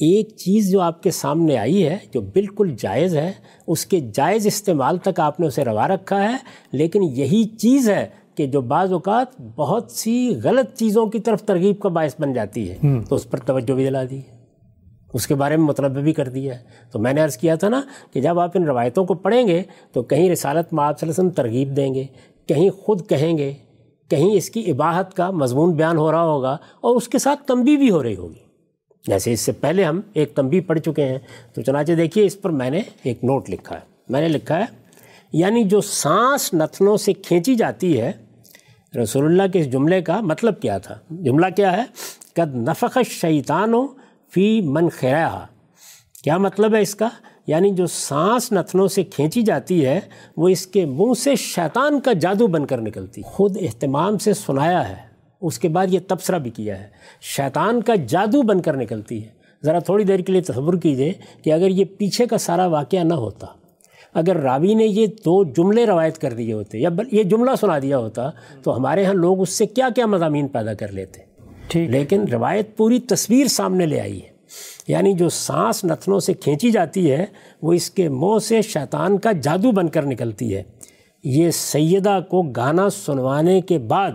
ایک 0.00 0.28
چیز 0.36 0.70
جو 0.70 0.80
آپ 0.80 1.02
کے 1.02 1.10
سامنے 1.10 1.58
آئی 1.58 1.86
ہے 1.86 1.98
جو 2.14 2.20
بالکل 2.20 2.74
جائز 2.78 3.16
ہے 3.16 3.32
اس 3.66 3.86
کے 3.86 4.00
جائز 4.00 4.46
استعمال 4.46 4.98
تک 4.98 5.20
آپ 5.20 5.40
نے 5.40 5.46
اسے 5.46 5.64
روا 5.64 5.88
رکھا 5.88 6.22
ہے 6.22 6.36
لیکن 6.72 7.02
یہی 7.02 7.44
چیز 7.44 7.90
ہے 7.90 8.06
کہ 8.34 8.46
جو 8.46 8.60
بعض 8.60 8.92
اوقات 8.92 9.40
بہت 9.40 9.90
سی 9.90 10.34
غلط 10.44 10.78
چیزوں 10.78 11.06
کی 11.06 11.18
طرف 11.18 11.42
ترغیب 11.42 11.80
کا 11.80 11.88
باعث 11.88 12.14
بن 12.18 12.32
جاتی 12.32 12.70
ہے۔ 12.70 12.76
تو 13.08 13.14
اس 13.14 13.30
پر 13.30 13.38
توجہ 13.38 13.72
بھی 13.72 13.84
دلا 13.84 14.04
دی۔ 14.10 14.18
ہے 14.18 14.40
اس 15.12 15.26
کے 15.26 15.34
بارے 15.34 15.56
میں 15.56 15.66
مطلب 15.66 15.98
بھی 15.98 16.12
کر 16.12 16.28
دیا۔ 16.28 16.54
ہے 16.54 16.58
تو 16.92 16.98
میں 16.98 17.12
نے 17.12 17.20
عرض 17.20 17.36
کیا 17.36 17.54
تھا 17.54 17.68
نا 17.68 17.82
کہ 18.12 18.20
جب 18.20 18.38
آپ 18.38 18.50
ان 18.54 18.64
روایتوں 18.64 19.04
کو 19.04 19.14
پڑھیں 19.14 19.48
گے 19.48 19.62
تو 19.92 20.02
کہیں 20.02 20.30
رسالت 20.30 20.72
میں 20.72 20.84
آپ 20.84 21.00
صلی 21.00 21.08
اللہ 21.08 21.20
علیہ 21.20 21.28
وسلم 21.28 21.44
ترغیب 21.44 21.76
دیں 21.76 21.94
گے۔ 21.94 22.04
کہیں 22.50 22.70
خود 22.70 23.08
کہیں 23.08 23.38
گے، 23.38 23.52
کہیں 24.10 24.30
اس 24.34 24.50
کی 24.50 24.70
عباہت 24.72 25.14
کا 25.14 25.30
مضمون 25.30 25.72
بیان 25.72 25.96
ہو 25.96 26.12
رہا 26.12 26.22
ہوگا 26.22 26.56
اور 26.80 26.96
اس 26.96 27.08
کے 27.08 27.18
ساتھ 27.18 27.46
تنبی 27.46 27.76
بھی 27.76 27.90
ہو 27.90 28.02
رہی 28.02 28.16
ہوگی۔ 28.16 28.38
جیسے 29.06 29.32
اس 29.32 29.40
سے 29.40 29.52
پہلے 29.52 29.84
ہم 29.84 30.00
ایک 30.14 30.34
تنبی 30.34 30.60
پڑھ 30.60 30.78
چکے 30.78 31.04
ہیں، 31.06 31.18
تو 31.54 31.62
چنانچہ 31.62 31.92
دیکھیے 31.92 32.24
اس 32.26 32.40
پر 32.42 32.50
میں 32.50 32.70
نے 32.70 32.80
ایک 33.02 33.24
نوٹ 33.24 33.50
لکھا 33.50 33.74
ہے۔ 33.74 33.80
میں 34.08 34.20
نے 34.20 34.28
لکھا 34.28 34.58
ہے 34.58 34.64
یعنی 35.32 35.64
جو 35.64 35.80
سانس 35.80 36.54
نتنوں 36.54 36.96
سے 36.96 37.12
کھینچی 37.12 37.54
جاتی 37.54 38.00
ہے، 38.00 38.12
رسول 39.02 39.24
اللہ 39.24 39.52
کے 39.52 39.60
اس 39.60 39.72
جملے 39.72 40.02
کا 40.02 40.20
مطلب 40.20 40.60
کیا 40.60 40.78
تھا؟ 40.78 40.98
جملہ 41.10 41.46
کیا 41.56 41.76
ہے؟ 41.76 41.82
قد 42.34 42.54
نفق 42.54 42.98
شیطان 43.10 43.74
و 43.74 43.86
فی 44.34 44.60
من 44.60 44.88
خیرہ 44.88 45.28
کیا 46.22 46.38
مطلب 46.38 46.74
ہے 46.74 46.80
اس 46.80 46.94
کا؟ 46.94 47.08
یعنی 47.46 47.70
جو 47.70 47.86
سانس 47.86 48.52
نتنوں 48.52 48.88
سے 48.88 49.04
کھینچی 49.04 49.42
جاتی 49.42 49.86
ہے 49.86 50.00
وہ 50.36 50.48
اس 50.48 50.66
کے 50.66 50.84
منہ 50.84 51.14
سے 51.14 51.36
شیطان 51.36 52.00
کا 52.00 52.12
جادو 52.12 52.46
بن 52.46 52.66
کر 52.66 52.80
نکلتی۔ 52.80 53.22
خود 53.22 53.56
اہتمام 53.60 54.18
سے 54.18 54.34
سنایا 54.34 54.88
ہے۔ 54.88 55.10
اس 55.40 55.58
کے 55.58 55.68
بعد 55.68 55.86
یہ 55.90 55.98
تبصرہ 56.08 56.38
بھی 56.38 56.50
کیا 56.50 56.80
ہے۔ 56.80 56.86
شیطان 57.20 57.82
کا 57.82 57.94
جادو 57.94 58.42
بن 58.42 58.60
کر 58.60 58.76
نکلتی 58.76 59.24
ہے۔ 59.24 59.28
ذرا 59.64 59.78
تھوڑی 59.78 60.04
دیر 60.04 60.18
کے 60.18 60.32
لیے 60.32 60.40
تصور 60.40 60.74
کیجیے 60.74 61.12
کہ 61.44 61.52
اگر 61.52 61.68
یہ 61.68 61.84
پیچھے 61.84 62.26
کا 62.26 62.38
سارا 62.38 62.66
واقعہ 62.66 62.98
نہ 62.98 63.14
ہوتا 63.14 63.46
اگر 64.14 64.36
راوی 64.36 64.74
نے 64.74 64.86
یہ 64.86 65.06
دو 65.06 65.44
جملے 65.44 65.86
روایت 65.86 66.18
کر 66.18 66.32
دیے 66.32 66.52
ہوتے 66.52 66.78
یا 66.78 66.88
یہ 67.12 67.22
جملہ 67.22 67.50
سنا 67.60 67.78
دیا 67.78 67.98
ہوتا 67.98 68.30
تو 68.62 68.76
ہمارے 68.76 69.04
ہاں 69.04 69.14
لوگ 69.14 69.40
اس 69.40 69.48
سے 69.50 69.66
کیا 69.66 69.88
کیا 69.94 70.06
مضامین 70.06 70.48
پیدا 70.48 70.74
کر 70.74 70.88
لیتے۔ 70.92 71.22
لیکن 71.86 72.24
روایت 72.32 72.76
پوری 72.76 73.00
تصویر 73.00 73.46
سامنے 73.46 73.86
لے 73.86 74.00
آئی 74.00 74.22
ہے۔ 74.22 74.39
یعنی 74.90 75.12
جو 75.12 75.28
سانس 75.28 75.84
نتنوں 75.84 76.20
سے 76.20 76.34
کھینچی 76.34 76.70
جاتی 76.70 77.10
ہے، 77.10 77.24
وہ 77.62 77.72
اس 77.72 77.90
کے 77.90 78.08
منہ 78.08 78.38
سے 78.38 78.62
شیطان 78.62 79.18
کا 79.18 79.32
جادو 79.32 79.72
بن 79.72 79.88
کر 79.88 80.06
نکلتی 80.06 80.56
ہے۔ 80.56 80.62
یہ 81.24 81.50
سیدہ 81.50 82.18
کو 82.30 82.42
گانا 82.42 82.88
سنوانے 82.90 83.60
کے 83.60 83.78
بعد 83.78 84.10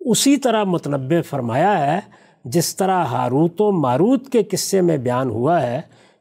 اسی 0.00 0.36
طرح 0.36 0.64
متنبع 0.64 1.20
فرمایا 1.30 1.74
ہے، 1.86 2.00
جس 2.44 2.76
طرح 2.76 3.04
ہاروت 3.04 3.60
و 3.60 3.70
ماروت 3.72 4.28
کے 4.28 4.42
قصے 4.42 4.80
میں 4.80 4.96
بیان 4.96 5.30
ہوا 5.30 5.62
ہے 5.62 5.80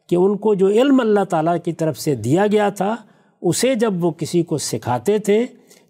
کہ 0.10 0.16
ان 0.16 0.38
کو 0.38 0.54
جو 0.54 0.68
علم 0.68 1.00
اللہ 1.00 1.24
تعالیٰ 1.24 1.56
کی 1.66 1.74
طرف 1.74 2.00
سے 2.00 2.16
دیا 2.16 2.48
گیا 2.48 2.70
تھا، 2.70 2.96
اسے 3.42 3.76
جب 3.76 4.06
وہ 4.06 4.12
کسی 4.12 4.44
کو 4.44 4.58
سکھاتے 4.58 5.18
تھے، 5.18 5.46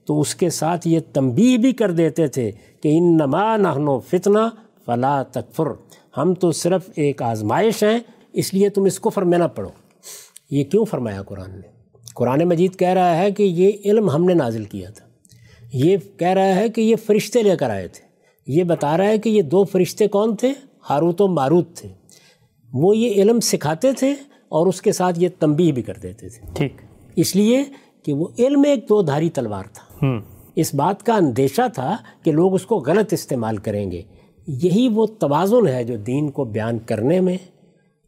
تو 0.06 0.20
اس 0.20 0.36
کے 0.36 0.50
ساتھ 0.50 0.88
یہ 0.88 1.00
تنبیہ 1.14 1.58
بھی 1.58 1.72
کر 1.72 1.92
دیتے 1.92 2.28
تھے 2.28 2.52
کہ 2.82 2.98
ان 2.98 3.18
نما 3.18 3.58
نہن 3.58 3.88
و 3.88 4.00
فتنہ 4.00 4.48
فلا 4.86 5.22
تکفر۔ 5.24 5.68
ہم 6.18 6.34
تو 6.34 6.52
صرف 6.52 6.90
ایک 6.96 7.22
آزمائش 7.22 7.84
ہیں 7.84 8.00
اس 8.34 8.54
لیے 8.54 8.70
تم 8.70 8.84
اس 8.84 9.00
کو 9.00 9.10
فرمے 9.10 9.38
نہ 9.38 9.44
پڑھو۔ 9.44 9.70
یہ 10.50 10.64
کیوں 10.64 10.86
فرمایا 10.86 11.24
قرآن 11.24 11.52
نے؟ 11.52 11.68
قرآن 12.14 12.44
مجید 12.44 12.76
کہہ 12.76 12.88
رہا 12.88 13.18
ہے 13.18 13.32
کہ 13.32 13.44
یہ 13.44 13.72
علم 13.86 14.10
ہم 14.10 14.26
نے 14.26 14.34
نازل 14.34 14.64
کیا 14.64 14.90
تھا۔ 14.90 15.06
یہ 15.74 15.98
کہہ 16.18 16.28
رہا 16.28 16.56
ہے 16.56 16.70
کہ 16.70 16.82
یہ 16.82 16.96
فرشتے 16.96 17.44
لے 17.44 17.56
کر 17.56 17.70
آئے 17.70 17.88
تھے۔ 17.88 18.08
یہ 18.48 18.64
بتا 18.64 18.98
رہا 18.98 19.06
ہے 19.06 19.18
کہ 19.18 19.30
یہ 19.30 19.42
دو 19.42 19.64
فرشتے 19.64 20.08
کون 20.08 20.36
تھے؟ 20.36 20.54
ہاروت 20.90 21.22
و 21.22 21.28
ماروت 21.28 21.76
تھے۔ 21.76 21.90
وہ 22.74 22.98
یہ 22.98 23.12
علم 23.12 23.40
سکھاتے 23.40 23.94
تھے 23.94 24.12
اور 24.50 24.68
اس 24.68 24.82
کے 24.82 24.92
ساتھ 24.92 25.20
یہ 25.20 25.30
تنبیہ 25.40 25.72
بھی 25.72 25.82
کر 25.82 25.94
دیتے 25.94 26.30
تھے۔ 26.30 26.48
ٹھیک۔ 26.54 26.74
اس 27.16 27.36
لیے 27.36 27.64
کہ 28.04 28.14
وہ 28.14 28.28
علم 28.40 28.64
ایک 28.68 28.90
دو 28.90 29.02
دھاری 29.02 29.30
تلوار 29.30 29.64
تھا۔ 29.74 30.06
اس 30.56 30.76
بات 30.76 31.06
کا 31.06 31.16
اندیشہ 31.16 31.62
تھا 31.74 31.98
کہ 32.24 32.32
لوگ 32.32 32.54
اس 32.54 32.66
کو 32.66 32.76
غلط 32.76 33.14
استعمال 33.14 33.58
کریں 33.58 33.92
گے۔ 33.92 34.02
یہی 34.48 34.90
وہ 34.94 35.06
توازن 35.06 35.68
ہے 35.68 35.84
جو 35.84 35.98
دین 35.98 36.32
کو 36.32 36.44
بیان 36.44 36.80
کرنے 36.80 37.20
میں 37.20 37.38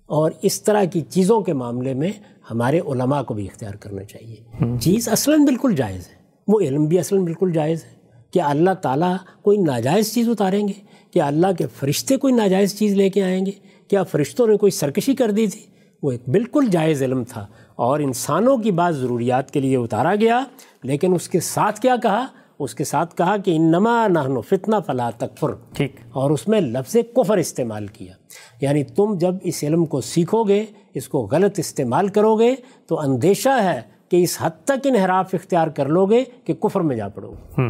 اور 0.06 0.32
اس 0.42 0.62
طرح 0.62 0.84
کی 0.84 1.02
چیزوں 1.02 1.42
کے 1.42 1.54
معاملے 1.54 1.94
میں 1.94 2.12
ہمارے 2.52 2.80
علماء 2.80 3.24
کو 3.24 3.34
بھی 3.34 3.46
اختیار 3.46 3.74
کرنا 3.74 4.04
چاہیے۔ 4.04 4.36
چیز 4.80 5.10
اصلاً 5.10 5.46
بالکل 5.46 5.76
جائز 5.76 6.08
ہے۔ 6.08 6.16
وہ 6.48 6.60
علم 6.60 6.86
بھی 6.86 7.00
اصلاً 7.00 7.24
بالکل 7.24 7.52
جائز 7.52 7.84
ہے۔ 7.84 7.96
کیا 8.32 8.50
اللہ 8.50 8.70
تعالیٰ 8.82 9.16
کوئی 9.42 9.58
ناجائز 9.58 10.14
چیز 10.14 10.30
اتاریں 10.30 10.68
گے؟ 10.68 10.74
کیا 11.12 11.28
اللہ 11.28 11.48
کے 11.58 11.68
فرشتے 11.80 12.18
کوئی 12.18 12.34
ناجائز 12.34 12.80
چیز 12.80 12.94
لے 12.94 13.10
کے 13.10 13.24
آئیں 13.24 13.46
گے؟ 13.46 13.52
کیا 13.88 14.04
فرشتوں 14.04 14.48
نے 14.48 14.58
کوئی 14.58 14.72
سرکشی 14.72 15.16
کر 15.16 15.32
دی 15.32 15.48
تھی؟ 15.48 15.60
وہ 16.04 16.12
ایک 16.12 16.30
بالکل 16.30 16.68
جائز 16.72 17.04
علم 17.04 17.24
تھا 17.24 17.48
اور 17.76 18.00
انسانوں 18.00 18.58
کی 18.58 18.72
بعض 18.72 18.98
ضروریات 18.98 19.52
کے 19.52 19.60
لیے 19.60 19.78
اتارا 19.78 20.16
گیا 20.16 20.44
لیکن 20.84 21.14
اس 21.14 21.30
کے 21.30 21.40
ساتھ 21.40 21.80
کیا 21.80 21.96
کہا؟ 22.04 22.28
اس 22.60 22.76
کے 22.76 22.84
ساتھ 22.84 23.16
کہا 23.16 23.38
کہ 23.38 23.56
انما 23.56 24.08
نحن 24.08 24.42
فتنہ 24.42 24.76
فلا 24.86 25.10
تکفر۔ 25.10 25.48
ٹھیک۔ 25.74 25.96
اور 26.12 26.32
اس 26.32 26.48
میں 26.48 26.62
لفظ 26.62 26.96
کفر 27.16 27.38
استعمال 27.38 27.88
کیا۔ 27.88 28.14
یعنی 28.62 28.84
تم 28.84 29.18
جب 29.18 29.34
اس 29.44 29.64
علم 29.64 29.86
کو 29.86 30.02
سیکھو 30.02 30.44
گے 30.44 30.66
اس 30.94 31.08
کو 31.08 31.28
غلط 31.32 31.60
استعمال 31.60 32.08
کرو 32.08 32.36
گے 32.36 32.56
تو 32.88 33.00
اندیشہ 33.00 33.64
ہے 33.64 33.82
کہ 34.10 34.24
اس 34.24 34.38
حد 34.42 34.50
تک 34.64 34.88
انحراف 34.88 35.34
اختیار 35.34 35.68
کر 35.68 35.86
لو 35.86 36.06
گے 36.06 36.24
کہ 36.44 36.54
کفر 36.54 36.82
میں 36.82 36.96
جا 36.96 37.08
پڑو۔ 37.08 37.34
گے 37.58 37.70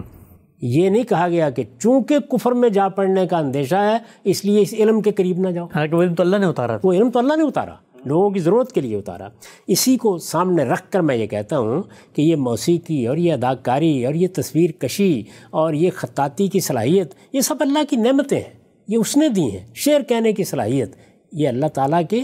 یہ 0.61 0.89
نہیں 0.89 1.03
کہا 1.03 1.27
گیا 1.27 1.49
کہ 1.49 1.63
چونکہ 1.79 2.19
کفر 2.19 2.51
میں 2.51 2.69
جا 2.69 2.89
پڑنے 2.89 3.27
کا 3.27 3.37
اندیشہ 3.37 3.75
ہے 3.75 3.97
اس 4.23 4.45
لیے 4.45 4.61
اس 4.61 4.73
علم 4.73 5.01
کے 5.01 5.11
قریب 5.11 5.39
نہ 5.39 5.47
جاؤ۔ 5.47 5.65
حالانکہ 5.65 5.95
وہ 5.95 6.03
علم 6.03 6.15
تو 6.15 6.23
اللہ 6.23 6.37
نے 6.37 6.45
اتارا 6.45 6.77
وہ 6.83 6.93
علم 6.93 7.11
تو 7.11 7.19
اللہ 7.19 7.33
نے 7.35 7.43
اتارا۔ 7.43 7.75
لوگوں 8.05 8.29
کی 8.29 8.39
ضرورت 8.39 8.71
کے 8.71 8.81
لیے 8.81 8.97
اتارا۔ 8.97 9.27
اسی 9.67 9.97
کو 9.97 10.17
سامنے 10.17 10.63
رکھ 10.63 10.91
کر 10.91 10.99
میں 10.99 11.15
یہ 11.15 11.27
کہتا 11.27 11.57
ہوں 11.57 11.83
کہ 12.13 12.21
یہ 12.21 12.35
موسیقی 12.35 13.07
اور 13.07 13.17
یہ 13.17 13.33
اداکاری 13.33 14.05
اور 14.05 14.13
یہ 14.13 14.27
تصویر 14.33 14.71
کشی 14.71 15.23
اور 15.49 15.73
یہ 15.73 15.89
خطاطی 15.95 16.47
کی 16.47 16.59
صلاحیت، 16.59 17.13
یہ 17.33 17.41
سب 17.41 17.55
اللہ 17.59 17.79
کی 17.89 17.95
نعمتیں 17.95 18.37
ہیں۔ 18.37 18.65
یہ 18.87 18.97
اس 18.97 19.17
نے 19.17 19.29
دی 19.29 19.41
ہیں۔ 19.41 19.67
شعر 19.73 20.01
کہنے 20.01 20.33
کی 20.33 20.43
صلاحیت۔ 20.43 20.95
یہ 21.31 21.47
اللہ 21.47 21.65
تعالیٰ 21.65 22.01
کے 22.09 22.23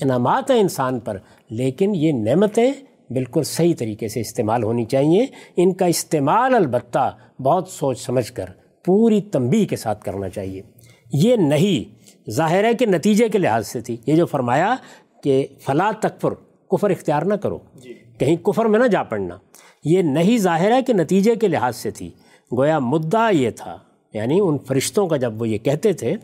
انعامات 0.00 0.50
ہیں 0.50 0.60
انسان 0.60 1.00
پر، 1.00 1.16
لیکن 1.50 1.94
یہ 1.94 2.12
نعمتیں 2.12 2.72
بالکل 3.10 3.42
صحیح 3.42 3.74
طریقے 3.78 4.08
سے 4.08 4.20
استعمال 4.20 4.62
ہونی 4.62 4.84
چاہیے۔ 4.84 5.26
ان 5.56 5.72
کا 5.72 5.86
استعمال 5.86 6.54
البتہ 6.54 7.16
بہت 7.42 7.68
سوچ 7.68 8.00
سمجھ 8.00 8.32
کر، 8.32 8.44
پوری 8.84 9.20
تنبیہ 9.20 9.66
کے 9.66 9.76
ساتھ 9.76 10.04
کرنا 10.04 10.28
چاہیے۔ 10.28 10.62
یہ 11.12 11.36
نہیں، 11.36 11.98
ظاہر 12.30 12.64
ہے 12.64 12.74
کہ 12.74 12.86
نتیجے 12.86 13.28
کے 13.28 13.38
لحاظ 13.38 13.68
سے 13.68 13.80
تھی۔ 13.80 13.96
یہ 14.06 14.16
جو 14.16 14.26
فرمایا 14.26 14.76
کہ 15.22 15.46
فلا 15.60 15.90
تکفر 16.00 16.34
کفر 16.70 16.90
اختیار 16.90 17.22
نہ 17.22 17.34
کرو۔ 17.34 17.58
کہیں 18.18 18.36
کفر 18.36 18.64
میں 18.64 18.78
نہ 18.78 18.84
جا 18.84 19.02
پڑنا۔ 19.02 19.36
یہ 19.84 20.02
نہیں 20.02 20.38
ظاہر 20.38 20.72
ہے 20.72 20.82
کہ 20.82 20.92
نتیجے 20.92 21.34
کے 21.34 21.48
لحاظ 21.48 21.76
سے 21.76 21.90
تھی۔ 21.90 22.10
گویا 22.56 22.78
مدعا 22.78 23.30
یہ 23.30 23.50
تھا 23.50 23.78
یعنی 24.12 24.40
ان 24.42 24.58
فرشتوں 24.58 25.06
کا 25.06 25.16
جب 25.16 25.40
وہ 25.40 25.48
یہ 25.48 25.58
کہتے 25.58 25.92
تھے 25.92 26.16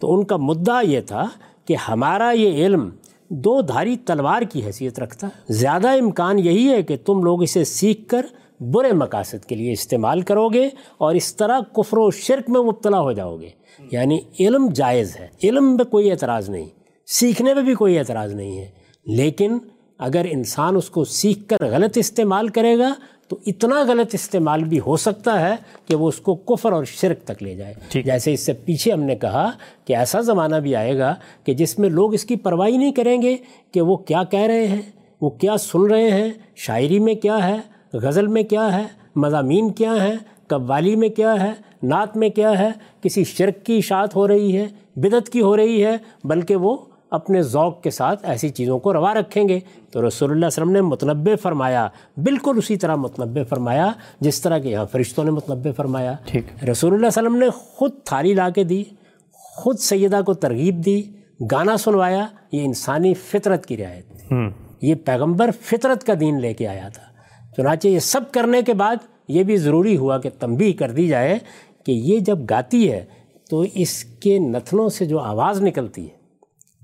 تو 0.00 0.14
ان 0.14 0.24
کا 0.24 0.36
مدعا 0.36 0.80
یہ 0.80 1.00
تھا 1.00 1.28
کہ 1.64 1.76
ہمارا 1.88 2.30
یہ 2.30 2.66
علم 2.66 2.88
دو 3.28 3.60
دھاری 3.60 3.96
تلوار 3.96 4.42
کی 4.42 4.64
حیثیت 4.64 5.00
رکھتا۔ 5.00 5.26
ہے 5.26 5.52
زیادہ 5.52 5.88
امکان 5.88 6.38
یہی 6.38 6.68
ہے 6.68 6.82
کہ 6.82 6.96
تم 6.96 7.22
لوگ 7.22 7.42
اسے 7.42 7.64
سیکھ 7.64 8.08
کر 8.08 8.26
برے 8.60 8.92
مقاصد 8.92 9.44
کے 9.44 9.54
لیے 9.54 9.72
استعمال 9.72 10.20
کرو 10.20 10.48
گے 10.48 10.68
اور 10.98 11.14
اس 11.14 11.36
طرح 11.36 11.60
کفر 11.60 11.98
و 11.98 12.10
شرک 12.10 12.50
میں 12.50 12.60
مبتلا 12.60 13.00
ہو 13.00 13.12
جاؤ 13.12 13.36
گے۔ 13.36 13.48
یعنی 13.92 14.18
علم 14.40 14.68
جائز 14.74 15.16
ہے۔ 15.16 15.28
علم 15.42 15.76
میں 15.76 15.84
کوئی 15.84 16.10
اعتراض 16.10 16.50
نہیں۔ 16.50 16.66
سیکھنے 17.08 17.54
میں 17.54 17.62
بھی 17.62 17.74
کوئی 17.74 17.98
اعتراض 17.98 18.34
نہیں 18.34 18.58
ہے۔ 18.58 18.68
لیکن 19.06 19.58
اگر 19.98 20.26
انسان 20.30 20.76
اس 20.76 20.90
کو 20.90 21.04
سیکھ 21.04 21.48
کر 21.48 21.56
غلط 21.70 21.98
استعمال 21.98 22.48
کرے 22.48 22.78
گا 22.78 22.94
تو 23.28 23.36
اتنا 23.46 23.82
غلط 23.88 24.14
استعمال 24.14 24.64
بھی 24.64 24.80
ہو 24.86 24.96
سکتا 24.96 25.40
ہے 25.40 25.54
کہ 25.86 25.96
وہ 25.96 26.08
اس 26.08 26.18
کو 26.18 26.34
کفر 26.34 26.72
اور 26.72 26.84
شرک 26.84 27.18
تک 27.24 27.42
لے 27.42 27.54
جائے۔ 27.54 27.74
جیسے 28.02 28.32
اس 28.32 28.46
سے 28.46 28.52
پیچھے 28.52 28.92
ہم 28.92 29.00
نے 29.00 29.16
کہا 29.16 29.50
کہ 29.84 29.96
ایسا 29.96 30.20
زمانہ 30.20 30.56
بھی 30.56 30.76
آئے 30.76 30.98
گا 30.98 31.14
کہ 31.44 31.54
جس 31.54 31.78
میں 31.78 31.90
لوگ 31.90 32.14
اس 32.14 32.24
کی 32.24 32.36
پرواہی 32.36 32.76
نہیں 32.76 32.92
کریں 32.92 33.22
گے 33.22 33.36
کہ 33.72 33.80
وہ 33.80 33.96
کیا 33.96 34.22
کہہ 34.24 34.46
رہے 34.46 34.66
ہیں 34.68 34.82
وہ 35.20 35.30
کیا 35.30 35.56
سن 35.56 35.82
رہے 35.82 36.10
ہیں 36.10 36.30
شاعری 36.56 36.98
میں 36.98 37.14
کیا 37.14 37.48
ہے 37.48 37.56
غزل 37.92 38.26
میں 38.26 38.42
کیا 38.42 38.78
ہے 38.78 38.84
مضامین 39.16 39.72
کیا 39.72 39.94
ہیں 40.04 40.14
قوالی 40.46 40.96
میں 40.96 41.08
کیا 41.08 41.34
ہے 41.42 41.52
نعت 41.82 42.16
میں 42.16 42.28
کیا 42.28 42.58
ہے 42.58 42.68
کسی 43.02 43.24
شرک 43.24 43.66
کی 43.66 43.76
اشاعت 43.76 44.16
ہو 44.16 44.28
رہی 44.28 44.56
ہے 44.56 44.66
بدت 44.96 45.30
کی 45.30 45.40
ہو 45.40 45.56
رہی 45.56 45.84
ہے 45.84 45.96
بلکہ 46.24 46.56
وہ 46.56 46.76
اپنے 47.10 47.42
ذوق 47.42 47.82
کے 47.82 47.90
ساتھ 47.90 48.26
ایسی 48.28 48.48
چیزوں 48.48 48.78
کو 48.78 48.92
روا 48.92 49.14
رکھیں 49.14 49.48
گے۔ 49.48 49.60
تو 49.90 50.06
رسول 50.08 50.30
اللہ 50.30 50.38
علیہ 50.38 50.46
وسلم 50.46 50.70
نے 50.70 50.80
متنبع 50.80 51.34
فرمایا 51.42 51.88
بالکل 52.16 52.54
اسی 52.56 52.76
طرح 52.76 52.94
متنبع 52.94 53.42
فرمایا 53.48 53.90
جس 54.20 54.40
طرح 54.40 54.58
کہ 54.58 54.68
یہاں 54.68 54.84
فرشتوں 54.92 55.24
نے 55.24 55.30
متنبع 55.30 55.70
فرمایا۔ 55.76 56.14
رسول 56.70 56.94
اللہ 56.94 56.96
علیہ 56.96 57.06
وسلم 57.06 57.36
نے 57.36 57.50
خود 57.50 57.92
تھالی 58.04 58.34
لا 58.34 58.50
کے 58.50 58.64
دی 58.64 58.82
خود 59.34 59.78
سیدہ 59.78 60.20
کو 60.26 60.34
ترغیب 60.34 60.84
دی 60.84 61.02
گانا 61.50 61.76
سنوایا۔ 61.76 62.26
یہ 62.52 62.64
انسانی 62.64 63.14
فطرت 63.14 63.66
کی 63.66 63.76
رعایت 63.76 64.32
یہ 64.82 64.94
پیغمبر 64.94 65.50
فطرت 65.60 66.04
کا 66.04 66.14
دین 66.20 66.40
لے 66.40 66.54
کے 66.54 66.68
آیا 66.68 66.88
تھا۔ 66.88 67.02
چنانچہ 67.56 67.88
یہ 67.88 67.98
سب 67.98 68.20
کرنے 68.32 68.62
کے 68.62 68.74
بعد 68.74 68.96
یہ 69.28 69.42
بھی 69.42 69.56
ضروری 69.56 69.96
ہوا 69.96 70.18
کہ 70.18 70.30
تنبیہ 70.38 70.72
کر 70.78 70.90
دی 70.90 71.06
جائے 71.08 71.38
کہ 71.86 71.92
یہ 71.92 72.18
جب 72.18 72.38
گاتی 72.50 72.90
ہے 72.92 73.04
تو 73.50 73.64
اس 73.74 74.04
کے 74.04 74.38
نتنوں 74.38 74.88
سے 74.88 75.04
جو 75.04 75.18
آواز 75.18 75.62
نکلتی 75.62 76.04
ہے 76.04 76.16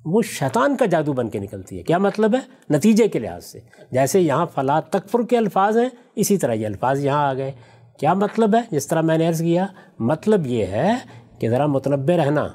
وہ 0.05 0.23
شیطان 0.23 0.77
کا 0.77 0.87
جادو 0.87 1.13
بن 1.13 1.29
کے 1.29 1.39
نکلتی 1.39 1.79
ہے۔ 1.79 1.83
کیا 1.83 1.99
مطلب 1.99 2.35
ہے؟ 2.35 2.75
نتیجے 2.75 3.09
کے 3.09 3.19
لحاظ 3.19 3.45
سے۔ 3.45 3.61
جیسے 3.91 4.21
یہاں 4.21 4.47
فلاں 4.55 4.81
تکفر 4.91 5.23
کے 5.23 5.39
الفاظ 5.39 5.79
ہیں، 5.79 5.89
اسی 6.15 6.39
طرح 6.39 6.53
یہ 6.53 6.67
الفاظ 6.67 7.05
یہاں 7.05 7.29
آ 7.29 7.35
گئے۔ 7.35 7.53
کیا 7.99 8.15
مطلب 8.15 8.55
ہے؟ 8.55 8.61
جس 8.71 8.87
طرح 8.87 9.01
میں 9.01 9.19
نے 9.19 9.29
عرض 9.29 9.43
کیا 9.43 9.67
مطلب 9.99 10.47
یہ 10.47 10.67
ہے 10.67 10.93
کہ 11.39 11.51
ذرا 11.51 11.67
متنبع 11.67 12.17
رہنا۔ 12.17 12.49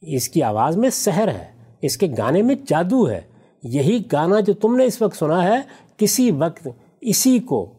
اس 0.00 0.28
کی 0.28 0.42
آواز 0.42 0.76
میں 0.76 0.90
سحر 0.90 1.28
ہے، 1.28 1.46
اس 1.82 1.96
کے 1.96 2.08
گانے 2.18 2.42
میں 2.42 2.54
جادو 2.66 3.10
ہے۔ 3.10 3.20
یہی 3.62 4.02
گانا 4.12 4.40
جو 4.40 4.52
تم 4.52 4.76
نے 4.76 4.84
اس 4.84 5.02
وقت 5.02 5.16
سنا 5.16 5.44
ہے، 5.44 5.60
کسی 5.96 6.30
وقت 6.30 6.68
اسی 7.00 7.38
کو 7.38 7.74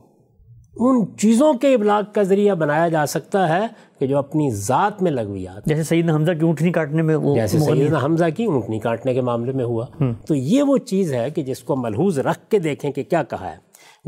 ان 0.76 1.18
چیزوں 1.18 1.54
کے 1.54 1.74
ابلاغ 1.74 2.02
کا 2.14 2.24
ذریعہ 2.24 2.56
بنایا 2.56 2.88
جا 2.88 3.06
سکتا 3.06 3.50
ہے 3.50 3.68
کہ 4.00 4.08
جو 4.08 4.18
اپنی 4.18 4.50
ذات 4.52 5.02
میں 5.02 5.12
لگوی 5.12 5.48
آتی 5.48 5.62
جیسے 5.66 5.84
سیدنا 5.84 6.16
حمزہ 6.16 6.32
کی 6.32 6.46
اونٹنی 6.46 6.72
کاٹنے 6.72 7.02
میں 7.02 7.16
وہ 7.16 7.36
جیسے 7.36 7.60
سیدنا 7.60 8.00
حمزہ 8.04 8.26
کی 8.38 8.46
اونٹنی 8.46 8.80
کاٹنے 8.80 9.14
کے 9.14 9.22
معاملے 9.22 9.52
میں 9.52 9.66
ہوا۔ 9.66 9.86
تو 10.28 10.36
یہ 10.36 10.64
وہ 10.64 10.78
چیز 10.78 11.14
ہے 11.14 11.30
کہ 11.30 11.44
جس 11.44 11.64
کو 11.64 11.76
ملحوظ 11.76 12.20
رکھ 12.20 12.50
کے 12.50 12.60
دیکھیں 12.60 12.92
کہ 12.92 13.04
کیا 13.04 13.24
کہا 13.24 13.52
ہے۔ 13.52 13.56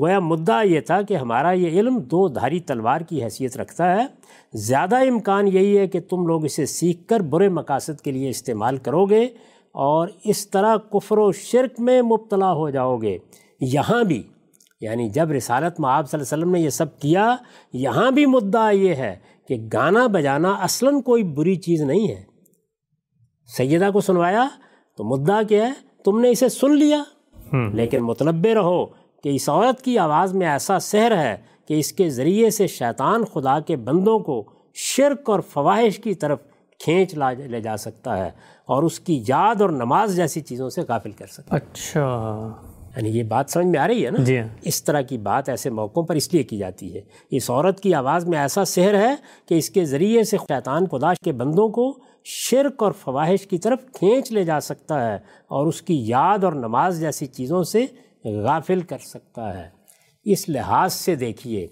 گویا 0.02 0.20
مدعا 0.20 0.62
یہ 0.62 0.80
تھا 0.80 1.02
کہ 1.02 1.14
ہمارا 1.14 1.52
یہ 1.52 1.80
علم 1.80 2.00
دو 2.00 2.28
دھاری 2.28 2.60
تلوار 2.60 3.02
کی 3.02 3.24
حیثیت 3.24 3.58
رکھتا 3.58 3.96
ہے۔ 3.96 4.06
زیادہ 4.54 4.96
امکان 4.96 5.48
یہی 5.48 5.78
ہے 5.78 5.88
کہ 5.88 6.00
تم 6.00 6.28
لوگ 6.28 6.46
اسے 6.46 6.66
سیکھ 6.66 7.08
کر 7.08 7.20
برے 7.20 7.50
مقاصد 7.50 8.02
کے 8.02 8.12
لیے 8.12 8.30
استعمال 8.30 8.78
کرو 8.78 9.06
گے 9.06 9.28
اور 9.72 10.08
اس 10.24 10.50
طرح 10.50 10.76
کفر 10.76 11.18
و 11.18 11.32
شرک 11.32 11.80
میں 11.80 12.02
مبتلا 12.02 12.54
ہو 12.54 12.70
جاؤ 12.70 12.98
گے۔ 12.98 13.18
یہاں 13.62 14.04
بھی 14.04 14.24
یعنی 14.84 15.10
جب 15.10 15.32
رسالت 15.32 15.80
میں 15.80 15.90
آپ 15.90 16.10
صلی 16.10 16.20
اللہ 16.20 16.36
علیہ 16.36 16.44
وسلم 16.44 16.56
نے 16.56 16.60
یہ 16.60 16.70
سب 16.70 17.00
کیا 17.00 17.36
یہاں 17.74 18.12
بھی 18.12 18.26
مدعا 18.26 18.70
یہ 18.70 18.96
ہے 18.96 19.16
کہ 19.48 19.58
گانا 19.74 20.08
بجانا 20.08 20.52
اصلاً 20.52 21.02
کوئی 21.02 21.24
بری 21.24 21.56
چیز 21.56 21.82
نہیں 21.82 22.08
ہے۔ 22.08 22.24
سیدہ 23.58 23.90
کو 23.94 24.02
سنوایا 24.02 24.48
تو 24.98 25.04
مدعا 25.04 25.44
کیا 25.44 25.68
ہے 25.68 25.74
تم 26.06 26.20
نے 26.20 26.30
اسے 26.30 26.50
سن 26.50 26.76
لیا۔ 26.76 27.04
لیکن 27.74 28.00
متنبع 28.00 28.54
رہو 28.54 28.86
کہ 28.86 29.30
اس 29.30 29.50
عورت 29.50 29.82
کی 29.82 29.98
آواز 29.98 30.34
میں 30.34 30.48
ایسا 30.48 30.80
سحر 30.80 31.18
ہے 31.18 31.38
کہ 31.68 31.74
اس 31.74 31.94
کے 31.94 32.10
ذریعے 32.10 32.50
سے 32.50 32.68
شیطان 32.68 33.26
خدا 33.26 33.60
کے 33.60 33.76
بندوں 33.76 34.20
کو 34.20 34.50
شرک 34.74 35.30
اور 35.30 35.40
فواہش 35.40 35.98
کی 35.98 36.14
طرف 36.14 36.40
کھینچ 36.80 37.16
لا 37.16 37.32
لے 37.32 37.62
جا 37.62 37.78
سکتا 37.78 38.18
ہے 38.18 38.32
اور 38.66 38.84
اس 38.84 39.00
کی 39.00 39.24
یاد 39.28 39.62
اور 39.62 39.70
نماز 39.70 40.16
جیسی 40.16 40.42
چیزوں 40.42 40.70
سے 40.70 40.82
غافل 40.88 41.12
کر 41.12 41.28
سکتا 41.28 41.56
ہے۔ 41.56 41.58
اچھا۔ 41.58 42.73
یعنی 42.96 43.10
یہ 43.10 43.24
بات 43.24 43.50
سمجھ 43.50 43.66
میں 43.66 43.80
آ 43.80 43.88
رہی 43.88 44.06
ہے 44.06 44.12
نا؟ 44.12 44.24
جی 44.24 44.40
ہاں۔ 44.40 44.48
اس 44.62 44.84
طرح 44.84 45.02
کی 45.02 45.18
بات 45.18 45.50
ایسے 45.50 45.70
موقعوں 45.70 46.06
پر 46.06 46.16
اس 46.16 46.34
لیے 46.34 46.44
کی 46.44 46.58
جاتی 46.58 46.96
ہے۔ 46.96 47.02
اس 47.32 47.50
عورت 47.50 47.80
کی 47.80 47.94
آواز 47.94 48.28
میں 48.28 48.40
ایسا 48.40 48.66
سحر 48.66 48.94
ہے 48.94 49.16
کہ 49.46 49.54
اس 49.56 49.70
کے 49.70 49.86
ذریعے 49.86 50.24
سے 50.24 50.38
شیطان 50.38 50.86
خدا 50.88 51.14
کے 51.14 51.32
بندوں 51.32 51.70
کو 51.70 52.00
شرک 52.26 52.84
اور 52.84 52.92
فواہش 52.92 53.48
کی 53.48 53.58
طرف 53.58 53.80
کھینچ 53.94 54.32
لے 54.32 54.44
جا 54.44 54.60
سکتا 54.60 55.12
ہے 55.12 55.16
اور 55.48 55.68
اس 55.68 55.82
کی 55.82 56.04
یاد 56.08 56.44
اور 56.44 56.54
نماز 56.54 57.00
جیسی 57.00 57.26
چیزوں 57.26 57.64
سے 57.64 57.86
غافل 58.26 58.82
کر 58.82 58.98
سکتا 58.98 59.60
ہے۔ 59.60 59.70
اس 60.26 60.50
لحاظ 60.50 60.94
سے 60.94 61.16
دیکھیے 61.16 61.68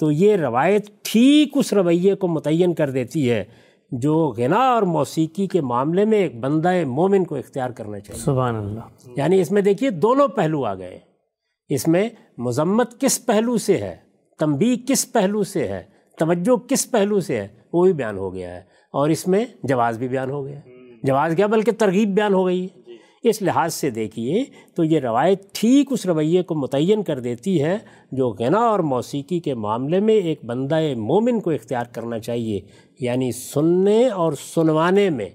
تو 0.00 0.12
یہ 0.12 0.36
روایت 0.36 0.86
ٹھیک 1.02 1.48
اس 1.54 1.72
رویے 1.72 2.14
کو 2.14 2.28
متعین 2.28 2.74
کر 2.74 2.90
دیتی 2.90 3.30
ہے 3.30 3.44
جو 3.90 4.34
غنا 4.36 4.74
اور 4.74 4.82
موسیقی 4.82 5.46
کے 5.46 5.60
معاملے 5.60 6.04
میں 6.04 6.18
ایک 6.18 6.40
بندہ 6.40 6.84
مومن 6.84 7.24
کو 7.24 7.34
اختیار 7.34 7.70
کرنا 7.70 8.00
چاہیے۔ 8.00 8.22
سبحان 8.22 8.56
اللہ۔ 8.56 8.80
یعنی 9.16 9.40
اس 9.40 9.50
میں 9.50 9.62
دیکھیے 9.62 9.90
دونوں 9.90 10.28
پہلو 10.28 10.64
آ 10.64 10.74
گئے۔ 10.74 10.98
اس 11.68 11.88
میں 11.88 12.08
مذمت 12.38 13.00
کس 13.00 13.26
پہلو 13.26 13.58
سے 13.58 13.78
ہے؟ 13.78 13.96
تنبیہ 14.38 14.76
کس 14.88 15.12
پہلو 15.12 15.42
سے 15.42 15.68
ہے؟ 15.68 15.82
توجہ 16.18 16.68
کس 16.68 16.90
پہلو 16.90 17.20
سے 17.20 17.40
ہے؟ 17.40 17.48
وہ 17.72 17.84
بھی 17.84 17.92
بیان 17.92 18.18
ہو 18.18 18.34
گیا 18.34 18.54
ہے۔ 18.54 18.60
اور 18.92 19.08
اس 19.08 19.28
میں 19.28 19.44
جواز 19.62 19.98
بھی 19.98 20.08
بیان 20.08 20.30
ہو 20.30 20.46
گیا۔ 20.46 20.60
جواز 21.02 21.34
کیا؟ 21.36 21.46
بلکہ 21.46 21.72
ترغیب 21.72 22.08
بیان 22.08 22.34
ہو 22.34 22.46
گئی۔ 22.46 22.64
ہے 22.64 22.98
اس 23.22 23.42
لحاظ 23.42 23.74
سے 23.74 23.90
دیکھیے 23.90 24.44
تو 24.74 24.84
یہ 24.84 25.00
روایت 25.00 25.52
ٹھیک 25.52 25.86
اس 25.90 26.06
رویے 26.06 26.42
کو 26.42 26.54
متعین 26.54 27.02
کر 27.02 27.20
دیتی 27.20 27.62
ہے 27.62 27.78
جو 28.12 28.28
غنا 28.28 28.58
اور 28.58 28.78
موسیقی 28.78 29.40
کے 29.40 29.54
معاملے 29.54 30.00
میں 30.00 30.14
ایک 30.14 30.44
بندہ 30.44 30.80
مومن 30.96 31.40
کو 31.40 31.50
اختیار 31.50 31.84
کرنا 31.92 32.18
چاہیے۔ 32.18 32.60
یعنی 33.00 33.32
سننے 33.32 34.08
اور 34.08 34.32
سنوانے 34.54 35.10
میں۔ 35.10 35.28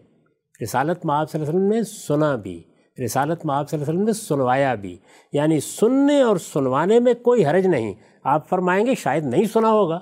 رسالت 0.64 1.05
معاب 1.05 1.30
صلی 1.30 1.41
اللہ 1.41 1.49
علیہ 1.49 1.59
وسلم 1.59 1.74
نے 1.74 1.84
سنا 1.84 2.36
بھی 2.36 2.64
رسالت 3.05 3.45
معاب 3.45 3.70
صلی 3.70 3.80
اللہ 3.80 3.89
علیہ 3.89 3.99
وسلم 3.99 4.07
نے 4.07 4.14
سنوایا 4.14 4.76
بھی۔ 4.76 4.97
یعنی 5.34 5.59
سننے 5.59 6.22
اور 6.22 6.38
سنوانے 6.38 6.99
میں 6.99 7.14
کوئی 7.14 7.45
حرج 7.45 7.68
نہیں۔ 7.68 7.93
آپ 8.24 8.49
فرمائیں 8.49 8.86
گے 8.86 8.95
شاید 8.95 9.26
نہیں 9.26 9.45
سنا 9.45 9.72
ہوگا۔ 9.72 9.99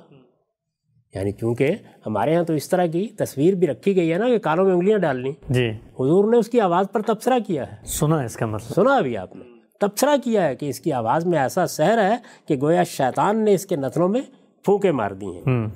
یعنی 1.15 1.31
کیونکہ 1.31 1.71
ہمارے 2.05 2.35
ہاں 2.35 2.43
تو 2.43 2.53
اس 2.53 2.69
طرح 2.69 2.85
کی 2.85 3.07
تصویر 3.07 3.53
بھی 3.53 3.67
رکھی 3.67 3.95
گئی 3.95 4.13
ہے 4.13 4.17
نا 4.17 4.27
کہ 4.27 4.37
کالوں 4.37 4.65
میں 4.65 4.73
انگلیاں 4.73 4.97
ڈالنی۔ 4.97 5.31
جی۔ 5.49 5.69
حضور 5.69 6.31
نے 6.31 6.37
اس 6.37 6.47
کی 6.47 6.61
آواز 6.61 6.85
پر 6.91 7.01
تبصرہ 7.01 7.39
کیا 7.47 7.71
ہے۔ 7.71 7.77
سنا 7.85 8.21
اس 8.21 8.35
کا 8.35 8.45
مطلب۔ 8.45 8.73
سنا 8.75 8.95
ابھی 8.95 9.17
آپ 9.17 9.35
نے۔ 9.35 9.43
تبصرہ 9.79 10.15
کیا 10.23 10.47
ہے 10.47 10.55
کہ 10.55 10.69
اس 10.69 10.79
کی 10.79 10.93
آواز 10.93 11.25
میں 11.25 11.39
ایسا 11.39 11.67
سحر 11.67 11.97
ہے 11.97 12.15
کہ 12.47 12.55
گویا 12.61 12.83
شیطان 12.83 13.45
نے 13.45 13.53
اس 13.53 13.65
کے 13.65 13.75
نتنوں 13.75 14.07
میں 14.07 14.21
پھونکے 14.65 14.91
مار 14.91 15.11
دی 15.11 15.25
ہیں۔ 15.25 15.67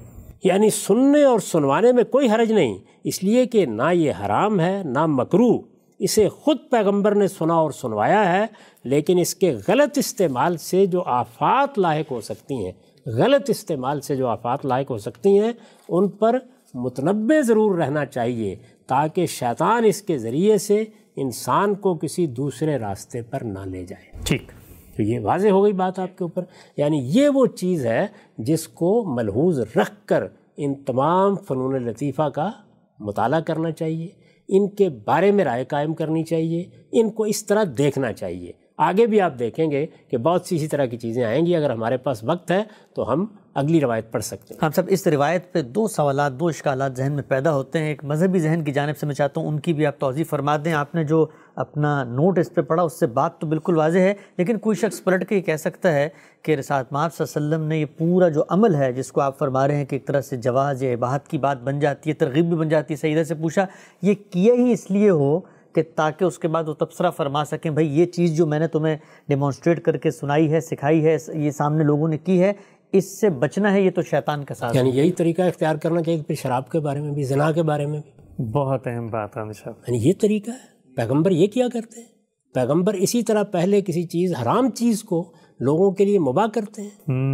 یعنی 0.43 0.69
سننے 0.69 1.23
اور 1.23 1.39
سنوانے 1.39 1.91
میں 1.91 2.03
کوئی 2.03 2.29
حرج 2.29 2.51
نہیں، 2.51 2.77
اس 3.03 3.23
لیے 3.23 3.45
کہ 3.45 3.65
نہ 3.65 3.93
یہ 3.93 4.11
حرام 4.25 4.59
ہے، 4.59 4.81
نہ 4.85 5.05
مکرو 5.05 5.75
اسے 5.99 6.29
خود 6.29 6.57
پیغمبر 6.71 7.15
نے 7.15 7.27
سنا 7.27 7.53
اور 7.53 7.71
سنوایا 7.71 8.33
ہے، 8.33 8.45
لیکن 8.83 9.17
اس 9.19 9.35
کے 9.35 9.55
غلط 9.67 9.97
استعمال 9.97 10.57
سے 10.57 10.85
جو 10.85 11.01
آفات 11.01 11.79
لاحق 11.79 12.11
ہو 12.11 12.21
سکتی 12.21 12.65
ہیں، 12.65 12.71
غلط 13.05 13.49
استعمال 13.49 14.01
سے 14.01 14.15
جو 14.15 14.27
آفات 14.27 14.65
لاحق 14.65 14.91
ہو 14.91 14.97
سکتی 14.97 15.39
ہیں، 15.39 15.51
ان 15.89 16.07
پر 16.07 16.39
متنبع 16.73 17.41
ضرور 17.41 17.77
رہنا 17.77 18.05
چاہیے، 18.05 18.55
تاکہ 18.87 19.25
شیطان 19.25 19.85
اس 19.85 20.01
کے 20.01 20.17
ذریعے 20.17 20.57
سے 20.57 20.83
انسان 21.15 21.75
کو 21.75 21.95
کسی 21.95 22.27
دوسرے 22.27 22.77
راستے 22.77 23.21
پر 23.21 23.41
نہ 23.41 23.59
لے 23.65 23.85
جائے۔ 23.85 24.23
ٹھیک۔ 24.25 24.51
تو 24.95 25.03
یہ 25.03 25.19
واضح 25.19 25.47
ہو 25.47 25.63
گئی 25.63 25.73
بات 25.73 25.99
آپ 25.99 26.17
کے 26.17 26.23
اوپر۔ 26.23 26.43
یعنی 26.77 26.97
یہ 27.03 27.29
وہ 27.29 27.45
چیز 27.45 27.85
ہے 27.85 28.07
جس 28.37 28.67
کو 28.67 29.03
ملحوظ 29.15 29.59
رکھ 29.59 30.07
کر 30.07 30.23
ان 30.57 30.73
تمام 30.75 31.35
فنون 31.35 31.83
لطیفہ 31.83 32.29
کا 32.29 32.51
مطالعہ 32.99 33.41
کرنا 33.41 33.71
چاہیے، 33.71 34.07
ان 34.47 34.69
کے 34.69 34.89
بارے 34.89 35.31
میں 35.31 35.45
رائے 35.45 35.65
قائم 35.65 35.93
کرنی 35.93 36.23
چاہیے، 36.23 36.63
ان 36.91 37.09
کو 37.09 37.23
اس 37.23 37.45
طرح 37.45 37.63
دیکھنا 37.77 38.13
چاہیے۔ 38.13 38.51
آگے 38.77 39.05
بھی 39.05 39.21
آپ 39.21 39.39
دیکھیں 39.39 39.71
گے 39.71 39.85
کہ 40.07 40.17
بہت 40.17 40.41
سی 40.45 40.55
اسی 40.55 40.67
طرح 40.67 40.85
کی 40.85 40.97
چیزیں 40.97 41.23
آئیں 41.23 41.45
گی۔ 41.45 41.55
اگر 41.55 41.69
ہمارے 41.69 41.97
پاس 41.97 42.23
وقت 42.23 42.51
ہے 42.51 42.63
تو 42.95 43.13
ہم 43.13 43.25
اگلی 43.53 43.81
روایت 43.81 44.11
پڑھ 44.11 44.23
سکتے 44.23 44.53
ہیں۔ 44.53 44.65
ہم 44.65 44.71
سب 44.71 44.83
اس 44.87 45.07
روایت 45.07 45.53
پہ 45.53 45.61
دو 45.61 45.87
سوالات، 45.87 46.39
دو 46.39 46.47
اشکالات 46.47 46.97
ذہن 46.97 47.11
میں 47.11 47.23
پیدا 47.27 47.55
ہوتے 47.55 47.79
ہیں۔ 47.79 47.87
ایک 47.87 48.05
مذہبی 48.05 48.39
ذہن 48.39 48.63
کی 48.63 48.71
جانب 48.71 48.97
سے 48.97 49.05
میں 49.05 49.15
چاہتا 49.15 49.41
ہوں، 49.41 49.47
ان 49.47 49.59
کی 49.59 49.73
بھی 49.73 49.85
آپ 49.85 49.99
توضیح 49.99 50.23
فرما 50.29 50.57
دیں۔ 50.65 50.73
آپ 50.73 50.95
نے 50.95 51.03
جو 51.03 51.25
اپنا 51.55 52.03
نوٹ 52.03 52.39
اس 52.39 52.53
پہ 52.53 52.61
پڑھا 52.61 52.83
اس 52.83 52.99
سے 52.99 53.07
بات 53.07 53.39
تو 53.39 53.47
بالکل 53.47 53.77
واضح 53.77 53.99
ہے 53.99 54.13
لیکن 54.37 54.57
کوئی 54.57 54.77
شخص 54.77 55.03
پلٹ 55.03 55.27
کے 55.29 55.35
یہ 55.35 55.41
کہہ 55.41 55.55
سکتا 55.55 55.93
ہے 55.93 56.07
کہ 56.43 56.55
رسالت 56.55 56.93
ماب 56.93 57.13
صلی 57.13 57.25
اللہ 57.25 57.37
علیہ 57.37 57.55
وسلم 57.55 57.67
نے 57.67 57.79
یہ 57.79 57.85
پورا 57.97 58.29
جو 58.29 58.43
عمل 58.49 58.75
ہے 58.75 58.91
جس 58.93 59.11
کو 59.11 59.21
آپ 59.21 59.37
فرما 59.39 59.67
رہے 59.67 59.75
ہیں 59.75 59.85
کہ 59.85 59.95
ایک 59.95 60.05
طرح 60.07 60.21
سے 60.21 60.37
جواز 60.37 60.83
یا 60.83 60.93
عباہت 60.93 61.27
کی 61.27 61.37
بات 61.37 61.61
بن 61.61 61.79
جاتی 61.79 62.09
ہے 62.09 62.15
ترغیب 62.15 62.45
بھی 62.45 62.57
بن 62.57 62.69
جاتی 62.69 62.93
ہے 62.93 62.99
سیدہ 62.99 63.23
سے 63.23 63.35
پوچھا 63.35 63.65
یہ 64.01 64.13
کیا 64.29 64.53
ہی 64.53 64.71
اس 64.71 64.89
لیے 64.91 65.09
ہو 65.09 65.39
کہ 65.75 65.83
تاکہ 65.95 66.25
اس 66.25 66.39
کے 66.39 66.47
بعد 66.47 66.67
وہ 66.67 66.73
تبصرہ 66.73 67.09
فرما 67.11 67.43
سکیں 67.45 67.69
بھائی 67.71 67.99
یہ 67.99 68.05
چیز 68.05 68.35
جو 68.37 68.45
میں 68.45 68.59
نے 68.59 68.67
تمہیں 68.67 68.95
ڈیمانسٹریٹ 69.27 69.81
کر 69.81 69.97
کے 69.97 70.11
سنائی 70.11 70.51
ہے 70.53 70.59
سکھائی 70.59 71.05
ہے 71.05 71.17
یہ 71.33 71.51
سامنے 71.51 71.83
لوگوں 71.83 72.07
نے 72.07 72.17
کی 72.17 72.41
ہے 72.43 72.53
اس 72.93 73.19
سے 73.19 73.29
بچنا 73.29 73.71
ہے 73.73 73.81
یہ 73.81 73.91
تو 73.91 74.01
شیطان 74.01 74.43
کا 74.45 74.53
ساتھ 74.53 74.75
یعنی 74.75 74.89
یہی 74.89 75.11
طریقہ 75.11 75.41
اختیار 75.41 75.75
کرنا 75.75 76.01
چاہیے 76.01 76.21
پھر 76.27 76.35
شراب 76.35 76.69
کے 76.69 76.79
بارے 76.79 76.99
میں 76.99 77.11
بھی 77.11 77.23
زنا 77.23 77.51
کے 77.51 77.63
بارے 77.63 77.85
میں 77.85 77.99
بھی؟ 77.99 78.45
بہت 78.51 78.87
اہم 78.87 79.07
بات 79.07 79.37
ہے 79.37 79.41
یعنی 79.41 79.97
یہ 80.07 80.13
طریقہ 80.21 80.51
ہے؟ 80.51 80.74
پیغمبر 80.95 81.31
یہ 81.31 81.47
کیا 81.47 81.67
کرتے 81.73 81.99
ہیں؟ 81.99 82.07
پیغمبر 82.53 82.93
اسی 82.93 83.23
طرح 83.23 83.43
پہلے 83.43 83.81
کسی 83.81 84.03
چیز 84.03 84.33
حرام 84.41 84.69
چیز 84.69 85.03
کو 85.03 85.31
لوگوں 85.59 85.91
کے 85.91 86.05
لیے 86.05 86.19
مباح 86.19 86.47
کرتے 86.47 86.81
ہیں۔ 86.81 86.89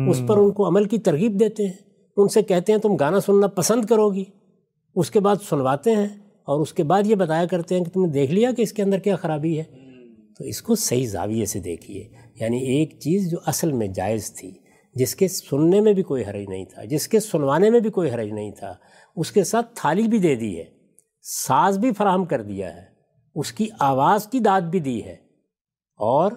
اس 0.10 0.22
پر 0.28 0.38
ان 0.38 0.52
کو 0.52 0.68
عمل 0.68 0.84
کی 0.84 0.98
ترغیب 0.98 1.40
دیتے 1.40 1.66
ہیں۔ 1.66 1.74
ان 2.18 2.28
سے 2.28 2.42
کہتے 2.42 2.72
ہیں 2.72 2.80
تم 2.80 2.96
گانا 2.96 3.20
سننا 3.20 3.48
پسند 3.48 3.86
کرو 3.86 4.10
گی۔ 4.10 4.24
اس 4.96 5.12
کے 5.12 5.20
بعد 5.20 5.36
سنواتے 5.50 5.96
ہیں 5.96 6.08
اور 6.44 6.60
اس 6.60 6.74
کے 6.74 6.84
بعد 6.84 7.04
یہ 7.06 7.16
بتایا 7.16 7.46
کرتے 7.46 7.78
ہیں 7.78 7.84
کہ 7.84 7.92
تم 7.92 8.06
نے 8.06 8.12
دیکھ 8.12 8.32
لیا 8.32 8.52
کہ 8.52 8.62
اس 8.62 8.74
کے 8.74 8.84
اندر 8.84 8.98
کیا 8.98 9.16
خرابی 9.16 9.60
ہے۔ 9.60 9.64
تو 10.38 10.44
اس 10.44 10.62
کو 10.62 10.76
صحیح 10.76 11.08
زاویے 11.08 11.46
سے 11.46 11.60
دیکھیے۔ 11.60 12.10
یعنی 12.40 12.58
ایک 12.58 13.00
چیز 13.00 13.32
جو 13.32 13.38
اصل 13.46 13.72
میں 13.72 13.88
جائز 13.88 14.34
تھی 14.34 14.52
جس 14.96 15.16
کے 15.16 15.28
سننے 15.28 15.82
میں 15.82 15.94
بھی 15.94 16.04
کوئی 16.04 16.24
حرج 16.24 16.46
نہیں 16.50 16.66
تھا 16.66 16.84
جس 16.84 17.08
کے 17.08 17.20
سنوانے 17.20 17.70
میں 17.70 17.80
بھی 17.80 17.90
کوئی 17.90 18.12
حرج 18.12 18.30
نہیں 18.32 18.52
تھا 18.52 18.74
اس 19.16 19.32
کے 19.32 19.44
ساتھ 19.44 19.72
تھالی 19.76 20.04
بھی 20.04 20.18
دے 20.18 20.36
دی 20.36 20.58
ہے۔ 20.58 20.66
ساز 21.22 21.78
بھی 21.78 21.92
فراہم 21.98 22.26
کر 22.26 22.42
دیا 22.42 22.76
ہے۔ 22.76 22.91
اس 23.36 23.52
کی 23.52 23.68
آواز 23.80 24.28
کی 24.28 24.40
داد 24.40 24.62
بھی 24.62 24.80
دی 24.80 25.06
ہے 25.06 25.16
اور 25.98 26.32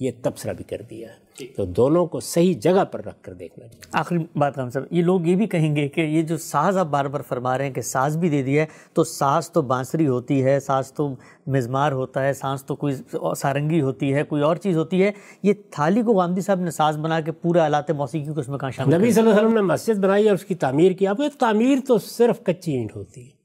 یہ 0.00 0.10
تبصرہ 0.22 0.52
بھی 0.52 0.64
کر 0.64 0.82
دیا 0.90 1.08
ہے۔ 1.08 1.22
تو 1.56 1.64
دونوں 1.64 2.06
کو 2.06 2.20
صحیح 2.20 2.54
جگہ 2.60 2.84
پر 2.84 3.04
رکھ 3.04 3.22
کر 3.22 3.34
دیکھنا 3.34 3.66
چاہیے۔ 3.68 3.80
آخری 3.92 4.18
بات 4.36 4.58
ہم 4.58 4.70
سب 4.70 4.80
یہ 4.90 5.02
لوگ 5.02 5.26
یہ 5.26 5.36
بھی 5.36 5.46
کہیں 5.46 5.76
گے 5.76 5.88
کہ 5.88 6.00
یہ 6.00 6.22
جو 6.22 6.36
ساز 6.36 6.76
آپ 6.76 6.86
بار 6.86 7.04
بار 7.04 7.20
فرما 7.20 7.58
رہے 7.58 7.66
ہیں 7.66 7.72
کہ 7.72 7.80
ساز 7.80 8.16
بھی 8.16 8.28
دے 8.28 8.42
دیا 8.42 8.62
ہے 8.62 8.66
تو 8.92 9.04
ساز 9.04 9.50
تو 9.50 9.62
بانسری 9.62 10.08
ہوتی 10.08 10.44
ہے 10.44 10.60
ساز 10.60 10.92
تو 10.92 11.14
مزمار 11.46 11.92
ہوتا 11.92 12.24
ہے 12.24 12.32
ساز 12.32 12.64
تو 12.64 12.76
کوئی 12.76 12.94
سارنگی 13.36 13.80
ہوتی 13.80 14.14
ہے 14.14 14.22
کوئی 14.22 14.42
اور 14.42 14.56
چیز 14.56 14.76
ہوتی 14.76 15.02
ہے۔ 15.02 15.10
یہ 15.42 15.52
تھالی 15.70 16.02
کو 16.02 16.12
غامدی 16.12 16.40
صاحب 16.40 16.60
نے 16.60 16.70
ساز 16.70 16.98
بنا 16.98 17.20
کے 17.20 17.32
پورے 17.32 17.60
آلات 17.60 17.90
موسیقی 17.90 18.32
کو 18.32 18.40
اس 18.40 18.48
میں 18.48 18.58
کہاں 18.58 18.70
شامل 18.70 18.98
نبی 18.98 19.12
صلی 19.12 19.22
اللہ 19.22 19.34
علیہ 19.34 19.46
وسلم 19.46 19.56
نے 19.56 19.62
مسجد 19.62 19.98
بنائی 19.98 20.26
اور 20.28 20.34
اس 20.34 20.44
کی 20.44 20.54
تعمیر 20.54 20.92
کی۔ 20.92 21.06
آپ 21.06 21.16
کو 21.16 21.22
تعمیر 21.38 21.78
تو 21.88 21.98
صرف 21.98 22.42
کچی 22.42 22.72
اینٹ 22.72 22.96
ہوتی 22.96 23.28
ہے۔ 23.28 23.42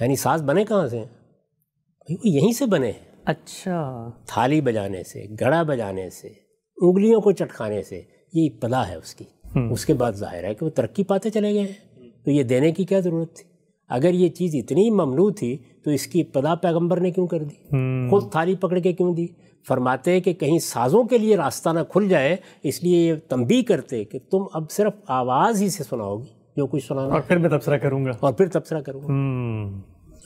یعنی 0.00 0.16
ساز 0.16 0.42
بنے 0.42 0.64
کہاں 0.64 0.88
سے؟ 0.88 1.04
وہ 2.10 2.28
یہیں 2.28 2.52
سے 2.52 2.66
بنے 2.66 2.86
ہیں۔ 2.86 3.10
اچھا۔ 3.24 4.10
تھالی 4.26 4.60
بجانے 4.60 5.02
سے 5.02 5.24
گڑا 5.40 5.62
بجانے 5.62 6.10
سے 6.10 6.28
انگلیوں 6.76 7.20
کو 7.20 7.32
چٹکانے 7.32 7.82
سے 7.82 8.02
یہ 8.32 8.48
ابتدا 8.52 8.88
ہے 8.88 8.94
اس 8.94 9.14
کی۔ 9.14 9.24
اس 9.70 9.86
کے 9.86 9.94
بعد 9.94 10.12
ظاہر 10.12 10.44
ہے 10.44 10.54
کہ 10.54 10.64
وہ 10.64 10.70
ترقی 10.70 11.04
پاتے 11.04 11.30
چلے 11.30 11.54
گئے 11.54 11.62
ہیں۔ 11.62 12.08
تو 12.24 12.30
یہ 12.30 12.42
دینے 12.42 12.72
کی 12.72 12.84
کیا 12.84 13.00
ضرورت 13.00 13.34
تھی؟ 13.34 13.44
اگر 13.88 14.14
یہ 14.14 14.28
چیز 14.28 14.50
اتنی 14.54 14.90
ممنوع 14.90 15.30
تھی 15.30 15.56
تو 15.84 15.90
اس 15.90 16.06
کی 16.06 16.20
ابتدا 16.20 16.54
پیغمبر 16.54 17.00
نے 17.00 17.10
کیوں 17.10 17.26
کر 17.26 17.42
دی؟ 17.42 17.54
خود 18.10 18.32
تھالی 18.32 18.54
پکڑ 18.54 18.78
کے 18.78 18.92
کیوں 18.92 19.14
دی؟ 19.14 19.26
فرماتے 19.68 20.20
کہ 20.20 20.32
کہیں 20.32 20.58
سازوں 20.58 21.04
کے 21.04 21.18
لیے 21.18 21.36
راستہ 21.36 21.68
نہ 21.68 21.80
کھل 21.88 22.08
جائے 22.08 22.36
اس 22.62 22.82
لیے 22.82 23.08
یہ 23.08 23.14
تنبیہ 23.28 23.62
کرتے 23.62 24.04
کہ 24.04 24.18
تم 24.30 24.38
اب 24.52 24.70
صرف 24.70 24.92
آواز 25.06 25.62
ہی 25.62 25.68
سے 25.68 25.84
سناؤ 25.84 26.18
گی 26.18 26.32
جو 26.56 26.66
کچھ 26.66 26.86
سنانا۔ 26.86 27.12
اور 27.14 27.20
پھر 27.20 27.38
میں 27.38 27.50
تبصرہ 27.50 27.78
کروں 27.78 28.04
گا۔ 28.04 28.10
اور 28.20 28.32
پھر 28.32 28.48
تبصرہ 28.48 28.80
کروں 28.80 29.00
گا۔ 29.00 29.10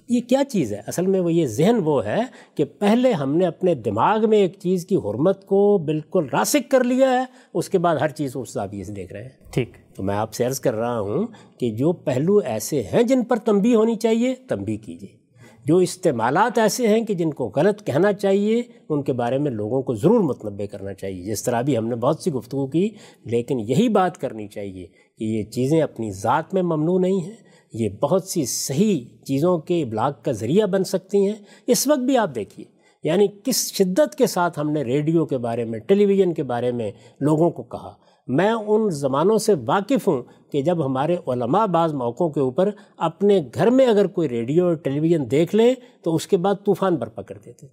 یہ 0.09 0.21
کیا 0.21 0.45
چیز 0.45 0.73
ہے؟ 0.73 0.81
اصل 0.87 1.07
میں 1.07 1.21
وہ 1.21 1.33
یہ 1.33 1.47
ذہن 1.47 1.75
وہ 1.85 2.05
ہے 2.05 2.21
کہ 2.55 2.65
پہلے 2.65 3.13
ہم 3.13 3.37
نے 3.37 3.47
اپنے 3.47 3.75
دماغ 3.75 4.29
میں 4.29 4.39
ایک 4.39 4.53
چیز 4.59 4.87
کی 4.87 4.97
حرمت 4.97 5.47
کو 5.47 5.79
بالکل 5.79 6.27
راسک 6.33 6.71
کر 6.71 6.85
لیا 6.85 7.11
ہے 7.11 7.25
اس 7.55 7.69
کے 7.69 7.79
بعد 7.79 7.97
ہر 7.97 8.09
چیز 8.09 8.31
اس 8.35 8.53
زاویے 8.53 8.85
سے 8.85 8.93
دیکھ 8.93 9.13
رہے 9.13 9.23
ہیں۔ 9.23 9.53
ٹھیک۔ 9.53 9.71
تو 9.97 10.03
میں 10.03 10.15
آپ 10.15 10.35
سے 10.35 10.45
عرض 10.45 10.61
کر 10.61 10.75
رہا 10.75 11.01
ہوں 11.01 11.27
کہ 11.61 11.71
جو 11.71 11.93
پہلو 11.93 12.39
ایسے 12.39 12.83
ہیں 12.83 13.03
جن 13.03 13.25
پر 13.25 13.37
تنبیہ 13.37 13.77
ہونی 13.77 13.95
چاہیے 13.95 14.35
تنبیہ 14.49 14.79
کیجیے 14.79 15.25
جو 15.65 15.77
استعمالات 15.77 16.59
ایسے 16.59 16.89
ہیں 16.89 17.05
کہ 17.05 17.15
جن 17.15 17.31
کو 17.31 17.53
غلط 17.57 17.87
کہنا 17.87 18.13
چاہیے 18.13 18.63
ان 18.89 19.03
کے 19.03 19.13
بارے 19.13 19.39
میں 19.39 19.51
لوگوں 19.51 19.83
کو 19.83 19.95
ضرور 19.95 20.21
متنبع 20.21 20.65
کرنا 20.67 20.95
چاہیے۔ 20.95 21.25
جس 21.25 21.43
طرح 21.43 21.63
بھی 21.63 21.79
ہم 21.79 21.87
نے 21.87 21.97
بہت 21.97 22.21
سی 22.21 22.33
گفتگو 22.33 22.67
کی 22.67 22.89
لیکن 23.25 23.61
یہی 23.61 23.89
بات 23.89 24.19
کرنی 24.19 24.49
چاہیے 24.49 24.87
کہ 25.19 25.25
یہ 25.25 25.43
چیزیں 25.43 25.81
اپنی 25.81 26.11
ذات 26.11 26.55
میں 26.55 26.63
ممنوع 26.63 26.99
نہیں 26.99 27.21
ہیں۔ 27.21 27.54
یہ 27.75 27.89
بہت 27.89 28.25
سی 28.25 28.45
صحیح 28.47 29.05
چیزوں 29.25 29.59
کے 29.59 29.83
ابلاغ 29.83 30.12
کا 30.22 30.33
ذریعہ 30.33 30.66
بن 30.66 30.85
سکتی 30.85 31.27
ہیں۔ 31.27 31.35
اس 31.66 31.87
وقت 31.87 31.99
بھی 31.99 32.16
آپ 32.16 32.35
دیکھیے 32.35 32.66
یعنی 33.05 33.29
کس 33.45 33.72
شدت 33.72 34.14
کے 34.14 34.27
ساتھ 34.27 34.59
ہم 34.59 34.70
نے 34.70 34.83
ریڈیو 34.83 35.27
کے 35.27 35.39
بارے 35.39 35.64
میں، 35.64 35.79
ٹیلی 35.79 36.07
ویژن 36.07 36.35
کے 36.35 36.43
بارے 36.43 36.72
میں 36.72 36.93
لوگوں 37.20 37.51
کو 37.51 37.62
کہا۔ 37.62 37.95
میں 38.27 38.53
ان 38.53 38.91
زمانوں 38.91 39.39
سے 39.39 39.55
واقف 39.66 40.09
ہوں 40.09 40.22
کہ 40.53 40.62
جب 40.62 40.87
ہمارے 40.87 41.16
علماء 41.27 41.66
بعض 41.66 41.95
موقعوں 41.95 42.31
کے 42.31 42.41
اوپر 42.41 42.70
اپنے 42.97 43.43
گھر 43.55 43.70
میں 43.70 43.87
اگر 43.87 44.07
کوئی 44.07 44.29
ریڈیو 44.29 44.64
اور 44.64 44.75
ٹیلی 44.75 45.01
ویژن 45.01 45.31
دیکھ 45.31 45.55
لیں 45.55 45.75
تو 46.03 46.14
اس 46.14 46.27
کے 46.27 46.37
بعد 46.37 46.55
طوفان 46.55 46.97
برپا 46.97 47.22
کر 47.22 47.39
دیتے۔ 47.45 47.66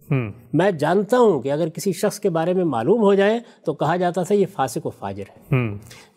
میں 0.53 0.71
جانتا 0.71 1.17
ہوں 1.17 1.41
کہ 1.41 1.51
اگر 1.51 1.69
کسی 1.69 1.91
شخص 1.91 2.19
کے 2.19 2.29
بارے 2.29 2.53
میں 2.53 2.65
معلوم 2.65 3.01
ہو 3.01 3.13
جائے 3.13 3.39
تو 3.65 3.73
کہا 3.73 3.95
جاتا 3.95 4.23
تھا 4.23 4.35
یہ 4.35 4.45
فاسق 4.45 4.85
و 4.85 4.89
فاجر 4.89 5.23
ہے۔ 5.29 5.55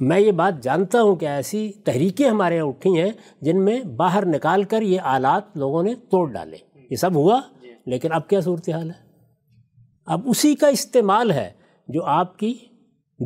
میں 0.00 0.20
یہ 0.20 0.32
بات 0.32 0.62
جانتا 0.62 1.02
ہوں 1.02 1.16
کہ 1.16 1.26
ایسی 1.26 1.72
تحریکیں 1.84 2.28
ہمارے 2.28 2.56
یہاں 2.56 2.66
اٹھی 2.66 3.02
ہیں 3.02 3.10
جن 3.40 3.64
میں 3.64 3.80
باہر 3.82 4.26
نکال 4.26 4.62
کر 4.62 4.82
یہ 4.82 5.00
آلات 5.00 5.56
لوگوں 5.56 5.82
نے 5.82 5.94
توڑ 5.94 6.32
ڈالے۔ 6.32 6.56
یہ 6.90 6.96
سب 6.96 7.14
ہوا 7.14 7.40
لیکن 7.86 8.12
اب 8.12 8.28
کیا 8.28 8.40
صورتحال 8.40 8.90
ہے؟ 8.90 9.02
اب 10.06 10.20
اسی 10.24 10.54
کا 10.54 10.66
استعمال 10.66 11.30
ہے 11.30 11.50
جو 11.88 12.04
آپ 12.04 12.38
کی 12.38 12.54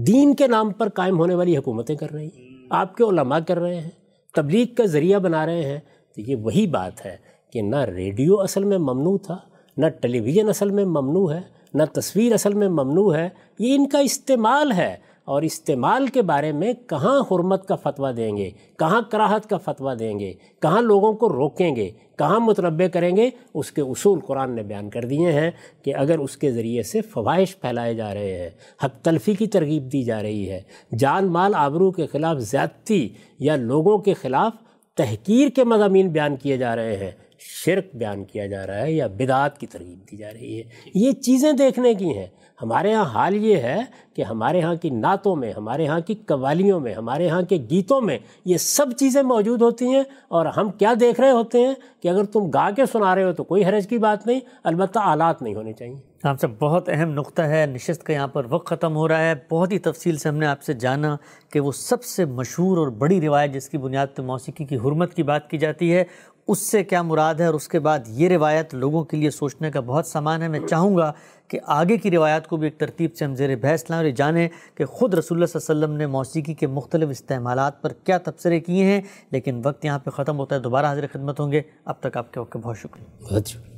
دین 0.06 0.34
کے 0.34 0.46
نام 0.46 0.70
پر 0.70 0.88
قائم 0.88 1.18
ہونے 1.18 1.34
والی 1.34 1.56
حکومتیں 1.56 1.96
کر 1.96 2.10
رہی 2.10 2.26
ہیں۔ 2.26 2.66
آپ 2.70 2.96
کے 2.96 3.04
علماء 3.04 3.38
کر 3.38 3.58
رہے 3.58 3.80
ہیں، 3.80 3.90
تبلیغ 4.34 4.74
کا 4.74 4.84
ذریعہ 4.84 5.18
بنا 5.18 5.46
رہے 5.46 5.62
ہیں۔ 5.62 5.78
تو 6.14 6.20
یہ 6.20 6.36
وہی 6.36 6.66
بات 6.66 7.06
ہے 7.06 7.16
کہ 7.52 7.62
نہ 7.62 7.76
ریڈیو 7.76 8.40
اصل 8.40 8.64
میں 8.64 8.78
ممنوع 8.78 9.18
تھا، 9.18 9.36
نہ 9.76 9.86
ٹیلی 9.86 10.20
ویژن 10.20 10.48
اصل 10.48 10.70
میں 10.70 10.84
ممنوع 10.84 11.32
ہے، 11.32 11.40
نہ 11.74 11.82
تصویر 11.92 12.32
اصل 12.32 12.54
میں 12.54 12.68
ممنوع 12.68 13.14
ہے۔ 13.14 13.28
یہ 13.58 13.74
ان 13.74 13.88
کا 13.88 13.98
استعمال 13.98 14.72
ہے۔ 14.72 14.96
اور 15.28 15.42
استعمال 15.42 16.06
کے 16.06 16.22
بارے 16.22 16.52
میں 16.52 16.72
کہاں 16.86 17.20
حرمت 17.20 17.68
کا 17.68 17.74
فتویٰ 17.76 18.16
دیں 18.16 18.36
گے؟ 18.36 18.50
کہاں 18.78 19.02
کراہت 19.10 19.50
کا 19.50 19.56
فتویٰ 19.56 19.98
دیں 19.98 20.18
گے؟ 20.18 20.32
کہاں 20.62 20.82
لوگوں 20.82 21.12
کو 21.12 21.28
روکیں 21.28 21.76
گے؟ 21.76 21.90
کہاں 22.18 22.40
متربع 22.40 22.86
کریں 22.86 23.16
گے؟ 23.16 23.30
اس 23.54 23.72
کے 23.72 23.82
اصول 23.82 24.20
قرآن 24.20 24.56
نے 24.56 24.62
بیان 24.62 24.90
کر 24.90 25.04
دیے 25.04 25.32
ہیں 25.32 25.50
کہ 25.82 25.94
اگر 25.94 26.18
اس 26.18 26.36
کے 26.36 26.52
ذریعے 26.52 26.82
سے 26.82 27.00
فوائش 27.00 27.60
پھیلائے 27.60 27.94
جا 27.94 28.14
رہے 28.14 28.38
ہیں، 28.38 28.50
حق 28.84 29.04
تلفی 29.04 29.34
کی 29.34 29.46
ترغیب 29.46 29.92
دی 29.92 30.02
جا 30.02 30.22
رہی 30.22 30.50
ہے، 30.50 30.60
جان 30.98 31.26
مال 31.26 31.54
آبرو 31.54 31.90
کے 31.90 32.06
خلاف 32.06 32.38
زیادتی 32.38 33.08
یا 33.38 33.56
لوگوں 33.56 33.98
کے 33.98 34.14
خلاف 34.14 34.52
تحقیر 34.96 35.48
کے 35.48 35.64
مضامین 35.64 36.08
بیان 36.08 36.36
کیے 36.36 36.56
جا 36.56 36.76
رہے 36.76 36.96
ہیں، 36.96 37.10
شرک 37.38 37.86
بیان 37.94 38.24
کیا 38.24 38.46
جا 38.46 38.66
رہا 38.66 38.80
ہے 38.80 38.92
یا 38.92 39.06
بدعات 39.06 39.58
کی 39.58 39.66
ترغیب 39.66 39.98
دی 40.12 40.16
جا 40.16 40.30
رہی 40.32 40.58
ہے۔ 40.58 40.62
یہ 40.94 41.12
چیزیں 41.12 41.52
دیکھنے 41.52 41.94
کی 41.94 42.18
ہیں۔ 42.18 42.26
ہمارے 42.62 42.94
ہاں 42.94 43.04
حال 43.04 43.36
یہ 43.36 43.56
ہے 43.56 43.80
کہ 44.14 44.22
ہمارے 44.22 44.60
ہاں 44.60 44.74
کی 44.74 44.90
نعتوں 44.90 45.36
میں، 45.36 45.52
ہمارے 45.56 45.86
ہاں 45.86 46.00
کی 46.00 46.14
قوالیوں 46.14 46.80
میں، 46.80 46.94
ہمارے 46.94 47.28
ہاں 47.28 47.42
کے 47.42 47.56
گیتوں 47.70 48.00
میں 48.00 48.18
یہ 48.44 48.56
سب 48.56 48.86
چیزیں 48.96 49.22
موجود 49.22 49.62
ہوتی 49.62 49.88
ہیں 49.88 50.02
اور 50.28 50.46
ہم 50.46 50.70
کیا 50.70 50.94
دیکھ 51.00 51.20
رہے 51.20 51.30
ہوتے 51.30 51.66
ہیں 51.66 51.74
کہ 52.00 52.08
اگر 52.08 52.24
تم 52.24 52.50
گا 52.50 52.70
کے 52.70 52.86
سنا 52.86 53.14
رہے 53.14 53.24
ہو 53.24 53.32
تو 53.32 53.44
کوئی 53.44 53.64
حرج 53.64 53.88
کی 53.88 53.98
بات 53.98 54.26
نہیں، 54.26 54.40
البتہ 54.64 54.98
آلات 55.02 55.42
نہیں 55.42 55.54
ہونے 55.54 55.72
چاہیے۔ 55.72 55.96
آپ 56.22 56.40
سے 56.40 56.46
بہت 56.58 56.88
اہم 56.88 57.10
نقطہ 57.10 57.42
ہے، 57.42 57.66
نشست 57.66 58.02
کا 58.02 58.12
یہاں 58.12 58.28
پر 58.28 58.46
وقت 58.48 58.66
ختم 58.66 58.96
ہو 58.96 59.08
رہا 59.08 59.20
ہے۔ 59.20 59.34
بہت 59.50 59.72
ہی 59.72 59.78
تفصیل 59.78 60.16
سے 60.16 60.28
ہم 60.28 60.36
نے 60.36 60.46
آپ 60.46 60.62
سے 60.62 60.72
جانا 60.72 61.16
کہ 61.52 61.60
وہ 61.60 61.72
سب 61.72 62.04
سے 62.04 62.24
مشہور 62.24 62.78
اور 62.78 62.88
بڑی 62.88 63.20
روایت 63.20 63.52
جس 63.52 63.68
کی 63.68 63.78
بنیاد 63.78 64.06
پہ 64.16 64.22
موسیقی 64.22 64.64
کی 64.64 64.76
حرمت 64.76 65.14
کی 65.14 65.22
بات 65.22 65.50
کی 65.50 65.58
جاتی 65.58 65.94
ہے 65.94 66.04
اس 66.48 66.58
سے 66.58 66.84
کیا 66.84 67.02
مراد 67.02 67.34
ہے 67.34 67.46
اور 67.46 67.54
اس 67.54 67.68
کے 67.68 67.78
بعد 67.78 67.98
یہ 68.06 68.28
روایت 68.28 68.74
لوگوں 68.74 69.04
کے 69.04 69.16
لیے 69.16 69.30
سوچنے 69.30 69.70
کا 69.70 69.80
بہت 69.80 70.06
سامان 70.06 70.42
ہے؟ 70.42 70.48
میں 70.48 70.60
چاہوں 70.60 70.96
گا 70.96 71.12
کہ 71.48 71.58
آگے 71.66 71.96
کی 71.96 72.10
روایات 72.10 72.48
کو 72.48 72.56
بھی 72.56 72.66
ایک 72.66 72.78
ترتیب 72.78 73.14
سے 73.14 73.24
ہم 73.24 73.34
زیر 73.34 73.56
بحث 73.56 73.84
لائیں 73.90 74.02
اور 74.02 74.04
یہ 74.04 74.14
جانیں 74.14 74.48
کہ 74.74 74.84
خود 74.84 75.14
رسول 75.14 75.38
اللہ 75.38 75.46
صلی 75.46 75.60
اللہ 75.68 75.72
علیہ 75.72 75.84
وسلم 75.84 75.96
نے 75.96 76.06
موسیقی 76.06 76.54
کے 76.54 76.66
مختلف 76.66 77.08
استعمالات 77.10 77.82
پر 77.82 77.92
کیا 77.92 78.18
تبصرے 78.18 78.60
کیے 78.60 78.84
ہیں، 78.84 79.00
لیکن 79.30 79.60
وقت 79.64 79.84
یہاں 79.84 79.98
پہ 79.98 80.10
ختم 80.10 80.38
ہوتا 80.38 80.54
ہے، 80.54 80.60
دوبارہ 80.60 80.86
حاضر 80.86 81.06
خدمت 81.12 81.40
ہوں 81.40 81.52
گے۔ 81.52 81.62
اب 81.84 81.94
تک 82.00 82.16
آپ 82.16 82.34
کے 82.34 82.40
وقت 82.40 82.56
بہت 82.56 82.78
شکریہ۔ 82.78 83.34
بہت 83.34 83.46
شکریہ۔ 83.46 83.77